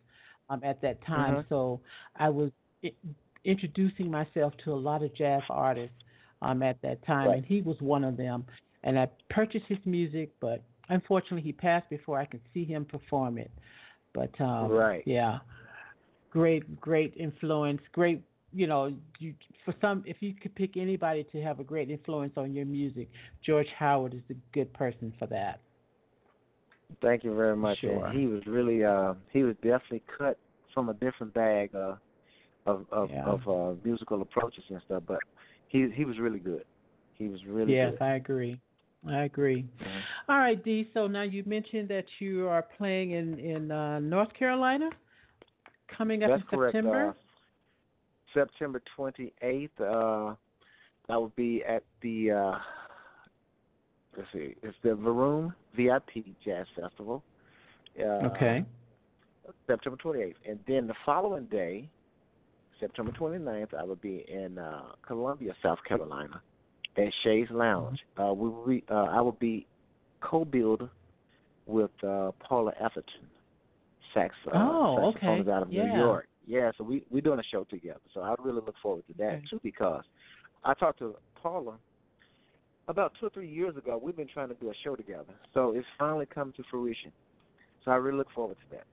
um, 0.49 0.61
at 0.63 0.81
that 0.83 1.01
time, 1.03 1.35
Mhm. 1.37 1.49
so 1.49 1.81
I 2.17 2.29
was 2.29 2.53
i- 2.85 2.95
introducing 3.45 4.11
myself 4.11 4.57
to 4.59 4.73
a 4.73 4.77
lot 4.89 5.03
of 5.03 5.13
jazz 5.15 5.43
artists 5.51 5.97
um, 6.43 6.63
at 6.63 6.81
that 6.83 7.03
time, 7.05 7.29
Right. 7.29 7.39
and 7.39 7.47
he 7.47 7.63
was 7.63 7.81
one 7.81 8.05
of 8.05 8.17
them. 8.17 8.47
And 8.85 8.99
I 8.99 9.09
purchased 9.31 9.67
his 9.67 9.79
music, 9.85 10.31
but 10.41 10.63
unfortunately, 10.89 11.43
he 11.43 11.53
passed 11.53 11.89
before 11.91 12.19
I 12.19 12.25
could 12.25 12.43
see 12.55 12.65
him 12.65 12.85
perform 12.85 13.39
it. 13.39 13.51
But 14.15 14.39
um, 14.41 14.71
Right. 14.71 15.03
yeah, 15.07 15.39
great, 16.31 16.81
great 16.81 17.15
influence. 17.17 17.81
Great, 17.93 18.23
you 18.53 18.67
know, 18.67 18.93
you, 19.19 19.35
for 19.65 19.75
some, 19.81 20.03
if 20.07 20.17
you 20.21 20.35
could 20.35 20.55
pick 20.55 20.77
anybody 20.77 21.25
to 21.33 21.43
have 21.43 21.61
a 21.61 21.65
great 21.65 21.91
influence 21.91 22.35
on 22.37 22.55
your 22.55 22.67
music, 22.67 23.09
George 23.45 23.69
Howard 23.79 24.15
is 24.15 24.23
a 24.31 24.35
good 24.53 24.73
person 24.73 25.13
for 25.19 25.27
that. 25.27 25.61
Thank 27.03 27.25
you 27.25 27.35
very 27.35 27.57
much. 27.57 27.79
Sure. 27.81 28.07
And 28.07 28.19
he 28.19 28.27
was 28.27 28.47
really, 28.47 28.85
uh, 28.85 29.15
he 29.33 29.43
was 29.43 29.55
definitely 29.57 30.03
cut 30.17 30.39
from 30.73 30.89
a 30.89 30.95
different 30.95 31.35
bag 31.35 31.75
uh, 31.75 31.97
of 32.67 32.87
of 32.91 33.11
Yeah. 33.11 33.25
of 33.27 33.49
uh, 33.49 33.81
musical 33.85 34.23
approaches 34.23 34.65
and 34.71 34.81
stuff. 34.87 35.03
But 35.07 35.21
he 35.69 35.89
he 35.95 36.05
was 36.05 36.19
really 36.19 36.39
good. 36.39 36.65
He 37.15 37.29
was 37.29 37.41
really 37.47 37.75
yes, 37.75 37.93
good. 37.93 38.03
I 38.03 38.15
agree. 38.15 38.61
I 39.07 39.23
agree. 39.23 39.63
Mhm. 39.81 40.03
All 40.29 40.39
right, 40.39 40.63
Dee. 40.63 40.91
So 40.93 41.07
now 41.07 41.23
you 41.23 41.45
mentioned 41.47 41.89
that 41.89 42.07
you 42.19 42.49
are 42.49 42.63
playing 42.63 43.13
in 43.13 43.39
in 43.39 43.71
uh, 43.71 44.01
North 44.01 44.33
Carolina, 44.35 44.91
coming 45.87 46.25
up 46.25 46.31
That's 46.31 46.43
in 46.43 46.49
correct. 46.49 46.75
September. 46.75 47.09
Uh, 47.09 47.13
September 48.35 48.83
28th. 48.97 49.71
Uh, 49.81 50.35
I 51.09 51.17
will 51.17 51.33
be 51.37 51.65
at 51.65 51.85
the. 52.03 52.31
Uh, 52.33 52.59
let's 54.17 54.29
see. 54.33 54.55
It's 54.63 54.77
the 54.83 54.91
Varoon 54.91 55.55
VIP 55.75 56.25
Jazz 56.45 56.67
Festival. 56.79 57.23
Uh, 57.99 58.27
okay. 58.27 58.65
September 59.67 59.97
28th, 59.97 60.35
and 60.47 60.59
then 60.69 60.87
the 60.87 60.95
following 61.07 61.47
day, 61.47 61.89
September 62.81 63.11
29th, 63.13 63.75
I 63.75 63.83
will 63.83 63.97
be 63.97 64.25
in 64.29 64.59
uh, 64.59 64.93
Columbia, 65.07 65.55
South 65.63 65.79
Carolina, 65.89 66.43
at 66.99 67.13
Shay's 67.25 67.49
Lounge. 67.51 67.99
Uh, 68.21 68.33
we 68.35 68.49
will 68.49 68.67
be, 68.67 68.85
uh, 68.91 68.95
I 69.05 69.21
will 69.21 69.33
be 69.33 69.67
co-billed 70.21 70.89
with 71.67 71.91
uh, 72.03 72.33
Paula 72.41 72.73
Atherton, 72.81 73.27
sax 74.15 74.35
uh, 74.49 74.51
Oh, 74.55 75.13
saxophonist 75.23 75.41
okay. 75.41 75.51
out 75.53 75.63
of 75.63 75.73
Yeah. 75.73 75.85
New 75.85 76.01
York. 76.01 76.29
Yeah, 76.47 76.71
so 76.79 76.85
we 76.85 77.05
we're 77.11 77.21
doing 77.21 77.39
a 77.39 77.43
show 77.53 77.65
together. 77.65 78.01
So 78.15 78.21
I 78.23 78.35
really 78.39 78.63
look 78.65 78.75
forward 78.83 79.05
to 79.09 79.15
that 79.19 79.35
Okay. 79.35 79.43
too 79.51 79.61
because 79.63 80.03
I 80.65 80.73
talked 80.75 80.99
to 81.01 81.15
Paula 81.43 81.75
about 82.89 83.13
two 83.21 83.27
or 83.27 83.31
three 83.31 83.49
years 83.51 83.77
ago. 83.77 84.01
We've 84.03 84.17
been 84.17 84.29
trying 84.29 84.49
to 84.49 84.55
do 84.55 84.71
a 84.71 84.75
show 84.83 84.97
together, 84.97 85.35
so 85.53 85.73
it's 85.77 85.87
finally 85.99 86.25
come 86.27 86.55
to 86.57 86.63
fruition. 86.71 87.13
So 87.85 87.91
I 87.91 87.97
really 87.97 88.17
look 88.17 88.31
forward 88.35 88.57
to 88.57 88.77
that. 88.77 88.85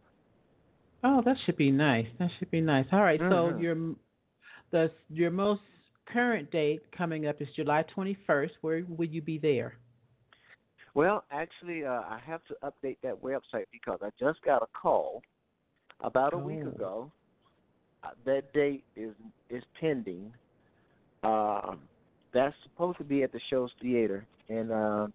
Oh, 1.03 1.22
that 1.24 1.38
should 1.45 1.56
be 1.56 1.72
nice. 1.72 2.08
That 2.20 2.30
should 2.38 2.51
be 2.51 2.60
nice. 2.62 2.86
All 2.91 3.01
right, 3.01 3.20
so 3.20 3.53
Mhm. 3.53 3.62
your 3.62 3.95
the 4.72 4.91
your 5.10 5.32
most 5.32 5.62
current 6.12 6.51
date 6.51 6.82
coming 6.95 7.28
up 7.28 7.41
is 7.41 7.47
July 7.56 7.84
21st. 7.95 8.51
Where 8.62 8.84
will 8.88 9.08
you 9.08 9.22
be 9.22 9.38
there? 9.38 9.78
Well, 10.93 11.26
actually, 11.32 11.84
uh, 11.86 11.89
I 11.89 12.20
have 12.26 12.41
to 12.45 12.56
update 12.64 12.97
that 13.03 13.22
website 13.22 13.66
because 13.72 13.99
I 14.01 14.10
just 14.20 14.41
got 14.43 14.62
a 14.64 14.68
call 14.80 15.22
about 16.01 16.34
a 16.34 16.38
week 16.38 16.62
Oh. 16.64 16.70
ago. 16.70 17.12
Uh, 18.03 18.10
that 18.26 18.53
date 18.53 18.84
is 18.95 19.14
is 19.49 19.64
pending. 19.80 20.32
Um, 21.24 21.80
that's 22.34 22.56
supposed 22.64 22.97
to 22.99 23.03
be 23.03 23.24
at 23.24 23.32
the 23.32 23.39
Shoals 23.49 23.72
Theater 23.82 24.26
in 24.47 24.72
uh, 24.72 25.08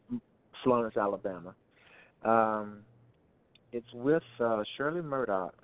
Florence, 0.64 0.96
Alabama. 0.96 1.54
Um, 2.24 2.80
it's 3.72 3.90
with 3.94 4.22
uh, 4.40 4.62
Shirley 4.76 5.02
Murdock 5.02 5.54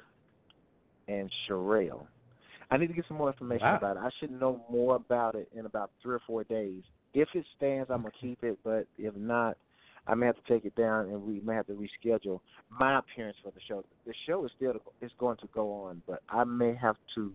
and 1.08 1.30
Cherrelle. 1.48 2.06
I 2.70 2.76
need 2.76 2.88
to 2.88 2.94
get 2.94 3.04
some 3.06 3.16
more 3.16 3.30
information 3.30 3.66
Wow. 3.66 3.76
about 3.76 3.96
it. 3.96 4.00
I 4.00 4.10
should 4.18 4.30
know 4.30 4.64
more 4.68 4.96
about 4.96 5.34
it 5.34 5.48
in 5.54 5.66
about 5.66 5.90
three 6.02 6.14
or 6.14 6.20
four 6.20 6.44
days. 6.44 6.82
If 7.14 7.28
it 7.34 7.46
stands, 7.56 7.90
I'm 7.90 8.02
gonna 8.02 8.12
keep 8.20 8.42
it. 8.42 8.58
But 8.64 8.86
if 8.98 9.14
not, 9.14 9.56
I 10.06 10.14
may 10.14 10.26
have 10.26 10.36
to 10.36 10.52
take 10.52 10.64
it 10.64 10.74
down, 10.74 11.06
and 11.06 11.22
we 11.22 11.40
may 11.40 11.54
have 11.54 11.66
to 11.66 11.72
reschedule 11.74 12.40
my 12.70 12.98
appearance 12.98 13.36
for 13.42 13.50
the 13.50 13.60
show. 13.66 13.84
The 14.06 14.14
show 14.26 14.44
is 14.44 14.52
still 14.56 14.74
is 15.00 15.12
going 15.18 15.36
to 15.38 15.48
go 15.48 15.72
on, 15.72 16.02
but 16.06 16.22
I 16.28 16.44
may 16.44 16.74
have 16.74 16.96
to. 17.14 17.32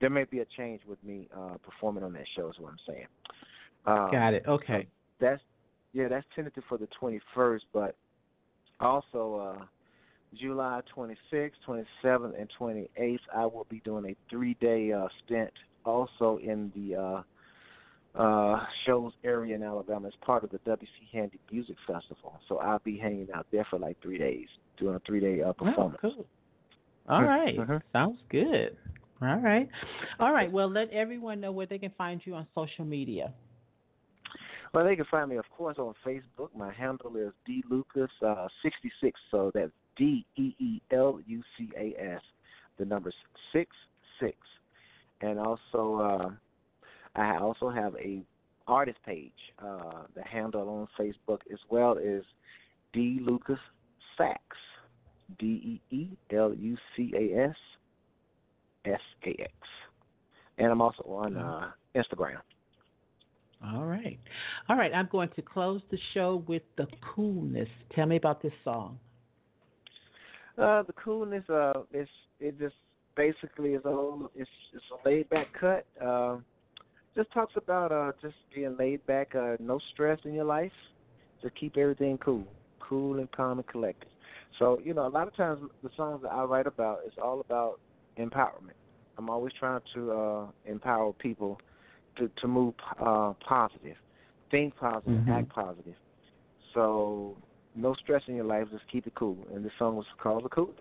There 0.00 0.10
may 0.10 0.24
be 0.24 0.40
a 0.40 0.44
change 0.56 0.82
with 0.86 1.02
me 1.04 1.28
uh, 1.34 1.56
performing 1.62 2.04
on 2.04 2.12
that 2.14 2.26
show. 2.36 2.48
Is 2.48 2.58
what 2.58 2.72
I'm 2.72 2.78
saying. 2.86 3.06
Uh, 3.86 4.10
Got 4.10 4.34
it. 4.34 4.44
Okay. 4.46 4.86
That's 5.20 5.42
yeah, 5.92 6.08
that's 6.08 6.26
tentative 6.34 6.64
for 6.68 6.76
the 6.76 6.88
21st, 7.00 7.60
but 7.72 7.96
also 8.80 9.56
uh, 9.60 9.64
July 10.40 10.80
26th, 10.96 11.52
27th, 11.66 12.40
and 12.40 12.48
28th, 12.58 13.18
I 13.34 13.46
will 13.46 13.66
be 13.68 13.80
doing 13.84 14.04
a 14.06 14.16
three-day 14.30 14.92
uh, 14.92 15.08
stint 15.24 15.52
also 15.84 16.38
in 16.42 16.72
the 16.74 16.96
uh, 16.96 17.22
uh, 18.20 18.64
Shoals 18.86 19.12
area 19.24 19.54
in 19.54 19.62
Alabama 19.62 20.08
as 20.08 20.14
part 20.24 20.44
of 20.44 20.50
the 20.50 20.58
WC 20.58 20.86
Handy 21.12 21.38
Music 21.50 21.76
Festival. 21.86 22.38
So 22.48 22.58
I'll 22.58 22.80
be 22.84 22.96
hanging 22.96 23.28
out 23.34 23.46
there 23.52 23.66
for 23.68 23.78
like 23.78 23.96
three 24.02 24.18
days, 24.18 24.46
doing 24.78 24.94
a 24.94 25.00
three-day 25.00 25.42
uh, 25.42 25.52
performance. 25.52 25.98
Oh, 26.02 26.10
cool. 26.14 26.26
All 27.08 27.22
right. 27.22 27.58
Mm-hmm. 27.58 27.72
Mhm. 27.72 27.82
Sounds 27.92 28.18
good. 28.30 28.76
All 29.20 29.38
right. 29.38 29.68
All 30.20 30.32
right. 30.32 30.50
Well, 30.50 30.70
let 30.70 30.90
everyone 30.90 31.40
know 31.40 31.52
where 31.52 31.66
they 31.66 31.78
can 31.78 31.92
find 31.96 32.20
you 32.24 32.34
on 32.34 32.46
social 32.54 32.84
media. 32.84 33.32
Well, 34.72 34.84
they 34.84 34.96
can 34.96 35.04
find 35.10 35.30
me, 35.30 35.36
of 35.36 35.44
course, 35.56 35.76
on 35.78 35.94
Facebook. 36.04 36.48
My 36.56 36.72
handle 36.72 37.16
is 37.16 37.32
Dee 37.46 37.62
Lucas 37.70 38.10
uh, 38.26 38.48
sixty 38.62 38.90
six. 39.00 39.20
So 39.30 39.52
that's 39.54 39.70
D 39.96 40.24
E 40.36 40.54
E 40.58 40.80
L 40.90 41.20
U 41.26 41.42
C 41.56 41.70
A 41.76 41.94
S. 42.00 42.20
The 42.78 42.84
number's 42.84 43.14
six 43.52 43.70
six. 44.20 44.36
And 45.20 45.38
also, 45.38 46.00
uh, 46.00 46.30
I 47.14 47.38
also 47.38 47.70
have 47.70 47.94
a 47.96 48.22
artist 48.66 48.98
page. 49.06 49.32
Uh, 49.64 50.02
the 50.14 50.22
handle 50.22 50.68
on 50.68 50.88
Facebook 50.98 51.40
as 51.52 51.58
well 51.70 51.96
is 51.96 52.24
Dee 52.92 53.20
Lucas 53.22 53.60
Sax. 54.16 54.40
D 55.38 55.80
E 55.90 55.96
E 55.96 56.08
L 56.32 56.52
U 56.54 56.76
C 56.96 57.12
A 57.16 57.48
S 57.48 57.56
S 58.84 59.00
A 59.26 59.40
X. 59.40 59.52
And 60.58 60.68
I'm 60.70 60.80
also 60.80 61.02
on 61.04 61.36
uh, 61.36 61.70
Instagram. 61.96 62.38
All 63.72 63.84
right. 63.84 64.18
All 64.68 64.76
right. 64.76 64.92
I'm 64.94 65.08
going 65.10 65.30
to 65.36 65.42
close 65.42 65.80
the 65.90 65.98
show 66.12 66.44
with 66.46 66.62
the 66.76 66.86
coolness. 67.14 67.68
Tell 67.94 68.06
me 68.06 68.16
about 68.16 68.42
this 68.42 68.52
song. 68.62 68.98
Uh, 70.58 70.82
the 70.82 70.92
coolness, 70.94 71.48
uh, 71.50 71.72
it's 71.92 72.10
it 72.40 72.58
just 72.58 72.74
basically 73.16 73.74
is 73.74 73.84
a 73.84 73.90
whole, 73.90 74.30
it's 74.34 74.50
it's 74.72 74.84
a 74.92 75.08
laid 75.08 75.28
back 75.30 75.48
cut. 75.58 75.86
Uh, 76.04 76.36
just 77.16 77.32
talks 77.32 77.54
about 77.56 77.92
uh 77.92 78.12
just 78.22 78.34
being 78.54 78.76
laid 78.78 79.04
back, 79.06 79.34
uh, 79.34 79.56
no 79.60 79.78
stress 79.92 80.18
in 80.24 80.34
your 80.34 80.44
life. 80.44 80.72
to 81.42 81.50
keep 81.50 81.76
everything 81.76 82.18
cool, 82.18 82.46
cool 82.80 83.18
and 83.18 83.30
calm 83.32 83.58
and 83.58 83.66
collected. 83.68 84.08
So 84.58 84.80
you 84.84 84.94
know, 84.94 85.06
a 85.06 85.08
lot 85.08 85.28
of 85.28 85.36
times 85.36 85.60
the 85.82 85.90
songs 85.96 86.22
that 86.22 86.32
I 86.32 86.44
write 86.44 86.66
about 86.66 87.00
is 87.06 87.12
all 87.22 87.40
about 87.40 87.80
empowerment. 88.18 88.78
I'm 89.18 89.28
always 89.30 89.52
trying 89.58 89.80
to 89.94 90.12
uh 90.12 90.46
empower 90.64 91.12
people 91.14 91.58
to 92.18 92.30
to 92.40 92.48
move 92.48 92.74
uh 93.00 93.32
positive, 93.46 93.96
think 94.50 94.76
positive, 94.76 95.20
Mhm. 95.26 95.28
act 95.28 95.48
positive. 95.50 95.96
So 96.74 97.36
no 97.74 97.94
stress 97.94 98.22
in 98.28 98.36
your 98.36 98.44
life, 98.44 98.66
just 98.70 98.84
keep 98.90 99.06
it 99.06 99.14
cool. 99.14 99.38
And 99.54 99.64
this 99.64 99.72
song 99.78 99.96
was 99.96 100.06
called 100.22 100.44
The 100.44 100.48
Coolest. 100.48 100.80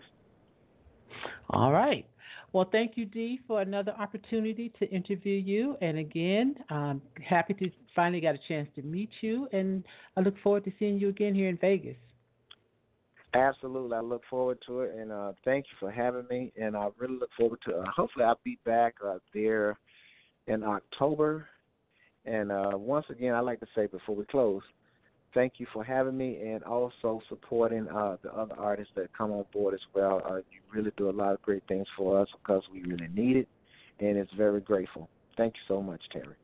All 1.50 1.72
right. 1.72 2.06
Well, 2.52 2.70
thank 2.72 2.98
you, 2.98 3.06
Dee, 3.06 3.40
for 3.48 3.62
another 3.62 3.94
opportunity 3.98 4.72
to 4.80 4.90
interview 4.90 5.34
you. 5.34 5.76
And 5.82 5.98
again, 5.98 6.56
I'm 6.70 7.02
happy 7.28 7.56
to 7.56 7.72
finally 7.96 8.22
got 8.22 8.36
a 8.36 8.40
chance 8.48 8.70
to 8.76 8.84
meet 8.84 9.10
you. 9.22 9.48
And 9.52 9.84
I 10.16 10.22
look 10.22 10.36
forward 10.44 10.64
to 10.66 10.72
seeing 10.78 11.00
you 11.00 11.10
again 11.10 11.34
here 11.34 11.50
in 11.50 11.58
Vegas. 11.58 11.98
Absolutely, 13.34 13.98
I 13.98 14.02
look 14.02 14.22
forward 14.30 14.60
to 14.68 14.82
it, 14.82 14.94
and 14.96 15.12
uh, 15.12 15.32
thank 15.44 15.66
you 15.66 15.76
for 15.80 15.90
having 15.90 16.26
me. 16.30 16.52
And 16.56 16.78
I 16.78 16.90
really 17.00 17.18
look 17.18 17.32
forward 17.36 17.58
to. 17.66 17.78
Uh, 17.78 17.86
hopefully, 17.90 18.26
I'll 18.26 18.40
be 18.44 18.60
back 18.64 18.94
uh, 19.04 19.18
there 19.34 19.80
in 20.46 20.64
October. 20.64 21.48
And 22.26 22.52
uh, 22.52 22.72
once 22.74 23.08
again, 23.10 23.34
I'd 23.34 23.40
like 23.40 23.60
to 23.62 23.68
say 23.76 23.88
before 23.88 24.16
we 24.16 24.26
close, 24.26 24.62
thank 25.34 25.54
you 25.58 25.68
for 25.74 25.84
having 25.84 26.18
me, 26.18 26.38
and 26.38 26.64
also 26.64 27.22
supporting 27.30 27.88
uh, 27.90 28.18
the 28.24 28.34
other 28.34 28.56
artists 28.58 28.94
that 28.96 29.16
come 29.18 29.32
on 29.32 29.46
board 29.52 29.74
as 29.74 29.80
well. 29.94 30.22
Uh, 30.26 30.38
you 30.38 30.60
really 30.72 30.92
do 30.98 31.10
a 31.10 31.12
lot 31.12 31.34
of 31.34 31.42
great 31.42 31.64
things 31.68 31.88
for 31.98 32.20
us 32.20 32.28
because 32.42 32.64
we 32.72 32.84
really 32.84 33.10
need 33.14 33.38
it, 33.38 33.48
and 34.00 34.18
it's 34.18 34.34
very 34.34 34.62
grateful. 34.62 35.10
Thank 35.38 35.56
you 35.56 35.62
so 35.68 35.82
much, 35.82 36.02
Terry. 36.12 36.36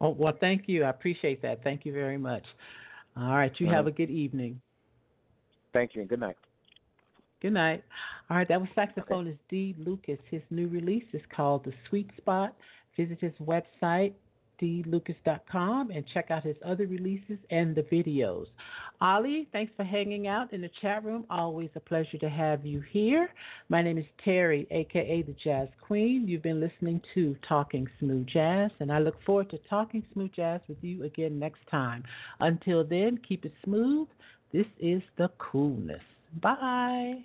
Oh, 0.00 0.10
well, 0.10 0.34
thank 0.40 0.64
you. 0.66 0.84
I 0.84 0.90
appreciate 0.90 1.42
that. 1.42 1.62
Thank 1.62 1.86
you 1.86 1.92
very 1.92 2.18
much. 2.18 2.44
All 3.16 3.34
right. 3.34 3.52
You 3.58 3.68
have 3.68 3.86
a 3.86 3.92
good 3.92 4.10
evening. 4.10 4.60
Thank 5.72 5.94
you, 5.94 6.00
and 6.00 6.10
good 6.10 6.20
night. 6.20 6.36
Good 7.40 7.52
night. 7.54 7.82
All 8.30 8.36
right, 8.36 8.48
that 8.48 8.60
was 8.60 8.68
saxophonist 8.76 9.38
Dee 9.48 9.74
Lucas. 9.78 10.18
His 10.30 10.42
new 10.50 10.68
release 10.68 11.04
is 11.12 11.22
called 11.34 11.64
The 11.64 11.72
Sweet 11.88 12.08
Spot. 12.16 12.54
Visit 12.96 13.18
his 13.20 13.32
website, 13.42 14.12
deelucas.com, 14.60 15.90
and 15.90 16.04
check 16.12 16.30
out 16.30 16.44
his 16.44 16.56
other 16.64 16.86
releases 16.86 17.38
and 17.50 17.74
the 17.74 17.82
videos. 17.82 18.46
Ali, 19.00 19.48
thanks 19.52 19.72
for 19.76 19.84
hanging 19.84 20.28
out 20.28 20.52
in 20.52 20.60
the 20.60 20.70
chat 20.80 21.04
room. 21.04 21.24
Always 21.28 21.70
a 21.74 21.80
pleasure 21.80 22.18
to 22.18 22.28
have 22.28 22.64
you 22.64 22.82
here. 22.92 23.28
My 23.68 23.82
name 23.82 23.98
is 23.98 24.04
Terry, 24.24 24.66
aka 24.70 25.22
the 25.22 25.34
Jazz 25.42 25.68
Queen. 25.80 26.28
You've 26.28 26.42
been 26.42 26.60
listening 26.60 27.00
to 27.14 27.36
Talking 27.48 27.88
Smooth 27.98 28.28
Jazz, 28.28 28.70
and 28.78 28.92
I 28.92 29.00
look 29.00 29.16
forward 29.24 29.50
to 29.50 29.58
talking 29.68 30.04
smooth 30.12 30.30
jazz 30.36 30.60
with 30.68 30.78
you 30.82 31.04
again 31.04 31.38
next 31.38 31.60
time. 31.70 32.04
Until 32.38 32.84
then, 32.84 33.18
keep 33.26 33.44
it 33.44 33.52
smooth. 33.64 34.06
This 34.52 34.66
is 34.78 35.02
the 35.18 35.30
coolness. 35.38 36.02
Bye. 36.40 37.24